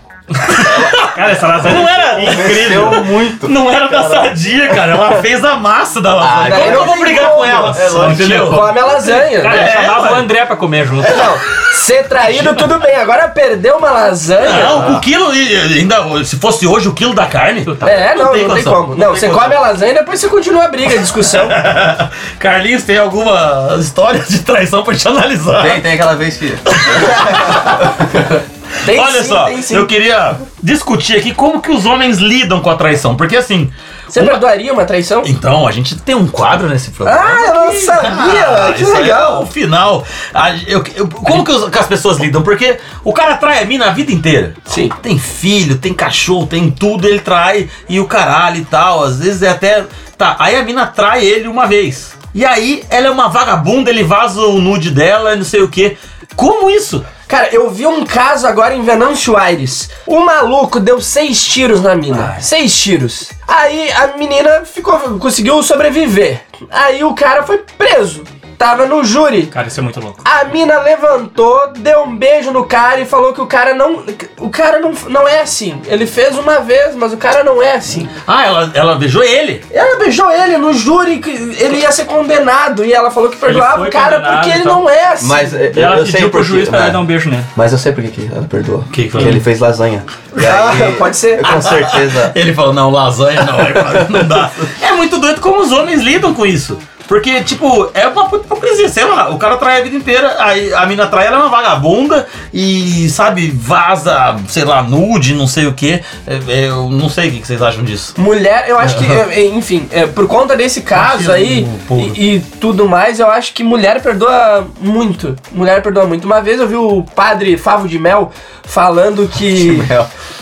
Cara, 1.15 1.31
essa 1.33 1.47
lasanha 1.47 1.75
Não 1.77 1.89
era 1.89 2.21
incrível. 2.21 2.91
Deu 2.91 3.05
muito. 3.05 3.49
Não 3.49 3.73
era 3.73 3.89
da 3.89 4.03
sadia, 4.09 4.69
cara. 4.69 4.93
Ela 4.93 5.23
fez 5.23 5.43
a 5.45 5.55
massa 5.57 6.01
da 6.01 6.15
lasanha. 6.15 6.55
Ah, 6.55 6.59
Como 6.59 6.63
que 6.63 6.69
eu 6.69 6.79
não 6.79 6.87
vou 6.87 6.95
tem 6.97 7.05
brigar 7.05 7.31
com 7.31 7.45
ela? 7.45 7.77
É 7.79 7.89
lógico. 7.89 8.23
Entendeu? 8.23 8.47
Come 8.49 8.79
a 8.81 8.85
lasanha. 8.87 9.41
Cara, 9.41 9.57
eu 9.57 9.63
É, 9.63 9.73
chamava 9.73 10.13
o 10.13 10.15
André 10.17 10.45
pra 10.45 10.57
comer 10.57 10.87
junto. 10.87 11.09
Não, 11.17 11.35
ser 11.73 12.05
traído 12.09 12.55
tudo 12.55 12.79
bem, 12.81 12.97
agora 12.97 13.29
perder 13.29 13.73
uma 13.73 13.91
lasanha. 13.91 14.65
Não, 14.65 14.97
o 14.97 15.01
quilo, 15.01 15.35
e- 15.35 15.57
ainda, 15.79 16.05
se 16.25 16.37
fosse 16.37 16.67
hoje 16.67 16.89
o 16.89 16.93
quilo 16.93 17.15
da 17.15 17.27
carne. 17.27 17.65
É, 17.87 18.15
não, 18.15 18.27
não 18.27 18.33
tem, 18.33 18.47
condição. 18.49 18.75
como. 18.75 18.95
Não, 18.95 19.13
tem 19.13 19.21
você 19.21 19.27
condição. 19.29 19.43
come 19.45 19.55
a 19.55 19.61
lasanha 19.61 19.93
e 19.93 19.95
depois 19.95 20.21
você 20.21 20.29
continua 20.29 20.65
a 20.65 20.69
briga, 20.69 20.95
a 20.97 20.99
discussão. 20.99 21.49
Carlinhos, 22.39 22.83
tem 22.83 22.99
alguma 22.99 23.77
história 23.79 24.21
de 24.21 24.41
traição 24.41 24.83
pra 24.83 24.95
te 24.95 25.07
analisar? 25.09 25.63
Tem, 25.63 25.81
tem 25.81 25.93
aquela 25.95 26.15
vez 26.17 26.37
que. 26.37 26.55
Tem 28.85 28.99
Olha 29.01 29.23
sim, 29.23 29.29
só, 29.29 29.45
tem 29.47 29.63
sim. 29.63 29.75
eu 29.75 29.87
queria 29.87 30.37
discutir 30.63 31.17
aqui 31.17 31.33
como 31.35 31.61
que 31.61 31.71
os 31.71 31.87
homens 31.87 32.19
lidam 32.19 32.61
com 32.61 32.71
a 32.71 32.77
traição. 32.77 33.17
Porque 33.17 33.37
assim. 33.37 33.71
Você 34.09 34.21
uma- 34.21 34.31
perdoaria 34.31 34.73
uma 34.73 34.85
traição? 34.85 35.23
Então, 35.27 35.67
a 35.67 35.73
gente 35.73 35.97
tem 35.97 36.15
um 36.15 36.29
quadro 36.29 36.69
nesse 36.69 36.91
programa. 36.93 37.21
Ah, 37.29 37.41
eu 37.49 37.55
não 37.55 37.73
sabia! 37.73 38.47
Ah, 38.69 38.73
que 38.73 38.83
isso 38.85 38.93
aí 38.95 39.03
legal! 39.03 39.41
é 39.41 39.45
o 39.45 39.47
final. 39.47 40.05
A- 40.33 40.51
eu- 40.69 40.85
eu- 40.95 41.09
como 41.09 41.45
que, 41.45 41.51
os- 41.51 41.69
que 41.69 41.79
as 41.79 41.87
pessoas 41.87 42.19
lidam? 42.19 42.43
Porque 42.43 42.79
o 43.03 43.13
cara 43.13 43.37
trai 43.37 43.63
a 43.63 43.67
mina 43.67 43.87
a 43.87 43.91
vida 43.91 44.13
inteira. 44.13 44.55
Sim. 44.65 44.89
Tem 45.03 45.19
filho, 45.19 45.77
tem 45.79 45.93
cachorro, 45.93 46.47
tem 46.47 46.71
tudo, 46.71 47.09
ele 47.09 47.19
trai 47.19 47.69
e 47.89 47.99
o 47.99 48.07
caralho 48.07 48.59
e 48.59 48.65
tal. 48.65 49.03
Às 49.03 49.19
vezes 49.19 49.43
é 49.43 49.49
até. 49.49 49.85
Tá, 50.17 50.37
aí 50.39 50.55
a 50.57 50.63
mina 50.63 50.87
trai 50.87 51.25
ele 51.25 51.49
uma 51.49 51.67
vez. 51.67 52.15
E 52.33 52.45
aí 52.45 52.85
ela 52.89 53.09
é 53.09 53.11
uma 53.11 53.29
vagabunda, 53.29 53.91
ele 53.91 54.05
vaza 54.05 54.41
o 54.41 54.61
nude 54.61 54.91
dela 54.91 55.33
e 55.33 55.37
não 55.37 55.45
sei 55.45 55.63
o 55.63 55.69
que. 55.69 55.97
Como 56.37 56.71
isso? 56.71 57.05
Cara, 57.29 57.49
eu 57.53 57.69
vi 57.71 57.87
um 57.87 58.05
caso 58.05 58.47
agora 58.47 58.75
em 58.75 58.83
Venâncio 58.83 59.37
Aires. 59.37 59.91
O 60.07 60.21
maluco 60.21 60.79
deu 60.79 61.01
seis 61.01 61.45
tiros 61.45 61.83
na 61.83 61.95
mina. 61.97 62.39
Seis 62.41 62.77
tiros. 62.77 63.31
Aí 63.49 63.91
a 63.93 64.17
menina 64.17 64.65
ficou, 64.65 65.19
conseguiu 65.19 65.61
sobreviver. 65.63 66.43
Aí 66.71 67.03
o 67.03 67.15
cara 67.15 67.43
foi 67.43 67.59
preso. 67.77 68.23
Tava 68.59 68.87
no 68.87 69.05
júri. 69.05 69.47
Cara, 69.47 69.69
isso 69.69 69.81
é 69.81 69.83
muito 69.83 70.01
louco. 70.01 70.21
A 70.25 70.45
mina 70.45 70.81
levantou, 70.81 71.73
deu 71.79 72.03
um 72.05 72.17
beijo 72.17 72.51
no 72.53 72.65
cara 72.65 73.01
e 73.01 73.05
falou 73.05 73.33
que 73.33 73.41
o 73.41 73.47
cara 73.47 73.75
não. 73.75 74.03
O 74.39 74.49
cara 74.51 74.79
não, 74.81 74.93
não 75.09 75.29
é 75.29 75.41
assim. 75.41 75.81
Ele 75.87 76.07
fez 76.07 76.37
uma 76.39 76.61
vez, 76.61 76.95
mas 76.95 77.13
o 77.13 77.17
cara 77.17 77.45
não 77.45 77.63
é 77.63 77.75
assim. 77.75 78.09
Ah, 78.27 78.47
ela, 78.47 78.71
ela 78.75 78.95
beijou 78.97 79.23
ele. 79.23 79.63
Ela 79.71 79.99
beijou 79.99 80.31
ele 80.31 80.57
no 80.57 80.73
júri, 80.73 81.19
que 81.19 81.31
ele 81.31 81.79
ia 81.81 81.93
ser 81.93 82.07
condenado. 82.07 82.85
E 82.85 82.93
ela 82.93 83.11
falou 83.11 83.29
que 83.31 83.37
perdoava 83.37 83.87
o 83.87 83.91
cara 83.91 84.21
porque 84.21 84.51
ele 84.51 84.65
não 84.65 84.89
é 84.89 85.09
assim. 85.09 85.27
Mas 85.29 85.53
eu, 85.53 85.73
E 85.75 85.81
ela 85.81 85.97
eu 85.97 86.05
pediu 86.05 86.13
sei 86.13 86.21
pro 86.23 86.31
por 86.31 86.43
juiz 86.45 86.69
pra 86.69 86.81
né? 86.81 86.91
dar 86.91 87.01
um 87.01 87.05
beijo 87.07 87.29
nele. 87.29 87.45
Mas 87.57 87.73
eu 87.73 87.79
sei 87.79 87.93
por 87.93 88.03
que 88.05 88.31
ela 88.35 88.47
perdoou. 88.49 88.83
Que 88.93 89.05
que? 89.05 89.11
Porque 89.11 89.27
ele 89.29 89.41
fez 89.41 89.61
lasanha. 89.61 90.05
E 90.37 90.47
Ah, 90.47 90.71
aí, 90.71 90.93
pode 90.97 91.17
ser. 91.17 91.41
Com 91.43 91.61
certeza. 91.61 92.33
Ele 92.37 92.53
falou, 92.53 92.73
não, 92.73 92.91
lasanha 92.91 93.43
não, 93.45 93.57
aí, 93.59 93.73
não 94.11 94.25
dá. 94.27 94.51
É 94.83 94.93
muito 94.93 95.19
doido 95.19 95.41
como 95.41 95.61
os 95.61 95.73
homens 95.73 96.03
lidam 96.03 96.35
com 96.35 96.45
isso. 96.45 96.79
Porque, 97.07 97.43
tipo, 97.43 97.91
é 97.95 98.07
uma 98.09 98.29
puta 98.29 98.45
hipocrisia, 98.45 98.89
sei 98.89 99.05
lá, 99.05 99.31
o 99.31 99.39
cara 99.39 99.57
trai 99.57 99.81
a 99.81 99.85
vida 99.85 99.97
inteira, 99.97 100.37
aí 100.39 100.73
a 100.75 100.87
mina 100.87 101.07
trai, 101.07 101.27
ela 101.27 101.37
é 101.37 101.41
uma 101.41 101.49
vagabunda 101.49 102.27
e, 102.53 103.09
sabe, 103.11 103.51
vaza, 103.51 104.37
sei 104.49 104.65
lá, 104.65 104.83
nude, 104.83 105.35
não 105.35 105.47
sei 105.47 105.67
o 105.67 105.73
que. 105.73 106.01
eu 106.49 106.91
não 106.91 107.09
sei 107.09 107.29
o 107.29 107.33
que 107.33 107.47
vocês 107.47 107.63
acham 107.63 107.85
disso. 107.85 108.15
Mulher, 108.19 108.65
eu 108.69 108.79
acho 108.79 108.99
que, 108.99 109.05
é, 109.11 109.41
é, 109.41 109.47
enfim, 109.47 109.89
é, 109.93 110.07
por 110.07 110.27
conta 110.27 110.57
desse 110.57 110.83
caso 110.83 111.31
aí 111.31 111.67
e, 111.91 112.37
e 112.37 112.41
tudo 112.61 112.89
mais, 112.89 113.21
eu 113.21 113.31
acho 113.31 113.53
que 113.53 113.63
mulher 113.63 114.03
perdoa 114.03 114.67
muito. 114.81 115.37
Mulher 115.53 115.83
perdoa 115.83 116.07
muito. 116.07 116.25
Uma 116.25 116.41
vez 116.41 116.61
eu 116.61 116.67
vi 116.67 116.77
o 116.77 117.03
padre 117.03 117.57
Favo 117.57 117.89
de 117.89 117.99
Mel 117.99 118.33
falando 118.65 119.29
que. 119.29 119.79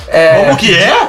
É, 0.09 0.45
Como 0.45 0.57
que 0.57 0.75
é? 0.75 1.09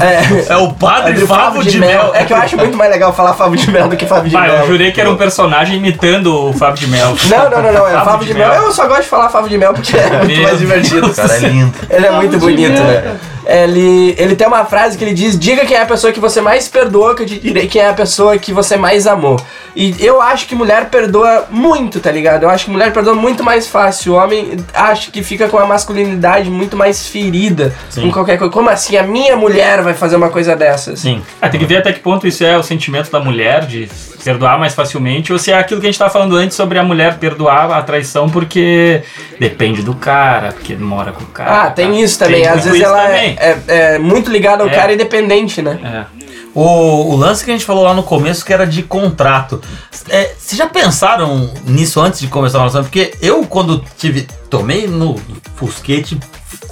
é, 0.00 0.52
É 0.52 0.56
o 0.56 0.72
padre 0.72 1.26
Favo 1.26 1.62
de, 1.62 1.78
Mel. 1.78 2.12
É 2.14 2.24
que 2.24 2.32
eu 2.32 2.36
acho 2.36 2.56
muito 2.56 2.76
mais 2.76 2.90
legal 2.90 3.12
falar 3.12 3.34
Favo 3.34 3.56
de 3.56 3.70
Mel 3.70 3.88
do 3.88 3.96
que 3.96 4.06
Favo 4.06 4.24
de 4.28 4.30
Vai, 4.34 4.48
Mel. 4.50 4.60
eu 4.60 4.66
jurei 4.66 4.92
que 4.92 5.00
era 5.00 5.10
um 5.10 5.16
personagem 5.16 5.76
imitando 5.76 6.50
o 6.50 6.52
Fábio 6.52 6.80
de 6.80 6.86
Mel. 6.88 7.16
Não, 7.28 7.50
não, 7.50 7.62
não, 7.62 7.72
não. 7.72 7.86
É 7.88 7.92
Favo 7.92 8.04
Favo 8.04 8.24
de 8.24 8.32
de 8.32 8.38
Mel. 8.38 8.48
Mel. 8.50 8.62
Eu 8.64 8.72
só 8.72 8.86
gosto 8.86 9.02
de 9.02 9.08
falar 9.08 9.28
Favo 9.28 9.48
de 9.48 9.58
Mel 9.58 9.72
porque 9.72 9.96
é 9.96 10.10
muito 10.18 10.26
Meu 10.26 10.42
mais 10.42 10.58
divertido. 10.58 11.00
Deus. 11.02 11.12
O 11.12 11.16
cara 11.16 11.34
é 11.36 11.38
lindo. 11.40 11.72
Ele 11.90 12.06
é 12.06 12.10
muito 12.12 12.38
bonito, 12.38 12.82
né? 12.82 13.16
Ele, 13.46 14.14
ele 14.16 14.34
tem 14.36 14.46
uma 14.46 14.64
frase 14.64 14.96
que 14.96 15.04
ele 15.04 15.12
diz: 15.12 15.38
Diga 15.38 15.66
quem 15.66 15.76
é 15.76 15.82
a 15.82 15.86
pessoa 15.86 16.10
que 16.12 16.18
você 16.20 16.40
mais 16.40 16.66
perdoa, 16.66 17.14
que 17.14 17.22
eu 17.22 17.26
te 17.26 17.38
direi 17.38 17.66
quem 17.66 17.82
é 17.82 17.88
a 17.90 17.92
pessoa 17.92 18.38
que 18.38 18.54
você 18.54 18.76
mais 18.78 19.06
amou. 19.06 19.38
E 19.76 19.94
eu 20.00 20.22
acho 20.22 20.46
que 20.46 20.54
mulher 20.54 20.86
perdoa 20.88 21.44
muito, 21.50 22.00
tá 22.00 22.10
ligado? 22.10 22.44
Eu 22.44 22.48
acho 22.50 22.64
que 22.66 22.70
mulher 22.70 22.90
perdoa 22.92 23.14
muito 23.14 23.44
mais 23.44 23.66
fácil. 23.66 24.14
O 24.14 24.16
homem 24.16 24.56
acho 24.72 25.10
que 25.10 25.22
fica 25.22 25.46
com 25.48 25.58
a 25.58 25.66
masculinidade 25.66 26.48
muito 26.48 26.74
mais 26.74 27.06
ferida 27.06 27.74
com 27.94 28.10
qualquer 28.10 28.33
coisa. 28.38 28.52
Como 28.52 28.68
assim? 28.70 28.96
A 28.96 29.02
minha 29.02 29.36
mulher 29.36 29.82
vai 29.82 29.94
fazer 29.94 30.16
uma 30.16 30.30
coisa 30.30 30.54
dessas? 30.56 31.00
Sim. 31.00 31.22
Ah, 31.40 31.48
tem 31.48 31.58
que 31.60 31.66
ver 31.66 31.78
até 31.78 31.92
que 31.92 32.00
ponto 32.00 32.26
isso 32.26 32.44
é 32.44 32.56
o 32.56 32.62
sentimento 32.62 33.10
da 33.10 33.20
mulher 33.20 33.66
de 33.66 33.88
perdoar 34.24 34.58
mais 34.58 34.74
facilmente 34.74 35.32
ou 35.32 35.38
se 35.38 35.52
é 35.52 35.58
aquilo 35.58 35.80
que 35.80 35.86
a 35.86 35.90
gente 35.90 35.98
tava 35.98 36.10
falando 36.10 36.34
antes 36.36 36.56
sobre 36.56 36.78
a 36.78 36.82
mulher 36.82 37.18
perdoar 37.18 37.70
a 37.70 37.82
traição 37.82 38.28
porque 38.30 39.02
depende 39.38 39.82
do 39.82 39.94
cara, 39.94 40.52
porque 40.52 40.74
mora 40.74 41.12
com 41.12 41.22
o 41.24 41.26
cara. 41.26 41.64
Ah, 41.64 41.70
tem 41.70 41.88
tá? 41.92 41.98
isso 42.00 42.18
também. 42.18 42.42
Tem 42.42 42.48
Às 42.50 42.64
vezes 42.64 42.80
ela 42.80 43.10
é, 43.14 43.36
é- 43.38 43.58
é 43.94 43.98
muito 43.98 44.30
ligada 44.30 44.62
ao 44.62 44.68
É. 44.68 44.72
cara 44.72 44.92
independente, 44.94 45.60
né? 45.60 45.78
É. 46.10 46.23
O, 46.54 47.12
o 47.12 47.16
lance 47.16 47.44
que 47.44 47.50
a 47.50 47.54
gente 47.54 47.64
falou 47.66 47.82
lá 47.82 47.92
no 47.92 48.02
começo 48.04 48.44
que 48.44 48.52
era 48.52 48.64
de 48.66 48.82
contrato. 48.84 49.60
É, 50.08 50.34
vocês 50.38 50.56
já 50.56 50.66
pensaram 50.68 51.52
nisso 51.64 52.00
antes 52.00 52.20
de 52.20 52.28
começar 52.28 52.58
a 52.58 52.60
relação? 52.60 52.82
Porque 52.82 53.14
eu, 53.20 53.44
quando 53.46 53.84
tive. 53.98 54.28
Tomei 54.48 54.86
no 54.86 55.16
fusquete 55.56 56.16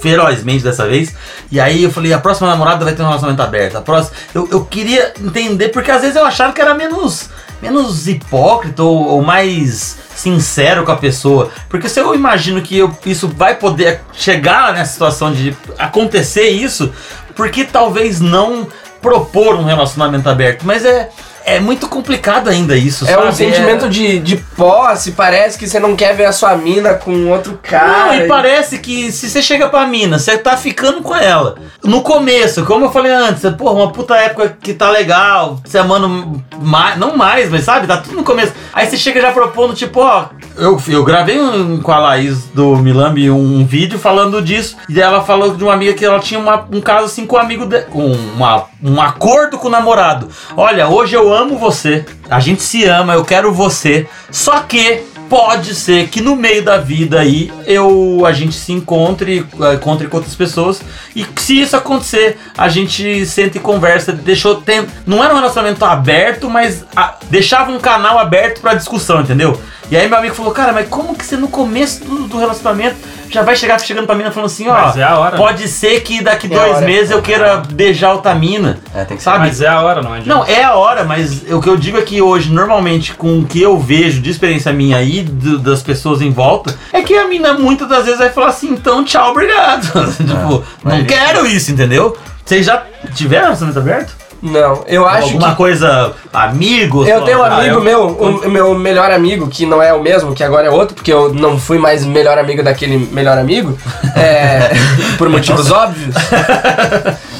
ferozmente 0.01 0.63
dessa 0.63 0.87
vez. 0.87 1.13
E 1.51 1.59
aí 1.59 1.83
eu 1.83 1.91
falei, 1.91 2.13
a 2.13 2.17
próxima 2.19 2.47
namorada 2.49 2.85
vai 2.85 2.93
ter 2.93 3.01
um 3.01 3.07
relacionamento 3.07 3.41
aberto. 3.41 3.75
A 3.77 3.81
próxima. 3.81 4.15
Eu, 4.33 4.47
eu 4.49 4.63
queria 4.63 5.13
entender, 5.21 5.67
porque 5.69 5.91
às 5.91 6.01
vezes 6.01 6.15
eu 6.15 6.25
achava 6.25 6.53
que 6.53 6.61
era 6.61 6.73
menos. 6.73 7.29
Menos 7.61 8.07
hipócrita 8.07 8.83
ou, 8.83 9.05
ou 9.07 9.21
mais 9.21 9.97
sincero 10.15 10.83
com 10.85 10.91
a 10.93 10.97
pessoa. 10.97 11.49
Porque 11.67 11.89
se 11.89 11.99
eu 11.99 12.13
imagino 12.15 12.61
que 12.61 12.77
eu- 12.77 12.95
isso 13.05 13.27
vai 13.27 13.55
poder 13.55 14.01
chegar 14.13 14.73
nessa 14.73 14.93
situação 14.93 15.33
de 15.33 15.55
acontecer 15.77 16.49
isso, 16.49 16.91
por 17.35 17.49
que 17.49 17.63
talvez 17.65 18.19
não 18.21 18.67
propor 19.03 19.55
um 19.55 19.65
relacionamento 19.65 20.27
aberto? 20.29 20.63
Mas 20.65 20.83
é, 20.85 21.09
é 21.45 21.59
muito 21.59 21.87
complicado 21.89 22.49
ainda 22.49 22.75
isso, 22.75 23.03
É 23.05 23.13
sabe? 23.13 23.27
um 23.27 23.31
sentimento 23.33 23.89
de, 23.89 24.17
de 24.19 24.37
posse, 24.37 25.11
parece 25.11 25.59
que 25.59 25.67
você 25.67 25.77
não 25.79 25.95
quer 25.95 26.15
ver 26.15 26.25
a 26.25 26.31
sua 26.31 26.55
mina 26.55 26.93
com 26.93 27.27
outro 27.29 27.59
cara. 27.61 28.07
Não, 28.07 28.15
e 28.15 28.27
parece 28.27 28.79
que 28.79 29.11
se 29.11 29.29
você 29.29 29.41
chega 29.41 29.67
pra 29.67 29.85
mina, 29.85 30.17
você 30.17 30.37
tá 30.37 30.55
ficando 30.55 31.01
com 31.01 31.13
ela. 31.13 31.55
No 31.83 32.01
começo, 32.01 32.63
como 32.65 32.85
eu 32.85 32.91
falei 32.91 33.11
antes, 33.11 33.43
pô, 33.57 33.71
uma 33.73 33.91
puta 33.91 34.15
época 34.15 34.57
que 34.61 34.73
tá 34.73 34.89
legal, 34.89 35.59
você 35.65 35.77
amando 35.77 36.41
mais, 36.61 36.97
não 36.97 37.17
mais, 37.17 37.49
mas 37.49 37.65
sabe, 37.65 37.85
tá 37.85 37.97
tudo 37.97 38.15
no 38.15 38.23
começo. 38.23 38.53
Aí 38.71 38.87
você 38.89 38.97
chega 38.97 39.19
já 39.21 39.31
propondo, 39.33 39.73
tipo, 39.75 39.99
ó, 39.99 40.27
eu, 40.57 40.81
eu 40.87 41.03
gravei 41.03 41.37
um, 41.39 41.81
com 41.81 41.91
a 41.91 41.99
Laís 41.99 42.45
do 42.53 42.77
Milambi 42.77 43.29
um 43.29 43.65
vídeo 43.65 43.99
falando 43.99 44.41
disso, 44.41 44.77
e 44.87 45.01
ela 45.01 45.21
falou 45.23 45.53
de 45.55 45.63
uma 45.63 45.73
amiga 45.73 45.93
que 45.93 46.05
ela 46.05 46.19
tinha 46.19 46.39
uma- 46.39 46.65
um 46.71 46.79
caso 46.79 47.05
assim 47.07 47.25
com 47.25 47.35
um 47.35 47.39
amigo, 47.39 47.65
de, 47.65 47.81
com 47.81 48.05
uma, 48.05 48.65
um 48.83 49.01
acordo 49.01 49.57
com 49.57 49.67
o 49.67 49.71
namorado. 49.71 50.29
Olha, 50.57 50.87
hoje 50.89 51.15
eu 51.15 51.33
amo 51.33 51.57
você, 51.57 52.05
a 52.29 52.39
gente 52.39 52.61
se 52.61 52.83
ama, 52.85 53.13
eu 53.13 53.23
quero 53.23 53.53
você, 53.53 54.07
só 54.29 54.59
que 54.59 55.01
pode 55.29 55.73
ser 55.73 56.09
que 56.09 56.21
no 56.21 56.35
meio 56.35 56.63
da 56.63 56.77
vida 56.77 57.19
aí 57.19 57.51
eu 57.65 58.23
a 58.25 58.31
gente 58.33 58.53
se 58.55 58.71
encontre, 58.71 59.43
eh, 59.61 59.73
encontre 59.75 60.07
com 60.07 60.17
outras 60.17 60.35
pessoas 60.35 60.81
e 61.15 61.25
se 61.37 61.59
isso 61.61 61.75
acontecer, 61.75 62.37
a 62.55 62.67
gente 62.69 63.25
senta 63.25 63.57
e 63.57 63.61
conversa, 63.61 64.11
deixou 64.11 64.55
tem, 64.61 64.85
não 65.07 65.23
era 65.23 65.33
um 65.33 65.37
relacionamento 65.37 65.83
aberto, 65.85 66.49
mas 66.49 66.85
a- 66.95 67.15
deixava 67.31 67.71
um 67.71 67.79
canal 67.79 68.19
aberto 68.19 68.59
pra 68.61 68.75
discussão, 68.75 69.21
entendeu? 69.21 69.59
E 69.89 69.97
aí 69.97 70.07
meu 70.07 70.17
amigo 70.19 70.35
falou: 70.35 70.51
"Cara, 70.51 70.71
mas 70.71 70.87
como 70.87 71.15
que 71.15 71.25
você 71.25 71.35
no 71.35 71.47
começo 71.47 72.03
do, 72.03 72.27
do 72.27 72.37
relacionamento 72.37 72.95
já 73.33 73.41
vai 73.41 73.55
chegar 73.55 73.79
chegando 73.79 74.05
pra 74.05 74.15
mina 74.15 74.31
falando 74.31 74.47
assim, 74.47 74.67
ó, 74.67 74.73
Mas 74.73 74.97
é 74.97 75.03
a 75.03 75.17
hora, 75.17 75.37
pode 75.37 75.67
ser 75.67 76.01
que 76.01 76.21
daqui 76.21 76.47
É 76.51 76.55
a 76.55 76.59
dois 76.59 76.77
hora. 76.77 76.85
meses 76.85 77.11
eu 77.11 77.21
queira 77.21 77.57
beijar 77.71 78.13
outra 78.13 78.33
mina". 78.35 78.79
É, 78.93 79.03
tem 79.05 79.17
que 79.17 79.23
ser. 79.23 79.29
Sabe? 79.31 79.39
Mas 79.47 79.61
é 79.61 79.67
a 79.67 79.81
hora, 79.81 80.01
não 80.01 80.13
adianta. 80.13 80.29
Não, 80.29 80.45
é 80.45 80.63
a 80.63 80.75
hora, 80.75 81.03
mas 81.03 81.43
o 81.51 81.61
que 81.61 81.69
eu 81.69 81.75
digo 81.77 81.97
é 81.97 82.01
que 82.01 82.21
hoje, 82.21 82.51
normalmente, 82.51 83.13
com 83.13 83.39
o 83.39 83.45
que 83.45 83.61
eu 83.61 83.77
vejo 83.79 84.21
de 84.21 84.29
experiência 84.29 84.71
minha 84.71 84.97
aí, 84.97 85.21
do- 85.23 85.59
das 85.59 85.81
pessoas 85.81 86.21
em 86.21 86.31
volta, 86.31 86.75
é 86.91 87.01
que 87.01 87.15
a 87.15 87.27
mina 87.27 87.53
muitas 87.53 87.87
das 87.89 88.05
vezes 88.05 88.19
vai 88.19 88.29
falar 88.29 88.47
assim, 88.47 88.69
então 88.71 89.03
tchau, 89.03 89.31
obrigado. 89.31 89.83
tipo, 90.17 90.63
não 90.83 90.97
mas 90.97 91.07
quero 91.07 91.45
isso, 91.47 91.71
entendeu? 91.71 92.15
Vocês 92.45 92.65
já 92.65 92.83
tiveram 93.15 93.45
relacionamento 93.45 93.79
aberto? 93.79 94.22
Não, 94.45 94.83
eu 94.87 95.07
acho 95.07 95.27
Alguma 95.27 95.51
que. 95.51 95.55
coisa, 95.55 96.11
amigos? 96.33 97.07
Eu 97.07 97.21
tenho 97.21 97.39
um 97.39 97.43
Ah, 97.43 97.59
amigo 97.59 97.75
eu- 97.77 97.81
meu, 97.81 98.07
o 98.09 98.49
meu 98.49 98.77
melhor 98.77 99.09
amigo, 99.09 99.47
que 99.47 99.65
não 99.65 99.81
é 99.81 99.93
o 99.93 100.01
mesmo, 100.03 100.35
que 100.35 100.43
agora 100.43 100.67
é 100.67 100.69
outro, 100.69 100.95
porque 100.95 101.13
eu 101.13 101.33
não 101.33 101.57
fui 101.57 101.77
mais 101.77 102.03
melhor 102.05 102.37
amigo 102.37 102.61
daquele 102.61 102.97
melhor 103.13 103.37
amigo, 103.37 103.77
é, 104.17 104.69
por 105.17 105.29
motivos 105.29 105.71
óbvios. 105.71 106.13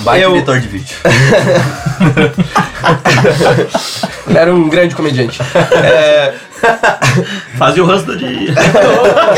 Baita 0.05 0.23
eu- 0.23 0.33
editor 0.37 0.61
de 0.61 0.67
vídeo. 0.69 0.95
Era 4.33 4.53
um 4.53 4.69
grande 4.69 4.95
comediante. 4.95 5.41
É, 5.83 6.33
Fazia 7.57 7.83
o 7.83 7.85
ranço 7.85 8.05
do 8.05 8.17
dia. 8.17 8.29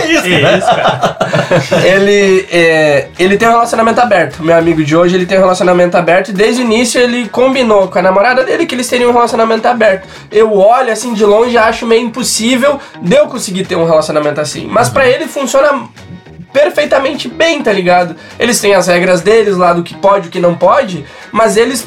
que 0.01 0.11
isso, 0.11 0.23
Que 0.23 0.41
cara? 0.41 0.57
isso, 0.57 0.67
cara. 0.67 1.17
ele, 1.87 2.47
é, 2.51 3.07
ele 3.19 3.37
tem 3.37 3.47
um 3.47 3.51
relacionamento 3.51 3.99
aberto. 4.01 4.43
Meu 4.43 4.55
amigo 4.57 4.83
de 4.83 4.95
hoje, 4.95 5.15
ele 5.15 5.25
tem 5.25 5.37
um 5.37 5.41
relacionamento 5.41 5.97
aberto 5.97 6.29
e 6.29 6.33
desde 6.33 6.61
o 6.61 6.65
início 6.65 6.99
ele 6.99 7.27
combinou 7.29 7.87
com 7.87 7.99
a 7.99 8.01
namorada 8.01 8.43
dele 8.43 8.65
que 8.65 8.75
eles 8.75 8.87
teriam 8.87 9.09
um 9.09 9.13
relacionamento 9.13 9.67
aberto. 9.67 10.07
Eu 10.31 10.53
olho 10.57 10.91
assim 10.91 11.13
de 11.13 11.25
longe 11.25 11.51
e 11.51 11.57
acho 11.57 11.85
meio 11.85 12.01
impossível 12.01 12.79
de 13.01 13.15
eu 13.15 13.27
conseguir 13.27 13.65
ter 13.65 13.75
um 13.75 13.85
relacionamento 13.85 14.39
assim. 14.39 14.67
Mas 14.69 14.89
pra 14.89 15.07
ele 15.07 15.27
funciona 15.27 15.87
perfeitamente 16.53 17.27
bem, 17.27 17.61
tá 17.61 17.71
ligado? 17.71 18.15
Eles 18.39 18.59
têm 18.61 18.73
as 18.73 18.87
regras 18.87 19.19
deles 19.21 19.57
lá 19.57 19.73
do 19.73 19.83
que 19.83 19.93
pode 19.93 20.27
e 20.27 20.29
o 20.29 20.31
que 20.31 20.39
não 20.39 20.55
pode, 20.55 21.03
mas 21.31 21.57
eles 21.57 21.85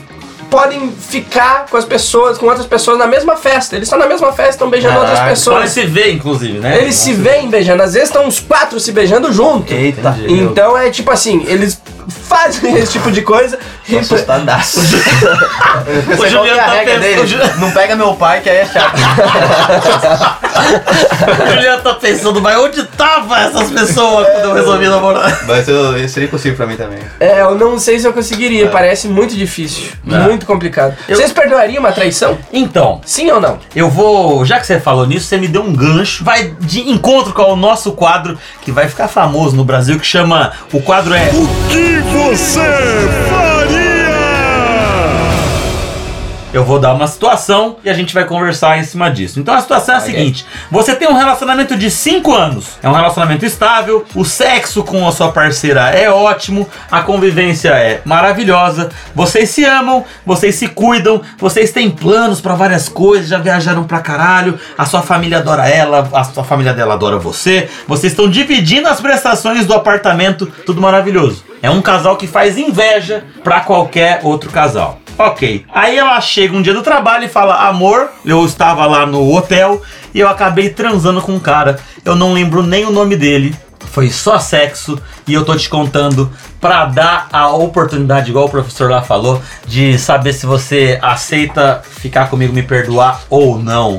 podem 0.50 0.90
ficar 0.92 1.66
com 1.70 1.76
as 1.76 1.84
pessoas, 1.84 2.38
com 2.38 2.46
outras 2.46 2.66
pessoas 2.66 2.98
na 2.98 3.06
mesma 3.06 3.36
festa. 3.36 3.76
Eles 3.76 3.88
estão 3.88 3.98
na 3.98 4.06
mesma 4.06 4.32
festa, 4.32 4.50
estão 4.52 4.70
beijando 4.70 4.96
outras 4.96 5.18
Caraca, 5.18 5.34
pessoas. 5.34 5.58
Pode 5.58 5.70
se 5.70 5.86
ver, 5.86 6.12
inclusive, 6.12 6.58
né? 6.58 6.80
Eles 6.80 6.94
se 6.94 7.12
veem 7.12 7.48
beijando, 7.48 7.82
às 7.82 7.94
vezes 7.94 8.08
estão 8.08 8.26
os 8.26 8.40
quatro 8.40 8.80
se 8.80 8.92
beijando 8.92 9.32
junto. 9.32 9.72
Eita. 9.72 10.16
Então 10.26 10.76
é 10.76 10.90
tipo 10.90 11.10
assim, 11.10 11.44
eles 11.46 11.80
fazem 12.08 12.74
esse 12.76 12.92
tipo 12.92 13.10
de 13.10 13.22
coisa 13.22 13.58
e 13.88 13.92
Tô 13.92 13.98
assustadaço. 13.98 14.80
Eu 16.18 16.24
é 16.24 16.28
Juliano 16.28 16.58
tá 16.60 16.72
pensando- 16.84 17.00
dele. 17.00 17.20
o 17.20 17.26
Ju- 17.26 17.38
Não 17.58 17.70
pega 17.70 17.96
meu 17.96 18.14
pai, 18.14 18.40
que 18.40 18.48
aí 18.50 18.58
é 18.58 18.66
chato. 18.66 18.96
O 20.48 21.52
Juliano 21.52 21.82
tá 21.82 21.94
pensando, 21.94 22.40
mas 22.40 22.56
onde 22.58 22.82
tava 22.84 23.38
essas 23.40 23.70
pessoas 23.70 24.26
quando 24.28 24.44
eu 24.44 24.54
resolvi 24.54 24.88
namorar? 24.88 25.44
Mas 25.46 25.68
eu, 25.68 25.96
eu 25.96 26.08
seria 26.08 26.26
impossível 26.26 26.56
pra 26.56 26.66
mim 26.66 26.76
também. 26.76 26.98
É, 27.20 27.40
eu 27.42 27.54
não 27.56 27.78
sei 27.78 27.98
se 27.98 28.06
eu 28.06 28.12
conseguiria, 28.12 28.68
parece 28.68 29.08
muito 29.08 29.34
difícil, 29.36 29.92
muito 30.04 30.46
complicado. 30.46 30.96
Vocês 31.08 31.32
perdoariam 31.32 31.80
uma 31.80 31.92
traição? 31.92 32.38
Então, 32.52 33.00
Sim 33.04 33.30
ou 33.30 33.40
não? 33.40 33.58
eu 33.74 33.88
vou. 33.88 34.44
Já 34.44 34.58
que 34.58 34.66
você 34.66 34.80
falou 34.80 35.06
nisso, 35.06 35.26
você 35.26 35.36
me 35.36 35.48
deu 35.48 35.62
um 35.62 35.72
gancho. 35.72 36.24
Vai 36.24 36.54
de 36.60 36.80
encontro 36.90 37.32
com 37.32 37.42
o 37.52 37.56
nosso 37.56 37.92
quadro 37.92 38.38
que 38.62 38.72
vai 38.72 38.88
ficar 38.88 39.08
famoso 39.08 39.56
no 39.56 39.64
Brasil, 39.64 39.98
que 39.98 40.06
chama. 40.06 40.52
O 40.72 40.80
quadro 40.82 41.14
é. 41.14 41.30
que 41.70 41.97
você 42.02 42.60
faria? 43.28 43.47
Eu 46.50 46.64
vou 46.64 46.78
dar 46.78 46.94
uma 46.94 47.06
situação 47.06 47.76
e 47.84 47.90
a 47.90 47.92
gente 47.92 48.14
vai 48.14 48.24
conversar 48.24 48.78
em 48.78 48.82
cima 48.82 49.10
disso. 49.10 49.38
Então 49.38 49.54
a 49.54 49.60
situação 49.60 49.96
é 49.96 49.98
a 49.98 50.00
seguinte: 50.00 50.46
você 50.70 50.94
tem 50.94 51.06
um 51.06 51.14
relacionamento 51.14 51.76
de 51.76 51.90
5 51.90 52.34
anos, 52.34 52.78
é 52.82 52.88
um 52.88 52.92
relacionamento 52.92 53.44
estável, 53.44 54.06
o 54.14 54.24
sexo 54.24 54.82
com 54.82 55.06
a 55.06 55.12
sua 55.12 55.30
parceira 55.30 55.90
é 55.90 56.10
ótimo, 56.10 56.66
a 56.90 57.02
convivência 57.02 57.68
é 57.68 58.00
maravilhosa, 58.02 58.88
vocês 59.14 59.50
se 59.50 59.62
amam, 59.62 60.06
vocês 60.24 60.54
se 60.54 60.68
cuidam, 60.68 61.20
vocês 61.38 61.70
têm 61.70 61.90
planos 61.90 62.40
pra 62.40 62.54
várias 62.54 62.88
coisas, 62.88 63.28
já 63.28 63.38
viajaram 63.38 63.84
pra 63.84 64.00
caralho, 64.00 64.58
a 64.76 64.86
sua 64.86 65.02
família 65.02 65.38
adora 65.38 65.68
ela, 65.68 66.08
a 66.14 66.24
sua 66.24 66.44
família 66.44 66.72
dela 66.72 66.94
adora 66.94 67.18
você, 67.18 67.68
vocês 67.86 68.12
estão 68.12 68.28
dividindo 68.28 68.88
as 68.88 69.02
prestações 69.02 69.66
do 69.66 69.74
apartamento, 69.74 70.46
tudo 70.64 70.80
maravilhoso. 70.80 71.44
É 71.60 71.68
um 71.68 71.82
casal 71.82 72.16
que 72.16 72.26
faz 72.26 72.56
inveja 72.56 73.24
pra 73.44 73.60
qualquer 73.60 74.20
outro 74.22 74.48
casal. 74.48 74.98
Ok. 75.18 75.66
Aí 75.74 75.98
ela 75.98 76.20
chega 76.20 76.56
um 76.56 76.62
dia 76.62 76.72
do 76.72 76.82
trabalho 76.82 77.24
e 77.24 77.28
fala: 77.28 77.68
Amor, 77.68 78.08
eu 78.24 78.44
estava 78.46 78.86
lá 78.86 79.04
no 79.04 79.34
hotel 79.34 79.82
e 80.14 80.20
eu 80.20 80.28
acabei 80.28 80.70
transando 80.70 81.20
com 81.20 81.32
um 81.32 81.40
cara. 81.40 81.78
Eu 82.04 82.14
não 82.14 82.32
lembro 82.32 82.62
nem 82.62 82.84
o 82.84 82.92
nome 82.92 83.16
dele. 83.16 83.54
Foi 83.90 84.10
só 84.10 84.38
sexo 84.38 85.00
e 85.26 85.34
eu 85.34 85.44
tô 85.44 85.56
te 85.56 85.68
contando 85.68 86.30
pra 86.60 86.84
dar 86.84 87.28
a 87.32 87.48
oportunidade, 87.48 88.30
igual 88.30 88.46
o 88.46 88.50
professor 88.50 88.90
lá 88.90 89.02
falou, 89.02 89.42
de 89.66 89.98
saber 89.98 90.32
se 90.34 90.46
você 90.46 90.98
aceita 91.02 91.82
ficar 91.84 92.28
comigo, 92.28 92.52
me 92.52 92.62
perdoar 92.62 93.22
ou 93.28 93.58
não. 93.58 93.98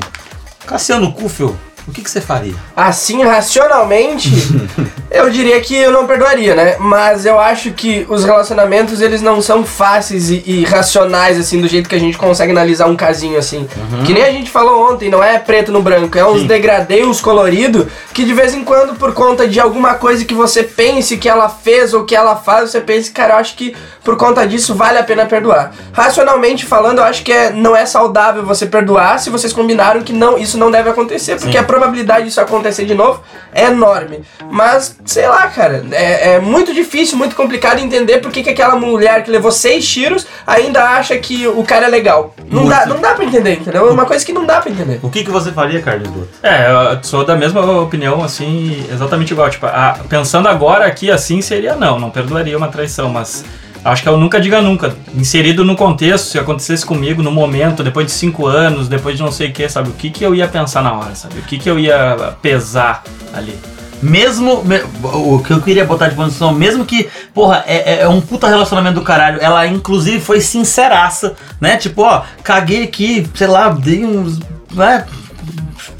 Cassiano 0.66 1.12
Kufel, 1.12 1.56
o 1.86 1.92
que, 1.92 2.02
que 2.02 2.10
você 2.10 2.20
faria? 2.20 2.54
Assim, 2.76 3.22
racionalmente, 3.22 4.30
eu 5.10 5.30
diria 5.30 5.60
que 5.60 5.74
eu 5.74 5.92
não 5.92 6.06
perdoaria, 6.06 6.54
né? 6.54 6.76
Mas 6.78 7.26
eu 7.26 7.38
acho 7.38 7.72
que 7.72 8.06
os 8.08 8.24
relacionamentos, 8.24 9.00
eles 9.00 9.22
não 9.22 9.40
são 9.42 9.64
fáceis 9.64 10.30
e, 10.30 10.42
e 10.46 10.64
racionais, 10.64 11.38
assim, 11.38 11.60
do 11.60 11.68
jeito 11.68 11.88
que 11.88 11.94
a 11.94 12.00
gente 12.00 12.16
consegue 12.16 12.52
analisar 12.52 12.86
um 12.86 12.96
casinho, 12.96 13.38
assim. 13.38 13.68
Que 14.04 14.12
nem 14.12 14.22
a 14.22 14.30
gente 14.30 14.50
falou 14.50 14.92
ontem, 14.92 15.10
não 15.10 15.22
é 15.22 15.38
preto 15.38 15.72
no 15.72 15.82
branco, 15.82 16.16
é 16.16 16.26
uns 16.26 16.44
degradeios 16.44 17.20
coloridos 17.20 17.86
que 18.12 18.24
de 18.24 18.32
vez 18.32 18.54
em 18.54 18.62
quando, 18.62 18.94
por 18.96 19.12
conta 19.12 19.48
de 19.48 19.58
alguma 19.58 19.94
coisa 19.94 20.24
que 20.24 20.34
você 20.34 20.62
pense 20.62 21.16
que 21.16 21.28
ela 21.28 21.48
fez 21.48 21.94
ou 21.94 22.04
que 22.04 22.14
ela 22.14 22.36
faz, 22.36 22.70
você 22.70 22.80
pensa, 22.80 23.10
cara, 23.12 23.34
eu 23.34 23.38
acho 23.38 23.56
que 23.56 23.74
por 24.04 24.16
conta 24.16 24.46
disso 24.46 24.74
vale 24.74 24.98
a 24.98 25.02
pena 25.02 25.26
perdoar. 25.26 25.72
Racionalmente 25.92 26.64
falando, 26.66 26.98
eu 26.98 27.04
acho 27.04 27.22
que 27.22 27.32
é, 27.32 27.50
não 27.50 27.76
é 27.76 27.84
saudável 27.86 28.44
você 28.44 28.66
perdoar 28.66 29.18
se 29.18 29.28
vocês 29.30 29.52
combinaram 29.52 30.02
que 30.02 30.12
não, 30.12 30.38
isso 30.38 30.56
não 30.58 30.70
deve 30.70 30.88
acontecer, 30.90 31.36
porque 31.38 31.58
a 31.58 31.62
probabilidade 31.64 32.24
disso 32.24 32.40
acontecer 32.40 32.84
de 32.84 32.94
novo 32.94 33.22
é 33.52 33.64
enorme. 33.66 34.22
Mas, 34.50 34.96
sei 35.04 35.28
lá, 35.28 35.46
cara, 35.48 35.84
é, 35.92 36.34
é 36.34 36.40
muito 36.40 36.72
difícil, 36.72 37.16
muito 37.18 37.36
complicado 37.36 37.78
entender 37.78 38.18
por 38.18 38.30
que, 38.30 38.42
que 38.42 38.50
aquela 38.50 38.76
mulher 38.76 39.22
que 39.22 39.30
levou 39.30 39.50
seis 39.52 39.86
tiros 39.88 40.26
ainda 40.46 40.82
acha 40.82 41.16
que 41.18 41.46
o 41.46 41.62
cara 41.62 41.86
é 41.86 41.88
legal. 41.88 42.34
Não 42.50 42.66
dá, 42.66 42.86
não 42.86 43.00
dá 43.00 43.14
pra 43.14 43.24
entender, 43.24 43.54
entendeu? 43.60 43.88
É 43.88 43.90
uma 43.92 44.06
coisa 44.06 44.24
que 44.24 44.32
não 44.32 44.44
dá 44.46 44.60
pra 44.60 44.70
entender. 44.70 44.98
O 45.02 45.10
que, 45.10 45.22
que 45.24 45.30
você 45.30 45.52
faria, 45.52 45.80
Carlos 45.82 46.08
Boto? 46.08 46.28
É, 46.42 46.70
eu 46.94 46.98
sou 47.02 47.24
da 47.24 47.36
mesma 47.36 47.60
opinião, 47.80 48.22
assim, 48.24 48.86
exatamente 48.90 49.32
igual. 49.32 49.48
Tipo, 49.50 49.66
a- 49.66 49.96
pensando 50.08 50.48
agora 50.48 50.86
aqui 50.86 51.10
assim, 51.10 51.40
seria 51.42 51.74
não, 51.76 51.98
não 51.98 52.10
perdoaria 52.10 52.56
uma 52.56 52.68
traição, 52.68 53.08
mas 53.08 53.44
acho 53.84 54.02
que 54.02 54.08
eu 54.08 54.16
nunca 54.16 54.40
diga 54.40 54.60
nunca. 54.60 54.94
Inserido 55.14 55.64
no 55.64 55.76
contexto, 55.76 56.26
se 56.26 56.38
acontecesse 56.38 56.84
comigo 56.84 57.22
no 57.22 57.30
momento, 57.30 57.82
depois 57.82 58.06
de 58.06 58.12
cinco 58.12 58.46
anos, 58.46 58.88
depois 58.88 59.16
de 59.16 59.22
não 59.22 59.32
sei 59.32 59.48
o 59.48 59.52
que, 59.52 59.68
sabe? 59.68 59.88
O 59.90 59.92
que, 59.92 60.10
que 60.10 60.24
eu 60.24 60.34
ia 60.34 60.46
pensar 60.48 60.82
na 60.82 60.92
hora, 60.92 61.14
sabe? 61.14 61.38
O 61.38 61.42
que, 61.42 61.58
que 61.58 61.68
eu 61.70 61.78
ia 61.78 62.34
pesar 62.42 63.02
ali. 63.34 63.54
Mesmo. 64.02 64.64
me- 64.64 64.82
o 65.02 65.42
que 65.42 65.52
eu 65.52 65.60
queria 65.60 65.84
botar 65.84 66.08
de 66.08 66.14
condição, 66.16 66.52
mesmo 66.54 66.84
que, 66.86 67.08
porra, 67.34 67.62
é, 67.66 67.94
é- 67.96 68.00
é 68.02 68.08
um 68.08 68.20
puta 68.20 68.48
relacionamento 68.48 68.94
do 68.98 69.02
caralho. 69.04 69.38
Ela, 69.40 69.66
inclusive, 69.66 70.20
foi 70.20 70.40
sinceraça, 70.40 71.34
né? 71.60 71.76
Tipo, 71.76 72.02
ó, 72.02 72.22
caguei 72.42 72.82
aqui, 72.84 73.28
sei 73.34 73.46
lá, 73.46 73.68
dei 73.68 74.04
uns. 74.04 74.38
né? 74.72 75.04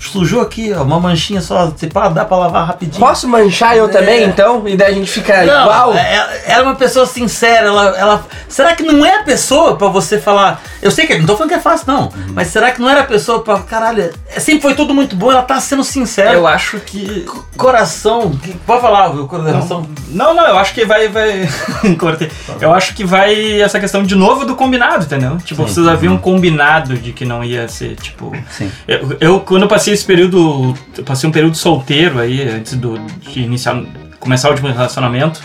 Sujou 0.00 0.40
aqui, 0.40 0.72
ó, 0.72 0.82
uma 0.82 0.98
manchinha 0.98 1.42
só. 1.42 1.70
Se 1.76 1.86
pá, 1.86 2.08
dá 2.08 2.24
pra 2.24 2.36
lavar 2.38 2.66
rapidinho. 2.66 2.98
Posso 2.98 3.28
manchar 3.28 3.76
eu 3.76 3.88
também, 3.90 4.24
então? 4.24 4.66
E 4.66 4.74
daí 4.76 4.92
a 4.92 4.94
gente 4.94 5.10
fica 5.10 5.44
Não, 5.44 5.62
igual? 5.62 5.94
é- 5.94 5.98
é- 6.00 6.42
Ela 6.46 6.60
é 6.60 6.62
uma 6.62 6.74
pessoa 6.74 7.04
sincera, 7.06 7.66
ela, 7.66 7.96
ela. 7.98 8.24
Será 8.48 8.74
que 8.74 8.82
não 8.82 9.04
é 9.04 9.20
a 9.20 9.22
pessoa 9.24 9.76
pra 9.76 9.88
você 9.88 10.18
falar. 10.18 10.62
Eu 10.80 10.90
sei 10.90 11.06
que 11.06 11.18
não 11.18 11.26
tô 11.26 11.34
falando 11.36 11.50
que 11.50 11.56
é 11.56 11.60
fácil, 11.60 11.84
não. 11.86 12.10
Mas 12.32 12.48
será 12.48 12.70
que 12.70 12.80
não 12.80 12.88
era 12.88 13.00
a 13.02 13.04
pessoa 13.04 13.42
pra. 13.44 13.58
Caralho, 13.60 14.02
é- 14.02 14.12
sempre 14.38 14.62
foi 14.62 14.74
tudo 14.74 14.94
muito 14.94 15.16
bom, 15.16 15.32
ela 15.32 15.42
tá 15.42 15.58
sendo 15.60 15.82
sincera. 15.82 16.32
Eu 16.32 16.46
acho 16.46 16.78
que. 16.80 17.26
Coração. 17.56 18.30
que- 18.30 18.52
Pode 18.66 18.80
falar, 18.80 19.08
viu? 19.08 19.26
Coração. 19.26 19.86
Não, 20.08 20.34
não, 20.34 20.46
eu 20.46 20.58
acho 20.58 20.72
que 20.74 20.84
vai. 20.84 21.08
vai... 21.08 21.48
Cortei. 21.98 22.30
Eu 22.60 22.72
acho 22.72 22.94
que 22.94 23.04
vai 23.04 23.60
essa 23.60 23.80
questão 23.80 24.02
de 24.02 24.14
novo 24.14 24.44
do 24.44 24.54
combinado, 24.54 25.04
entendeu? 25.04 25.36
Tipo, 25.38 25.62
vocês 25.66 25.86
haviam 25.88 26.16
combinado 26.18 26.96
de 26.96 27.12
que 27.12 27.24
não 27.24 27.42
ia 27.42 27.66
ser, 27.68 27.96
tipo. 27.96 28.32
Sim. 28.50 28.70
Eu, 28.86 29.16
eu, 29.20 29.40
quando 29.40 29.62
eu 29.62 29.68
passei 29.68 29.94
esse 29.94 30.04
período. 30.04 30.74
Eu 30.96 31.04
passei 31.04 31.28
um 31.28 31.32
período 31.32 31.56
solteiro 31.56 32.18
aí, 32.20 32.42
antes 32.48 32.74
do, 32.74 32.98
de 32.98 33.40
iniciar. 33.42 33.82
começar 34.18 34.48
o 34.48 34.50
último 34.52 34.68
relacionamento. 34.68 35.40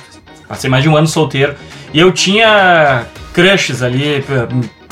Passei 0.47 0.69
mais 0.69 0.83
de 0.83 0.89
um 0.89 0.95
ano 0.95 1.07
solteiro. 1.07 1.55
E 1.93 1.99
eu 1.99 2.11
tinha 2.11 3.05
crushes 3.33 3.81
ali, 3.81 4.23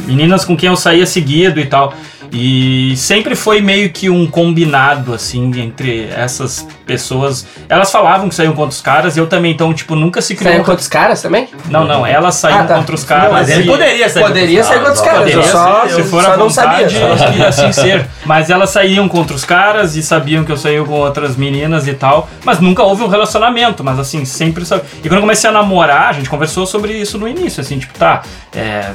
meninas 0.06 0.44
com 0.46 0.56
quem 0.58 0.70
eu 0.70 0.76
saía 0.76 1.06
seguido 1.06 1.60
e 1.60 1.66
tal. 1.66 1.94
E 2.36 2.96
sempre 2.98 3.36
foi 3.36 3.62
meio 3.62 3.92
que 3.92 4.10
um 4.10 4.26
combinado, 4.26 5.14
assim, 5.14 5.52
entre 5.60 6.08
essas 6.10 6.68
pessoas. 6.84 7.46
Elas 7.70 7.92
falavam 7.92 8.28
que 8.28 8.34
saíam 8.34 8.54
contra 8.54 8.72
os 8.72 8.82
caras, 8.82 9.16
e 9.16 9.20
eu 9.20 9.28
também, 9.28 9.52
então, 9.52 9.72
tipo, 9.72 9.94
nunca 9.94 10.20
se 10.20 10.34
criou. 10.34 10.52
Saiu 10.52 10.64
com 10.66 10.72
outros 10.72 10.88
caras 10.88 11.22
também? 11.22 11.48
Não, 11.70 11.86
não, 11.86 12.04
elas 12.04 12.34
saíam 12.34 12.62
Ah, 12.62 12.64
tá. 12.64 12.74
contra 12.78 12.96
os 12.96 13.04
caras. 13.04 13.32
Mas 13.32 13.50
ele 13.50 13.62
e- 13.62 13.68
poderia 13.68 14.10
sair. 14.10 14.24
Poderia 14.24 14.64
sair 14.64 14.80
com 14.80 14.86
outros 14.86 15.02
caras, 15.02 15.20
Poderia 15.20 15.40
eu 15.42 15.44
só, 15.44 15.88
se 15.88 16.00
eu 16.00 16.06
for 16.06 16.24
só 16.24 16.34
a 16.34 16.38
não 16.38 16.50
sabia. 16.50 16.90
vontade, 16.90 17.20
só. 17.20 17.32
ia 17.38 17.48
assim 17.50 17.70
ser. 17.72 18.08
Mas 18.26 18.50
elas 18.50 18.72
saíam 18.72 19.08
contra 19.08 19.36
os 19.36 19.46
caras 19.46 19.96
e 19.96 20.02
sabiam 20.02 20.44
que 20.44 20.52
eu 20.52 20.58
saía 20.58 20.84
com 20.84 20.94
outras 20.94 21.36
meninas 21.38 21.88
e 21.88 21.94
tal. 21.94 22.28
Mas 22.44 22.60
nunca 22.60 22.82
houve 22.82 23.04
um 23.04 23.08
relacionamento, 23.10 23.84
mas 23.84 24.00
assim, 24.00 24.26
sempre. 24.26 24.64
E 24.64 25.08
quando 25.08 25.14
eu 25.18 25.22
comecei 25.22 25.48
a 25.52 25.54
namorar, 25.54 26.10
a 26.10 26.14
gente 26.14 26.30
conversou 26.32 26.66
sobre 26.66 26.94
isso 26.94 27.20
no 27.20 27.28
início, 27.28 27.62
assim, 27.62 27.78
tipo, 27.78 27.94
tá, 28.00 28.24
é. 28.56 28.90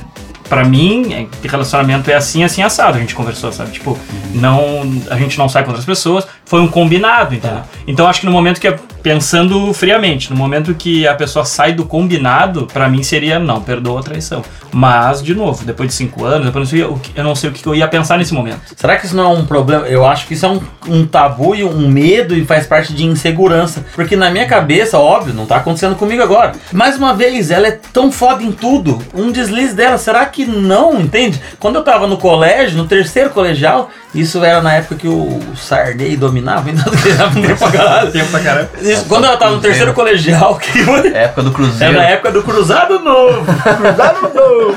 Pra 0.49 0.65
mim, 0.65 1.13
é, 1.13 1.27
relacionamento 1.47 2.11
é 2.11 2.15
assim, 2.15 2.43
assim, 2.43 2.63
assado. 2.63 2.97
A 2.97 3.01
gente 3.01 3.15
conversou, 3.15 3.53
sabe? 3.53 3.73
Tipo, 3.73 3.99
não, 4.35 4.81
a 5.11 5.17
gente 5.17 5.39
não 5.39 5.49
sai 5.49 5.63
com 5.63 5.71
outras 5.71 5.85
pessoas. 5.85 6.27
Foi 6.49 6.63
um 6.63 6.67
combinado, 6.67 7.35
entendeu? 7.35 7.61
Então 7.87 8.07
acho 8.09 8.21
que 8.21 8.27
no 8.27 8.33
momento 8.33 8.59
que 8.59 8.69
a 8.69 8.79
pensando 9.03 9.73
friamente, 9.73 10.31
no 10.31 10.37
momento 10.37 10.75
que 10.75 11.07
a 11.07 11.15
pessoa 11.15 11.45
sai 11.45 11.73
do 11.73 11.85
combinado, 11.85 12.67
pra 12.67 12.89
mim 12.89 13.03
seria 13.03 13.39
não, 13.39 13.61
perdoa 13.61 14.01
a 14.01 14.03
traição. 14.03 14.43
Mas, 14.71 15.23
de 15.23 15.35
novo, 15.35 15.65
depois 15.65 15.89
de 15.89 15.95
cinco 15.95 16.25
anos, 16.25 16.47
depois 16.47 16.71
eu, 16.73 16.91
não 16.91 16.97
sei, 16.97 17.13
eu 17.17 17.25
não 17.25 17.35
sei 17.35 17.51
o 17.51 17.53
que 17.53 17.67
eu 17.67 17.75
ia 17.75 17.89
pensar 17.89 18.19
nesse 18.19 18.35
momento. 18.35 18.61
Será 18.77 18.97
que 18.97 19.07
isso 19.07 19.17
não 19.17 19.25
é 19.25 19.35
um 19.35 19.47
problema? 19.47 19.87
Eu 19.87 20.05
acho 20.05 20.27
que 20.27 20.35
isso 20.35 20.45
é 20.45 20.49
um, 20.51 20.61
um 20.87 21.07
tabu 21.07 21.55
e 21.55 21.65
um 21.65 21.89
medo 21.89 22.35
e 22.35 22.45
faz 22.45 22.67
parte 22.67 22.93
de 22.93 23.05
insegurança. 23.05 23.85
Porque 23.95 24.15
na 24.15 24.31
minha 24.31 24.47
cabeça, 24.47 24.99
óbvio, 24.99 25.33
não 25.33 25.47
tá 25.47 25.57
acontecendo 25.57 25.97
comigo 25.97 26.23
agora. 26.23 26.53
Mais 26.73 26.97
uma 26.97 27.15
vez, 27.15 27.51
ela 27.51 27.69
é 27.69 27.81
tão 27.93 28.13
foda 28.13 28.43
em 28.43 28.53
tudo. 28.53 28.99
Um 29.15 29.33
deslize 29.33 29.75
dela, 29.75 29.97
será 29.97 30.27
que 30.27 30.45
não? 30.45 31.01
Entende? 31.01 31.41
Quando 31.59 31.77
eu 31.77 31.83
tava 31.83 32.07
no 32.07 32.19
colégio, 32.19 32.77
no 32.77 32.87
terceiro 32.87 33.31
colegial, 33.31 33.91
isso 34.15 34.43
era 34.43 34.61
na 34.63 34.75
época 34.75 34.95
que 34.97 35.07
o 35.09 35.41
Sardei 35.57 36.17
dominava, 36.17 36.71
então 36.71 36.93
que 36.93 37.09
era 37.11 37.29
tempo 37.31 37.57
pra 37.59 37.71
caralho. 37.71 38.11
Tempo 38.13 38.31
pra 38.31 38.41
caralho. 38.41 38.69
Isso, 38.81 39.05
quando 39.07 39.25
eu 39.27 39.37
tava 39.37 39.53
no 39.57 39.61
terceiro 39.61 39.93
colegial, 39.93 40.57
que 40.57 40.79
É 41.15 41.25
época 41.25 41.43
do 41.43 41.51
é 41.51 41.53
Cruzeiro. 41.53 41.95
na 41.95 42.05
época 42.05 42.33
do 42.33 42.43
Cruzado 42.43 42.99
Novo. 43.01 43.45
Cruzado 43.77 44.21
novo. 44.35 44.77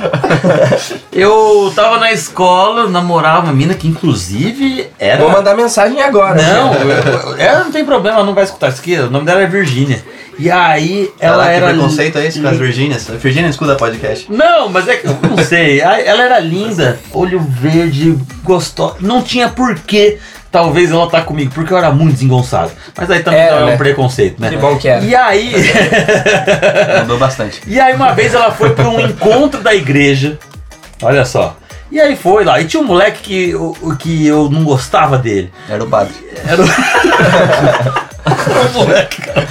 Eu 1.12 1.72
tava 1.76 1.98
na 2.00 2.12
escola, 2.12 2.88
namorava 2.90 3.44
uma 3.46 3.54
mina 3.54 3.74
que 3.74 3.88
inclusive 3.88 4.88
era. 5.00 5.18
Vou 5.22 5.32
mandar 5.32 5.56
mensagem 5.56 6.02
agora. 6.02 6.42
Não, 6.42 6.74
eu- 6.74 6.90
eu- 6.90 7.36
ela 7.38 7.64
não 7.64 7.72
tem 7.72 7.86
problema, 7.86 8.18
ela 8.18 8.26
não 8.26 8.34
vai 8.34 8.44
escutar 8.44 8.70
isso 8.70 8.80
aqui. 8.82 8.96
O 8.98 9.10
nome 9.10 9.26
dela 9.26 9.42
é 9.42 9.48
Virgínia. 9.48 10.04
E 10.42 10.50
aí 10.50 11.08
ela 11.20 11.48
era. 11.48 11.68
que 11.68 11.74
preconceito 11.74 12.18
é 12.18 12.26
esse 12.26 12.42
com 12.42 12.48
as 12.48 12.58
Virgínias? 12.58 13.08
A 13.08 13.14
Virgínia 13.14 13.48
escuta 13.48 13.76
podcast. 13.76 14.26
Não, 14.32 14.70
mas 14.70 14.88
é 14.88 14.96
que 14.96 15.06
eu 15.06 15.16
não 15.22 15.38
sei. 15.38 15.80
Ela 15.80 16.24
era 16.24 16.40
linda, 16.40 17.00
olho 17.14 17.40
verde, 17.40 18.18
gostosa. 18.44 18.96
Não 19.02 19.22
tinha 19.22 19.50
porquê. 19.50 20.18
Talvez 20.52 20.92
ela 20.92 21.08
tá 21.08 21.22
comigo, 21.22 21.52
porque 21.54 21.72
eu 21.72 21.78
era 21.78 21.92
muito 21.92 22.14
desengonçado. 22.14 22.72
Mas 22.98 23.10
aí 23.12 23.22
também 23.22 23.40
Era, 23.40 23.56
é 23.58 23.64
um 23.64 23.68
né? 23.68 23.78
preconceito, 23.78 24.42
né? 24.42 24.50
Que 24.50 24.58
bom 24.58 24.76
que 24.78 24.88
era. 24.88 25.06
E 25.06 25.16
aí. 25.16 25.54
Mudou 27.02 27.20
bastante. 27.20 27.62
E 27.68 27.80
aí 27.80 27.94
uma 27.94 28.12
vez 28.14 28.34
ela 28.34 28.52
foi 28.52 28.72
para 28.72 28.90
um 28.90 29.00
encontro 29.06 29.62
da 29.62 29.76
igreja. 29.76 30.40
Olha 31.04 31.24
só. 31.24 31.56
E 31.92 32.02
aí 32.02 32.16
foi 32.16 32.44
lá. 32.44 32.60
E 32.60 32.66
tinha 32.66 32.82
um 32.82 32.86
moleque 32.86 33.22
que, 33.22 33.54
que 34.00 34.26
eu 34.26 34.50
não 34.50 34.64
gostava 34.64 35.18
dele. 35.20 35.52
Era 35.70 35.84
o 35.84 35.88
padre. 35.88 36.14
Era 36.48 36.62
o. 36.64 36.66
o 38.26 38.74
moleque, 38.80 39.22
cara. 39.22 39.48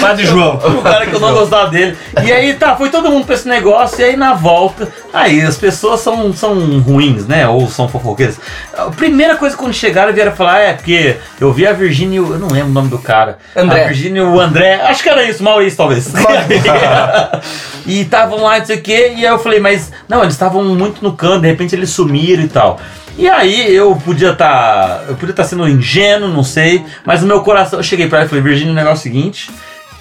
Padre 0.00 0.24
João. 0.26 0.56
O 0.56 0.82
cara 0.82 1.06
que 1.06 1.14
eu 1.14 1.20
não 1.20 1.32
gostava 1.34 1.68
dele. 1.70 1.96
E 2.24 2.32
aí 2.32 2.54
tá, 2.54 2.74
foi 2.76 2.88
todo 2.90 3.10
mundo 3.10 3.26
pra 3.26 3.34
esse 3.34 3.46
negócio. 3.48 4.00
E 4.00 4.04
aí 4.04 4.16
na 4.16 4.34
volta. 4.34 4.88
Aí 5.12 5.40
as 5.42 5.56
pessoas 5.56 6.00
são, 6.00 6.32
são 6.32 6.78
ruins, 6.80 7.26
né? 7.26 7.46
Ou 7.48 7.68
são 7.68 7.88
fofoqueiras. 7.88 8.38
A 8.76 8.84
primeira 8.90 9.36
coisa 9.36 9.56
quando 9.56 9.74
chegaram 9.74 10.12
vieram 10.12 10.32
falar: 10.32 10.60
é, 10.60 10.72
porque 10.74 11.16
eu 11.40 11.52
vi 11.52 11.66
a 11.66 11.72
Virgínia. 11.72 12.16
e 12.16 12.20
o- 12.20 12.32
Eu 12.32 12.38
não 12.38 12.48
lembro 12.48 12.70
o 12.70 12.72
nome 12.72 12.88
do 12.88 12.98
cara. 12.98 13.38
André. 13.54 13.84
A 13.84 13.88
Virgínia 13.88 14.20
e 14.22 14.24
o 14.24 14.40
André. 14.40 14.74
Acho 14.82 15.02
que 15.02 15.08
era 15.08 15.24
isso, 15.24 15.42
Maurício 15.42 15.76
talvez. 15.76 16.12
e 17.86 18.00
estavam 18.02 18.42
lá, 18.42 18.58
não 18.58 18.66
sei 18.66 18.76
o 18.76 18.82
quê. 18.82 19.12
E 19.16 19.26
aí 19.26 19.32
eu 19.32 19.38
falei: 19.38 19.60
mas 19.60 19.92
não, 20.08 20.22
eles 20.22 20.34
estavam 20.34 20.62
muito 20.64 21.02
no 21.02 21.12
canto. 21.12 21.42
De 21.42 21.48
repente 21.48 21.74
eles 21.74 21.90
sumiram 21.90 22.42
e 22.42 22.48
tal. 22.48 22.78
E 23.18 23.28
aí 23.28 23.74
eu 23.74 23.96
podia 23.96 24.30
estar. 24.30 25.04
eu 25.08 25.16
podia 25.16 25.32
estar 25.32 25.42
sendo 25.42 25.68
ingênuo, 25.68 26.28
não 26.28 26.44
sei. 26.44 26.86
Mas 27.04 27.20
no 27.20 27.26
meu 27.26 27.42
coração, 27.42 27.80
eu 27.80 27.82
cheguei 27.82 28.06
pra 28.06 28.18
ela 28.18 28.26
e 28.26 28.28
falei, 28.28 28.44
Virgínia, 28.44 28.72
o 28.72 28.76
negócio 28.76 29.08
é 29.08 29.10
o 29.10 29.12
seguinte. 29.12 29.50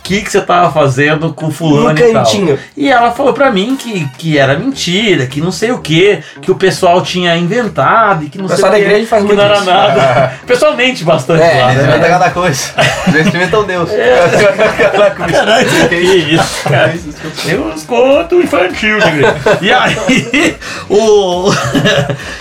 O 0.08 0.10
que, 0.10 0.22
que 0.22 0.32
você 0.32 0.40
tava 0.40 0.72
fazendo 0.72 1.34
com 1.34 1.52
fulano 1.52 1.90
No 1.90 2.00
e 2.00 2.14
tal? 2.14 2.24
cantinho. 2.24 2.58
E 2.78 2.90
ela 2.90 3.12
falou 3.12 3.34
pra 3.34 3.52
mim 3.52 3.76
que, 3.76 4.08
que 4.18 4.38
era 4.38 4.58
mentira, 4.58 5.26
que 5.28 5.42
não 5.42 5.52
sei 5.52 5.72
o 5.72 5.80
que, 5.80 6.20
que 6.42 6.50
o 6.50 6.56
pessoal 6.56 7.02
tinha 7.02 7.36
inventado 7.36 8.24
e 8.24 8.30
que 8.30 8.38
não 8.38 8.46
O 8.46 8.48
sei 8.48 8.64
o 8.64 8.76
igreja 8.78 9.06
faz 9.06 9.22
que 9.22 9.28
muito 9.28 9.38
não 9.38 9.46
era 9.46 9.56
isso. 9.58 9.66
nada. 9.66 10.34
Pessoalmente 10.48 11.04
bastante 11.04 11.44
É, 11.44 11.62
lá, 11.62 11.72
Eles 11.74 11.84
né? 11.84 11.90
inventam 11.90 12.10
cada 12.10 12.30
coisa. 12.32 12.70
Eles 13.14 13.28
inventam 13.28 13.64
Deus. 13.66 13.90
Caralho, 15.32 15.90
que 15.90 15.96
isso, 15.96 16.64
cara. 16.70 16.94
Tem 17.46 17.60
uns 17.60 17.84
contos 17.84 18.44
infantil 18.46 19.00
de 19.00 19.08
igreja. 19.08 19.36
E 19.62 19.72
aí, 19.74 20.56
o. 20.90 21.52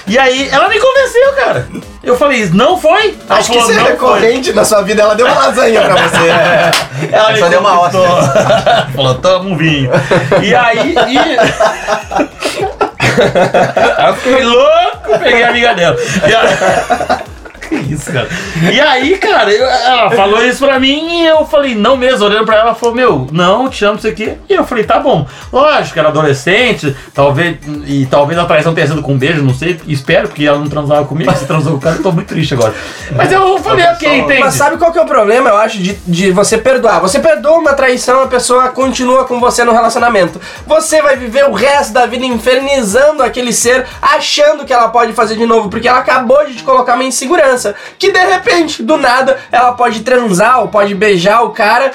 e 0.07 0.17
aí, 0.17 0.49
ela 0.53 0.69
me 0.69 0.79
convenceu, 0.79 1.33
cara. 1.35 1.69
Eu 2.07 2.17
falei, 2.17 2.49
não 2.53 2.79
foi? 2.79 3.17
Ela 3.29 3.41
Acho 3.41 3.51
que 3.51 3.59
falou, 3.59 3.73
isso 3.73 3.81
é 3.81 3.83
"Não 3.83 3.91
recorrente 3.91 4.53
na 4.53 4.65
sua 4.65 4.81
vida. 4.83 5.03
Ela 5.03 5.17
deu 5.17 5.27
uma 5.27 5.35
lasanha 5.35 5.83
pra 5.83 6.07
você. 6.07 6.31
Ela 7.13 7.33
me 7.33 7.39
Só 7.41 7.49
deu 7.49 7.59
uma 7.59 7.79
conquistou. 7.79 8.07
Falou, 8.95 9.15
toma 9.17 9.51
um 9.51 9.57
vinho. 9.57 9.91
E 10.41 10.55
aí. 10.55 10.95
E... 10.95 11.19
aí 11.19 11.37
eu 14.07 14.15
fiquei 14.15 14.45
louco, 14.45 15.19
peguei 15.19 15.43
a 15.43 15.49
amiga 15.49 15.75
dela. 15.75 15.97
E 16.29 16.33
aí... 16.33 16.47
Que 17.69 17.75
isso, 17.93 18.13
cara. 18.13 18.29
E 18.73 18.81
aí, 18.81 19.19
cara, 19.19 19.51
eu- 19.51 19.67
ela 19.67 20.11
falou 20.13 20.45
isso 20.45 20.65
pra 20.65 20.79
mim 20.79 21.23
e 21.23 21.27
eu 21.27 21.45
falei, 21.47 21.75
não 21.75 21.97
mesmo, 21.97 22.25
olhando 22.27 22.45
pra 22.45 22.55
ela, 22.57 22.65
ela 22.67 22.75
falou, 22.75 22.95
meu, 22.95 23.27
não, 23.33 23.69
te 23.69 23.85
amo, 23.85 23.95
não 23.95 24.01
sei 24.01 24.13
o 24.13 24.15
quê. 24.15 24.35
E 24.49 24.53
eu 24.55 24.65
falei, 24.65 24.85
tá 24.85 24.99
bom. 24.99 25.27
Lógico, 25.53 25.99
era 25.99 26.09
adolescente, 26.09 26.95
talvez, 27.15 27.57
e 27.87 28.07
talvez 28.07 28.39
a 28.39 28.45
traição 28.45 28.75
tenha 28.75 28.87
sido 28.87 29.03
com 29.03 29.15
um 29.15 29.19
beijo, 29.19 29.43
não 29.43 29.55
sei, 29.55 29.81
espero, 29.89 30.29
porque 30.29 30.45
ela 30.45 30.59
não 30.59 30.69
transava 30.69 31.05
comigo, 31.07 31.35
se 31.35 31.47
transou 31.47 31.73
com 31.73 31.79
o 31.79 31.81
cara, 31.81 31.97
eu 31.97 32.03
tô 32.03 32.13
muito 32.13 32.29
triste 32.29 32.55
agora. 32.55 32.75
Mas 33.15 33.31
eu 33.33 33.59
falei, 33.59 33.85
ok, 33.87 34.19
entende? 34.19 34.41
Mas 34.41 34.55
sabe 34.55 34.77
qual 34.77 34.93
que 34.93 34.99
é 34.99 35.03
o 35.03 35.07
problema, 35.07 35.51
eu 35.51 35.57
acho, 35.57 35.79
de, 35.79 35.95
de 36.07 36.31
você 36.31 36.59
perdoar? 36.59 37.01
Você 37.01 37.19
perdoa 37.19 37.59
uma 37.59 37.73
traição, 37.75 38.23
a 38.23 38.27
pessoa 38.27 38.69
continua 38.69 39.25
com 39.25 39.41
você 39.41 39.65
no 39.65 39.73
relacionamento. 39.73 40.41
Você 40.67 41.01
vai 41.03 41.17
viver 41.17 41.45
o 41.47 41.53
resto 41.53 41.93
da 41.93 42.07
vida 42.07 42.25
infernizando 42.25 43.23
aquele 43.23 43.53
ser, 43.53 43.87
achando 44.01 44.65
que 44.65 44.73
ela 44.73 44.89
pode 44.89 45.13
fazer 45.13 45.37
de 45.37 45.47
novo, 45.47 45.69
porque 45.69 45.89
ela 45.89 45.99
acabou 45.99 46.45
de 46.47 46.55
te 46.55 46.63
colocar 46.63 46.95
uma 46.95 47.05
insegurança. 47.05 47.56
Que 47.99 48.11
de 48.11 48.25
repente, 48.25 48.83
do 48.83 48.97
nada, 48.97 49.39
ela 49.51 49.73
pode 49.73 50.01
transar 50.01 50.61
ou 50.61 50.69
pode 50.69 50.95
beijar 50.95 51.43
o 51.43 51.51
cara. 51.51 51.93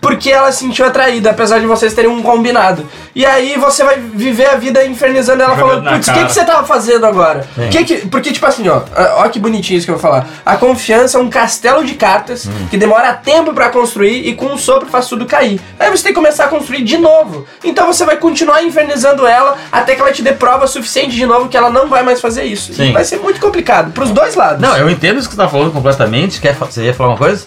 Porque 0.00 0.30
ela 0.30 0.50
se 0.52 0.60
sentiu 0.60 0.86
atraída, 0.86 1.30
apesar 1.30 1.58
de 1.58 1.66
vocês 1.66 1.94
terem 1.94 2.10
um 2.10 2.22
combinado. 2.22 2.86
E 3.14 3.24
aí 3.26 3.56
você 3.56 3.82
vai 3.84 3.98
viver 3.98 4.46
a 4.46 4.56
vida 4.56 4.84
infernizando 4.84 5.42
ela, 5.42 5.56
falando, 5.56 5.88
putz, 5.88 5.96
o 5.96 6.00
que, 6.00 6.06
cara." 6.06 6.26
que 6.26 6.32
você 6.32 6.44
tava 6.44 6.66
fazendo 6.66 7.06
agora? 7.06 7.46
Que 7.70 7.84
que, 7.84 7.96
porque, 8.08 8.32
tipo 8.32 8.46
assim, 8.46 8.68
ó, 8.68 8.82
ó 9.16 9.28
que 9.28 9.38
bonitinho 9.38 9.78
isso 9.78 9.86
que 9.86 9.90
eu 9.90 9.96
vou 9.96 10.02
falar. 10.02 10.26
A 10.44 10.56
confiança 10.56 11.18
é 11.18 11.20
um 11.20 11.28
castelo 11.28 11.84
de 11.84 11.94
cartas 11.94 12.48
que 12.70 12.76
demora 12.76 13.12
tempo 13.14 13.52
pra 13.52 13.68
construir 13.70 14.26
e 14.26 14.34
com 14.34 14.46
um 14.46 14.58
sopro 14.58 14.88
faz 14.88 15.06
tudo 15.08 15.26
cair. 15.26 15.60
Aí 15.78 15.90
você 15.90 16.04
tem 16.04 16.12
que 16.12 16.18
começar 16.18 16.44
a 16.44 16.48
construir 16.48 16.82
de 16.82 16.98
novo. 16.98 17.46
Então 17.64 17.86
você 17.86 18.04
vai 18.04 18.16
continuar 18.16 18.62
infernizando 18.62 19.26
ela 19.26 19.56
até 19.70 19.94
que 19.94 20.00
ela 20.00 20.12
te 20.12 20.22
dê 20.22 20.32
prova 20.32 20.66
suficiente 20.66 21.16
de 21.16 21.26
novo 21.26 21.48
que 21.48 21.56
ela 21.56 21.70
não 21.70 21.88
vai 21.88 22.02
mais 22.02 22.20
fazer 22.20 22.44
isso. 22.44 22.72
Sim. 22.72 22.90
E 22.90 22.92
vai 22.92 23.04
ser 23.04 23.18
muito 23.18 23.40
complicado, 23.40 23.92
pros 23.92 24.10
dois 24.10 24.34
lados. 24.34 24.60
Não, 24.60 24.76
eu 24.76 24.88
entendo 24.88 25.18
isso 25.18 25.28
que 25.28 25.34
você 25.34 25.40
tá 25.40 25.48
falando 25.48 25.72
completamente. 25.72 26.40
Quer, 26.40 26.54
você 26.54 26.84
ia 26.84 26.94
falar 26.94 27.10
uma 27.10 27.18
coisa? 27.18 27.46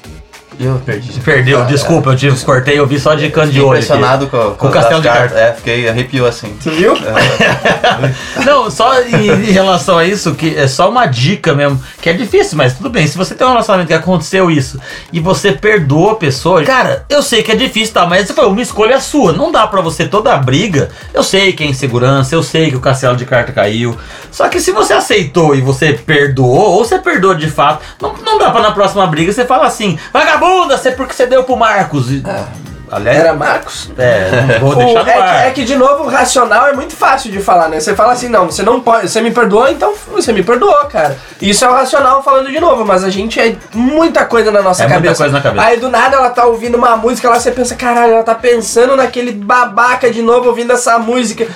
Eu 0.59 0.81
perdi. 0.85 1.19
Perdeu, 1.19 1.65
desculpa, 1.65 2.11
eu 2.11 2.15
te 2.15 2.29
cortei, 2.45 2.79
eu 2.79 2.85
vi 2.85 2.99
só 2.99 3.15
de 3.15 3.29
canto 3.29 3.51
de 3.51 3.59
olho. 3.59 3.71
aqui. 3.71 3.85
impressionado 3.85 4.27
com, 4.27 4.55
Com 4.55 4.67
o 4.67 4.71
castelo 4.71 5.01
de 5.01 5.07
cartas. 5.07 5.37
É, 5.37 5.53
fiquei 5.53 5.89
arrepiou 5.89 6.27
assim. 6.27 6.55
Você 6.59 6.69
viu? 6.71 6.93
Não, 8.45 8.69
só 8.69 9.01
em, 9.01 9.27
em 9.29 9.51
relação 9.51 9.97
a 9.97 10.05
isso, 10.05 10.33
que 10.35 10.55
é 10.55 10.67
só 10.67 10.89
uma 10.89 11.05
dica 11.05 11.53
mesmo, 11.53 11.81
que 12.03 12.09
é 12.09 12.13
difícil, 12.13 12.57
mas 12.57 12.73
tudo 12.73 12.89
bem. 12.89 13.07
Se 13.07 13.17
você 13.17 13.33
tem 13.33 13.47
um 13.47 13.51
relacionamento 13.51 13.87
que 13.87 13.93
aconteceu 13.93 14.51
isso 14.51 14.77
e 15.13 15.21
você 15.21 15.53
perdoa 15.53 16.11
a 16.11 16.15
pessoa, 16.15 16.61
cara, 16.61 17.05
eu 17.07 17.23
sei 17.23 17.41
que 17.41 17.49
é 17.49 17.55
difícil, 17.55 17.93
tá? 17.93 18.05
Mas 18.05 18.29
foi 18.29 18.45
uma 18.45 18.61
escolha 18.61 18.99
sua. 18.99 19.31
Não 19.31 19.49
dá 19.49 19.65
pra 19.65 19.79
você 19.79 20.05
toda 20.05 20.33
a 20.33 20.37
briga. 20.37 20.89
Eu 21.13 21.23
sei 21.23 21.53
que 21.53 21.63
é 21.63 21.67
insegurança, 21.67 22.35
eu 22.35 22.43
sei 22.43 22.69
que 22.69 22.75
o 22.75 22.81
castelo 22.81 23.15
de 23.15 23.25
carta 23.25 23.53
caiu. 23.53 23.97
Só 24.29 24.49
que 24.49 24.59
se 24.59 24.73
você 24.73 24.91
aceitou 24.91 25.55
e 25.55 25.61
você 25.61 25.93
perdoou, 25.93 26.73
ou 26.73 26.83
você 26.83 26.99
perdoou 26.99 27.35
de 27.35 27.49
fato, 27.49 27.81
não, 28.01 28.13
não 28.17 28.37
dá 28.37 28.51
pra 28.51 28.61
na 28.61 28.71
próxima 28.71 29.07
briga 29.07 29.31
você 29.31 29.45
falar 29.45 29.67
assim, 29.67 29.97
vagabunda, 30.11 30.77
você 30.77 30.91
porque 30.91 31.13
você 31.13 31.25
deu 31.25 31.45
pro 31.45 31.55
Marcos. 31.55 32.11
E, 32.11 32.21
aliás, 32.95 33.19
Era 33.19 33.33
Marcos? 33.33 33.91
é, 33.97 34.57
vou 34.59 34.71
O- 34.73 34.75
deixar 34.75 35.03
no 35.03 35.09
é, 35.09 35.47
é 35.47 35.51
que, 35.51 35.63
de 35.63 35.75
novo, 35.75 36.03
o 36.03 36.07
racional 36.07 36.67
é 36.67 36.73
muito 36.73 36.95
fácil 36.95 37.31
de 37.31 37.39
falar, 37.39 37.67
né? 37.69 37.79
Você 37.79 37.95
fala 37.95 38.13
assim, 38.13 38.29
não, 38.29 38.45
você 38.45 38.63
não 38.63 38.79
pode, 38.79 39.09
você 39.09 39.21
me 39.21 39.31
perdoou, 39.31 39.67
então 39.67 39.93
você 40.11 40.31
me 40.31 40.43
perdoou, 40.43 40.73
cara. 40.85 41.17
Isso 41.41 41.63
é 41.65 41.69
o 41.69 41.73
racional 41.73 42.23
falando 42.23 42.49
de 42.49 42.59
novo, 42.59 42.85
mas 42.85 43.03
a 43.03 43.09
gente 43.09 43.39
é 43.39 43.55
muita 43.73 44.25
coisa 44.25 44.51
na 44.51 44.61
nossa 44.61 44.83
É 44.83 44.87
muita 44.87 45.01
cabeça. 45.01 45.23
coisa 45.23 45.33
na 45.37 45.41
cabeça. 45.41 45.65
Aí 45.65 45.77
do 45.77 45.89
nada 45.89 46.15
ela 46.17 46.29
tá 46.29 46.45
ouvindo 46.45 46.75
uma 46.77 46.95
música, 46.95 47.29
lá 47.29 47.39
você 47.39 47.51
pensa, 47.51 47.75
caralho, 47.75 48.13
ela 48.13 48.23
tá 48.23 48.35
pensando 48.35 48.95
naquele 48.95 49.31
babaca 49.31 50.09
de 50.11 50.21
novo 50.21 50.47
ouvindo 50.49 50.71
essa 50.73 50.97
música. 50.99 51.47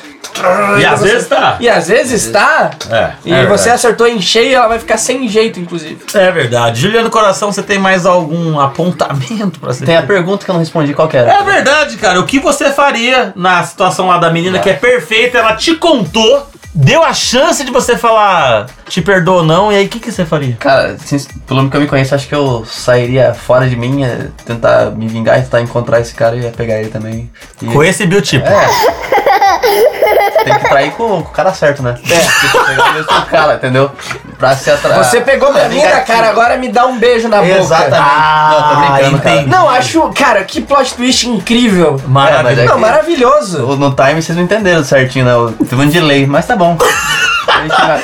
E 0.80 0.86
às 0.86 1.00
você- 1.00 1.08
vezes 1.12 1.28
tá. 1.28 1.58
E 1.60 1.68
às 1.70 1.88
vezes 1.88 2.32
tá. 2.32 2.70
É, 2.92 3.12
E 3.26 3.34
é 3.34 3.38
você 3.46 3.48
verdade. 3.48 3.70
acertou 3.70 4.08
em 4.08 4.22
cheio 4.22 4.52
e 4.52 4.54
ela 4.54 4.68
vai 4.68 4.78
ficar 4.80 4.98
sem 4.98 5.28
jeito, 5.28 5.60
inclusive. 5.60 5.98
É 6.14 6.32
verdade. 6.32 6.80
Juliano 6.80 7.10
Coração, 7.10 7.52
você 7.52 7.64
tem 7.64 7.80
mais 7.80 8.06
algum 8.06 8.60
apontamento 8.60 9.60
pra 9.60 9.74
ser 9.74 9.86
Tem 9.86 9.98
a 9.98 10.04
pergunta 10.04 10.46
que 10.46 10.52
eu 10.52 10.54
não 10.54 10.60
respondi, 10.60 10.94
qual 10.94 11.08
que 11.08 11.18
era? 11.18 11.32
É 11.32 11.44
verdade, 11.44 11.98
cara. 11.98 12.20
O 12.20 12.26
que 12.26 12.40
você 12.40 12.72
faria 12.72 13.34
na 13.36 13.64
situação 13.64 14.08
lá 14.08 14.18
da 14.18 14.30
menina 14.30 14.60
que 14.60 14.70
é 14.70 14.74
perfeita, 14.74 15.40
ela 15.40 15.56
te 15.56 15.74
contou, 15.76 16.48
deu 16.74 17.04
a 17.04 17.14
chance 17.14 17.64
de 17.64 17.72
você 17.72 17.98
falar 17.98 18.68
te 18.88 19.02
perdoa 19.02 19.38
ou 19.38 19.44
não, 19.44 19.72
e 19.72 19.76
aí 19.76 19.86
o 19.86 19.90
que, 19.90 20.00
que 20.00 20.12
você 20.12 20.24
faria? 20.24 20.56
Cara, 20.60 20.90
assim, 21.04 21.18
pelo 21.48 21.68
que 21.70 21.76
eu 21.76 21.82
me 21.82 21.88
conheço, 21.88 22.14
acho 22.14 22.28
que 22.28 22.36
eu 22.36 22.64
sairia 22.66 23.34
fora 23.34 23.68
de 23.68 23.76
mim, 23.76 24.04
é, 24.04 24.28
tentar 24.46 24.92
me 24.92 25.08
vingar 25.08 25.40
e 25.40 25.42
tentar 25.42 25.62
encontrar 25.62 26.00
esse 26.00 26.14
cara 26.14 26.36
e 26.36 26.42
ia 26.42 26.52
pegar 26.52 26.80
ele 26.80 26.90
também. 26.90 27.30
E- 27.62 27.66
Com 27.66 27.84
esse 27.84 28.06
biotipo. 28.06 28.46
É. 28.48 28.68
Tem 30.44 30.54
que 30.60 30.70
trair 30.70 30.92
com, 30.92 31.08
com 31.08 31.18
o 31.20 31.24
cara 31.26 31.54
certo, 31.54 31.84
né? 31.84 31.96
É. 32.04 32.08
Tem 32.10 32.50
que 32.52 32.66
pegar 32.66 32.90
o 32.90 32.94
mesmo 32.94 33.26
cara, 33.30 33.54
entendeu? 33.56 33.92
pra 34.38 34.56
se 34.56 34.70
atrair. 34.70 34.98
Você 35.04 35.22
pegou 35.22 35.52
pra 35.52 35.68
mim 35.68 35.82
da 35.82 36.02
cara, 36.02 36.30
agora 36.30 36.58
me 36.58 36.70
dá 36.70 36.86
um 36.86 37.00
beijo 37.00 37.28
na 37.28 37.38
boca. 37.42 37.50
Exatamente. 37.58 38.52
não, 38.52 38.70
tô 38.70 38.76
brincando, 38.76 39.20
cara. 39.20 39.36
entendi. 39.36 39.50
Não, 39.50 39.70
acho, 39.70 40.10
cara, 40.14 40.44
que 40.44 40.62
plot 40.62 40.94
twist 40.94 41.28
incrível. 41.28 42.00
Maravilhoso. 42.06 42.62
É, 42.62 42.66
Não, 42.66 42.76
que- 42.76 42.80
maravilhoso. 42.82 43.76
No- 43.78 43.96
time 43.96 44.22
vocês 44.22 44.38
não 44.38 44.44
entenderam 44.44 44.84
certinho, 44.84 45.26
né? 45.26 45.32
Eu- 45.32 45.52
Teve 45.68 45.82
um 45.82 45.90
delay, 45.90 46.28
mas 46.28 46.46
tá 46.46 46.56
bom. 46.56 46.78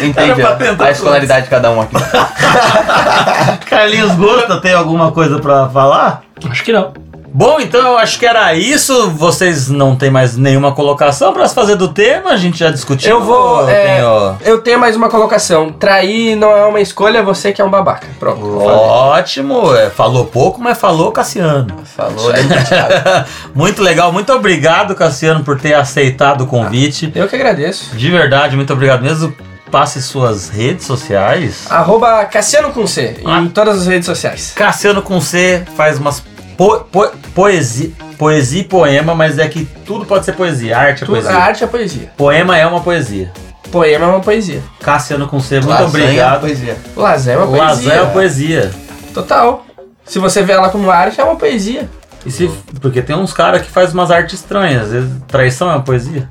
Entende 0.01 0.41
a- 0.41 0.85
a 0.85 0.91
escolaridade 0.91 1.43
de 1.45 1.49
cada 1.51 1.69
um 1.69 1.81
aqui. 1.81 1.95
Carlinhos 3.69 4.13
Gota, 4.15 4.59
tem 4.59 4.73
alguma 4.73 5.11
coisa 5.11 5.39
pra 5.39 5.69
falar? 5.69 6.23
Acho 6.49 6.63
que 6.63 6.73
não. 6.73 6.93
Bom, 7.35 7.59
então 7.59 7.81
eu 7.81 7.97
acho 7.97 8.19
que 8.19 8.25
era 8.27 8.53
isso. 8.53 9.09
Vocês 9.09 9.67
não 9.67 9.95
têm 9.95 10.11
mais 10.11 10.37
nenhuma 10.37 10.71
colocação 10.73 11.33
pra 11.33 11.47
se 11.47 11.55
fazer 11.55 11.75
do 11.75 11.87
tema, 11.87 12.29
a 12.29 12.37
gente 12.37 12.59
já 12.59 12.69
discutiu. 12.69 13.09
Eu 13.09 13.23
vou. 13.23 13.61
Eu 13.61 13.69
é, 13.69 13.95
tenho- 13.95 14.37
Eu 14.45 14.61
tenho 14.61 14.79
mais 14.79 14.95
uma 14.95 15.09
colocação. 15.09 15.71
Trair 15.71 16.35
não 16.35 16.55
é 16.55 16.63
uma 16.65 16.79
escolha, 16.79 17.23
você 17.23 17.51
que 17.51 17.59
é 17.59 17.65
um 17.65 17.71
babaca. 17.71 18.05
Pronto. 18.19 18.59
Ótimo, 18.59 19.75
é, 19.75 19.89
falou 19.89 20.25
pouco, 20.25 20.61
mas 20.61 20.77
falou 20.77 21.11
Cassiano. 21.11 21.75
Falou? 21.95 22.31
Thiago? 22.33 23.27
muito 23.55 23.81
legal, 23.81 24.11
muito 24.13 24.31
obrigado, 24.31 24.93
Cassiano, 24.93 25.43
por 25.43 25.59
ter 25.59 25.73
aceitado 25.73 26.41
o 26.41 26.47
convite. 26.47 27.11
Eu 27.15 27.27
que 27.27 27.35
agradeço. 27.35 27.95
De 27.95 28.11
verdade, 28.11 28.55
muito 28.55 28.71
obrigado 28.73 29.01
mesmo. 29.01 29.33
Passe 29.71 30.03
suas 30.03 30.49
redes 30.49 30.85
sociais. 30.85 31.65
Arroba 31.67 32.25
Cassiano 32.25 32.71
com 32.71 32.85
C 32.85 33.17
Ah. 33.25 33.39
em 33.39 33.47
todas 33.47 33.79
as 33.81 33.87
redes 33.87 34.05
sociais. 34.05 34.53
Cassiano 34.55 35.01
com 35.01 35.19
C 35.19 35.63
faz 35.75 35.97
umas 35.97 36.21
po, 36.57 36.79
po- 36.91 37.11
poesia, 37.33 37.91
poesia 38.17 38.61
e 38.61 38.63
poema, 38.63 39.13
mas 39.15 39.37
é 39.39 39.47
que 39.47 39.65
tudo 39.85 40.05
pode 40.05 40.25
ser 40.25 40.33
poesia. 40.33 40.77
Arte 40.77 41.03
é 41.03 41.05
Tudo- 41.05 41.15
poesia. 41.15 41.31
a 41.31 41.43
arte 41.43 41.63
é 41.63 41.67
poesia. 41.67 42.11
Poema 42.17 42.57
é 42.57 42.65
uma 42.65 42.81
poesia. 42.81 43.31
Poema 43.71 44.05
é 44.05 44.07
uma 44.07 44.19
poesia. 44.19 44.61
Cassiano 44.81 45.27
com 45.27 45.39
C, 45.39 45.59
muito 45.59 45.83
obrigado. 45.83 46.41
Poesia. 46.41 46.77
Lasanha 46.95 47.35
é 47.35 47.39
uma 47.39 47.47
poesia. 47.47 47.65
Lasanha 47.67 47.93
é 47.95 48.01
uma 48.01 48.11
poesia. 48.11 48.71
Total. 49.13 49.65
Se 50.05 50.19
você 50.19 50.43
vê 50.43 50.53
ela 50.53 50.69
como 50.69 50.91
arte, 50.91 51.19
é 51.19 51.23
uma 51.23 51.35
poesia. 51.35 51.89
E 52.25 52.31
se, 52.31 52.47
porque 52.81 53.01
tem 53.01 53.15
uns 53.15 53.33
caras 53.33 53.61
que 53.63 53.69
fazem 53.71 53.93
umas 53.93 54.11
artes 54.11 54.35
estranhas. 54.39 54.83
Às 54.83 54.91
vezes 54.91 55.09
traição 55.27 55.69
é 55.69 55.73
uma 55.75 55.81
poesia. 55.81 56.29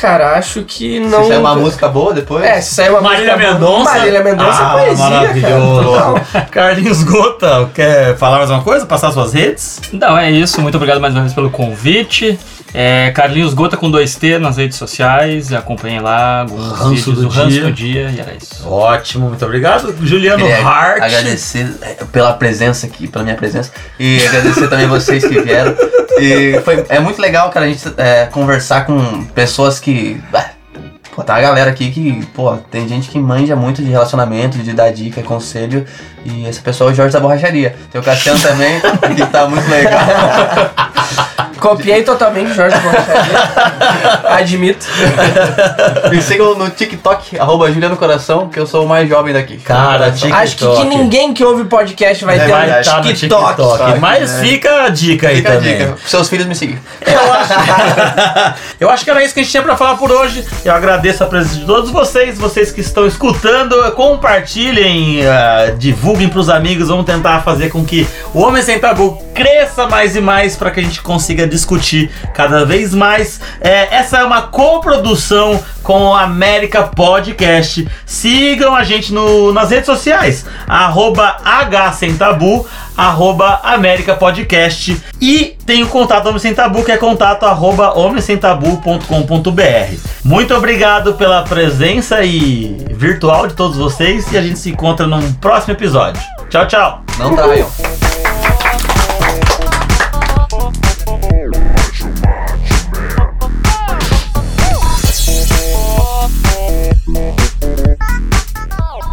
Cara, 0.00 0.36
acho 0.36 0.62
que 0.64 0.98
não. 1.00 1.22
Se 1.22 1.28
sair 1.28 1.38
uma 1.38 1.54
música 1.54 1.88
boa 1.88 2.12
depois. 2.12 2.44
É, 2.44 2.60
se 2.60 2.74
sair 2.74 2.90
uma 2.90 3.00
Marília 3.00 3.36
música 3.36 3.52
Mendonça. 3.52 3.84
Marília 3.92 4.22
Mendonça 4.22 4.58
Ah, 4.60 4.80
é 4.80 4.84
poesia, 4.86 5.10
maravilhoso. 5.10 6.22
cara. 6.32 6.44
Carlinhos 6.50 7.02
Gota, 7.04 7.70
quer 7.74 8.16
falar 8.16 8.38
mais 8.38 8.50
uma 8.50 8.62
coisa? 8.62 8.84
Passar 8.84 9.12
suas 9.12 9.32
redes? 9.32 9.80
Não, 9.92 10.18
é 10.18 10.30
isso. 10.30 10.60
Muito 10.60 10.74
obrigado 10.74 11.00
mais 11.00 11.14
uma 11.14 11.22
vez 11.22 11.32
pelo 11.32 11.50
convite. 11.50 12.38
É, 12.74 13.10
Carlinhos 13.12 13.54
Gota 13.54 13.76
com 13.76 13.90
2T 13.90 14.38
nas 14.38 14.56
redes 14.58 14.76
sociais. 14.76 15.52
Acompanhem 15.52 16.00
lá 16.00 16.40
alguns 16.40 16.72
Ranço 16.72 16.88
vídeos 16.88 17.16
do 17.16 17.22
do 17.22 17.28
Ranço 17.28 17.50
dia. 17.50 17.62
do 17.64 17.72
Dia. 17.72 18.10
E 18.14 18.20
era 18.20 18.34
isso. 18.34 18.68
Ótimo, 18.68 19.28
muito 19.28 19.44
obrigado. 19.44 19.94
Juliano 20.02 20.42
Queria 20.44 20.66
Hart. 20.66 21.02
agradecer 21.02 21.74
é, 21.80 21.94
pela 22.12 22.32
presença 22.34 22.86
aqui, 22.86 23.08
pela 23.08 23.24
minha 23.24 23.36
presença. 23.36 23.70
E 23.98 24.26
agradecer 24.26 24.68
também 24.68 24.86
vocês 24.86 25.24
que 25.24 25.40
vieram. 25.40 25.74
E 26.20 26.60
foi, 26.64 26.84
é 26.88 26.98
muito 26.98 27.20
legal, 27.20 27.50
cara, 27.50 27.66
a 27.66 27.68
gente 27.68 27.84
é, 27.96 28.26
conversar 28.26 28.84
com 28.86 29.24
pessoas 29.26 29.80
que. 29.80 30.20
ah, 30.34 30.50
Pô, 31.14 31.22
tá 31.22 31.32
uma 31.32 31.40
galera 31.40 31.70
aqui 31.70 31.90
que, 31.90 32.26
pô, 32.34 32.58
tem 32.70 32.86
gente 32.86 33.08
que 33.08 33.18
manja 33.18 33.56
muito 33.56 33.82
de 33.82 33.88
relacionamento, 33.90 34.58
de 34.58 34.74
dar 34.74 34.92
dica, 34.92 35.22
conselho. 35.22 35.86
E 36.26 36.46
esse 36.46 36.60
pessoal 36.60 36.90
é 36.90 36.92
o 36.92 36.94
Jorge 36.94 37.14
da 37.14 37.20
Borracharia. 37.20 37.74
Tem 37.90 37.98
o 37.98 38.04
Cassiano 38.04 38.38
também, 38.38 38.78
que 39.16 39.24
tá 39.24 39.48
muito 39.48 39.66
legal. 39.66 39.98
Copiei 41.60 42.02
totalmente 42.02 42.50
o 42.50 42.54
Jorge. 42.54 42.76
Admito. 44.28 44.86
Me 46.10 46.20
sigam 46.22 46.54
no 46.56 46.70
TikTok, 46.70 47.38
arroba 47.38 47.70
Juliano 47.70 47.96
Coração, 47.96 48.48
que 48.48 48.58
eu 48.58 48.66
sou 48.66 48.84
o 48.84 48.88
mais 48.88 49.08
jovem 49.08 49.32
daqui. 49.32 49.56
Cara, 49.58 50.10
TikTok. 50.10 50.32
Acho 50.32 50.56
que, 50.56 50.76
que 50.76 50.84
ninguém 50.84 51.32
que 51.32 51.44
ouve 51.44 51.64
podcast 51.64 52.24
vai 52.24 52.36
É 52.38 52.44
ter 52.44 52.50
vai 52.50 52.70
um 52.70 52.80
estar 52.80 52.96
no 53.02 53.12
TikTok. 53.14 53.46
TikTok. 53.56 53.98
Mas 54.00 54.38
fica 54.40 54.84
a 54.84 54.88
dica 54.88 55.28
aí 55.28 55.36
Fica 55.36 55.52
a 55.52 55.56
também. 55.56 55.78
dica. 55.78 55.96
Seus 56.06 56.28
filhos 56.28 56.46
me 56.46 56.54
seguem. 56.54 56.78
Eu 57.06 57.32
acho... 57.32 57.52
eu 58.80 58.90
acho 58.90 59.04
que 59.04 59.10
era 59.10 59.24
isso 59.24 59.34
que 59.34 59.40
a 59.40 59.42
gente 59.42 59.50
tinha 59.50 59.62
pra 59.62 59.76
falar 59.76 59.96
por 59.96 60.10
hoje. 60.12 60.44
Eu 60.64 60.74
agradeço 60.74 61.22
a 61.24 61.26
presença 61.26 61.56
de 61.56 61.64
todos 61.64 61.90
vocês, 61.90 62.38
vocês 62.38 62.70
que 62.70 62.80
estão 62.80 63.06
escutando. 63.06 63.76
Compartilhem, 63.92 65.20
ah, 65.26 65.72
divulguem 65.76 66.28
pros 66.28 66.48
amigos. 66.48 66.88
Vamos 66.88 67.06
tentar 67.06 67.40
fazer 67.42 67.70
com 67.70 67.84
que 67.84 68.06
o 68.34 68.40
Homem 68.40 68.62
Sem 68.62 68.78
Tabu 68.78 69.22
cresça 69.34 69.86
mais 69.86 70.16
e 70.16 70.20
mais 70.20 70.56
para 70.56 70.70
que 70.70 70.80
a 70.80 70.82
gente 70.82 71.00
consiga 71.02 71.45
discutir 71.46 72.10
cada 72.34 72.64
vez 72.64 72.94
mais. 72.94 73.40
É, 73.60 73.96
essa 73.96 74.18
é 74.18 74.24
uma 74.24 74.42
coprodução 74.42 75.62
com 75.82 76.06
o 76.06 76.14
América 76.14 76.82
Podcast. 76.82 77.86
Sigam 78.04 78.74
a 78.74 78.82
gente 78.82 79.12
no, 79.12 79.52
nas 79.52 79.70
redes 79.70 79.86
sociais, 79.86 80.44
arroba 80.66 81.36
H 81.44 81.92
Sem 81.92 82.16
Tabu, 82.16 82.66
arroba 82.96 83.60
América 83.62 84.14
Podcast. 84.14 85.00
E 85.20 85.56
tem 85.64 85.82
o 85.82 85.88
contato 85.88 86.26
Homem 86.26 86.40
Sem 86.40 86.54
Tabu, 86.54 86.84
que 86.84 86.92
é 86.92 86.96
contato 86.96 87.44
arroba 87.44 87.96
homemsemtabu.com.br. 87.96 89.96
Muito 90.24 90.54
obrigado 90.54 91.14
pela 91.14 91.42
presença 91.42 92.24
e 92.24 92.76
virtual 92.90 93.46
de 93.46 93.54
todos 93.54 93.76
vocês 93.76 94.32
e 94.32 94.38
a 94.38 94.42
gente 94.42 94.58
se 94.58 94.70
encontra 94.70 95.06
num 95.06 95.32
próximo 95.34 95.74
episódio. 95.74 96.22
Tchau, 96.48 96.66
tchau! 96.66 97.02
Não 97.18 97.34
traiam. 97.34 98.05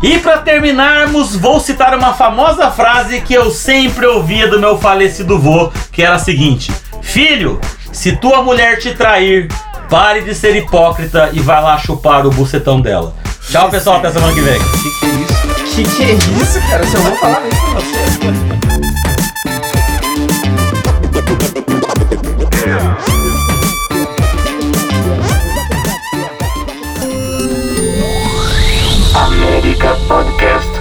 E 0.04 0.20
para 0.20 0.40
terminarmos, 0.40 1.34
vou 1.34 1.62
citar 1.62 1.98
uma 1.98 2.14
famosa 2.14 2.70
frase 2.70 3.22
que 3.22 3.34
eu 3.34 3.50
sempre 3.50 4.06
ouvia 4.06 4.50
do 4.50 4.60
meu 4.60 4.78
falecido 4.78 5.40
vô, 5.40 5.72
que 5.94 6.04
era 6.04 6.16
a 6.16 6.20
seguinte: 6.20 6.74
Filho, 7.02 7.58
se 7.90 8.18
tua 8.18 8.44
mulher 8.44 8.78
te 8.80 8.94
trair, 8.94 9.48
pare 9.90 10.20
de 10.20 10.36
ser 10.36 10.58
hipócrita 10.58 11.30
e 11.32 11.40
vai 11.40 11.62
lá 11.62 11.78
chupar 11.78 12.28
o 12.28 12.30
bucetão 12.30 12.82
dela. 12.82 13.16
Tchau, 13.50 13.70
pessoal, 13.70 13.98
até 14.00 14.12
semana 14.12 14.34
que 14.34 14.42
vem. 14.42 14.60
O 14.60 14.72
que, 14.84 15.00
que 15.00 15.06
é 15.06 15.10
isso? 15.10 15.74
Que 15.74 15.84
que 15.84 16.04
é 16.04 16.14
isso, 16.14 16.70
cara? 16.70 16.86
Se 16.86 16.96
eu 16.96 17.02
vou 17.02 17.16
falar 17.16 17.48
isso 17.48 17.62
pra 17.72 17.80
você. 17.80 18.73
Podcast. 29.84 30.73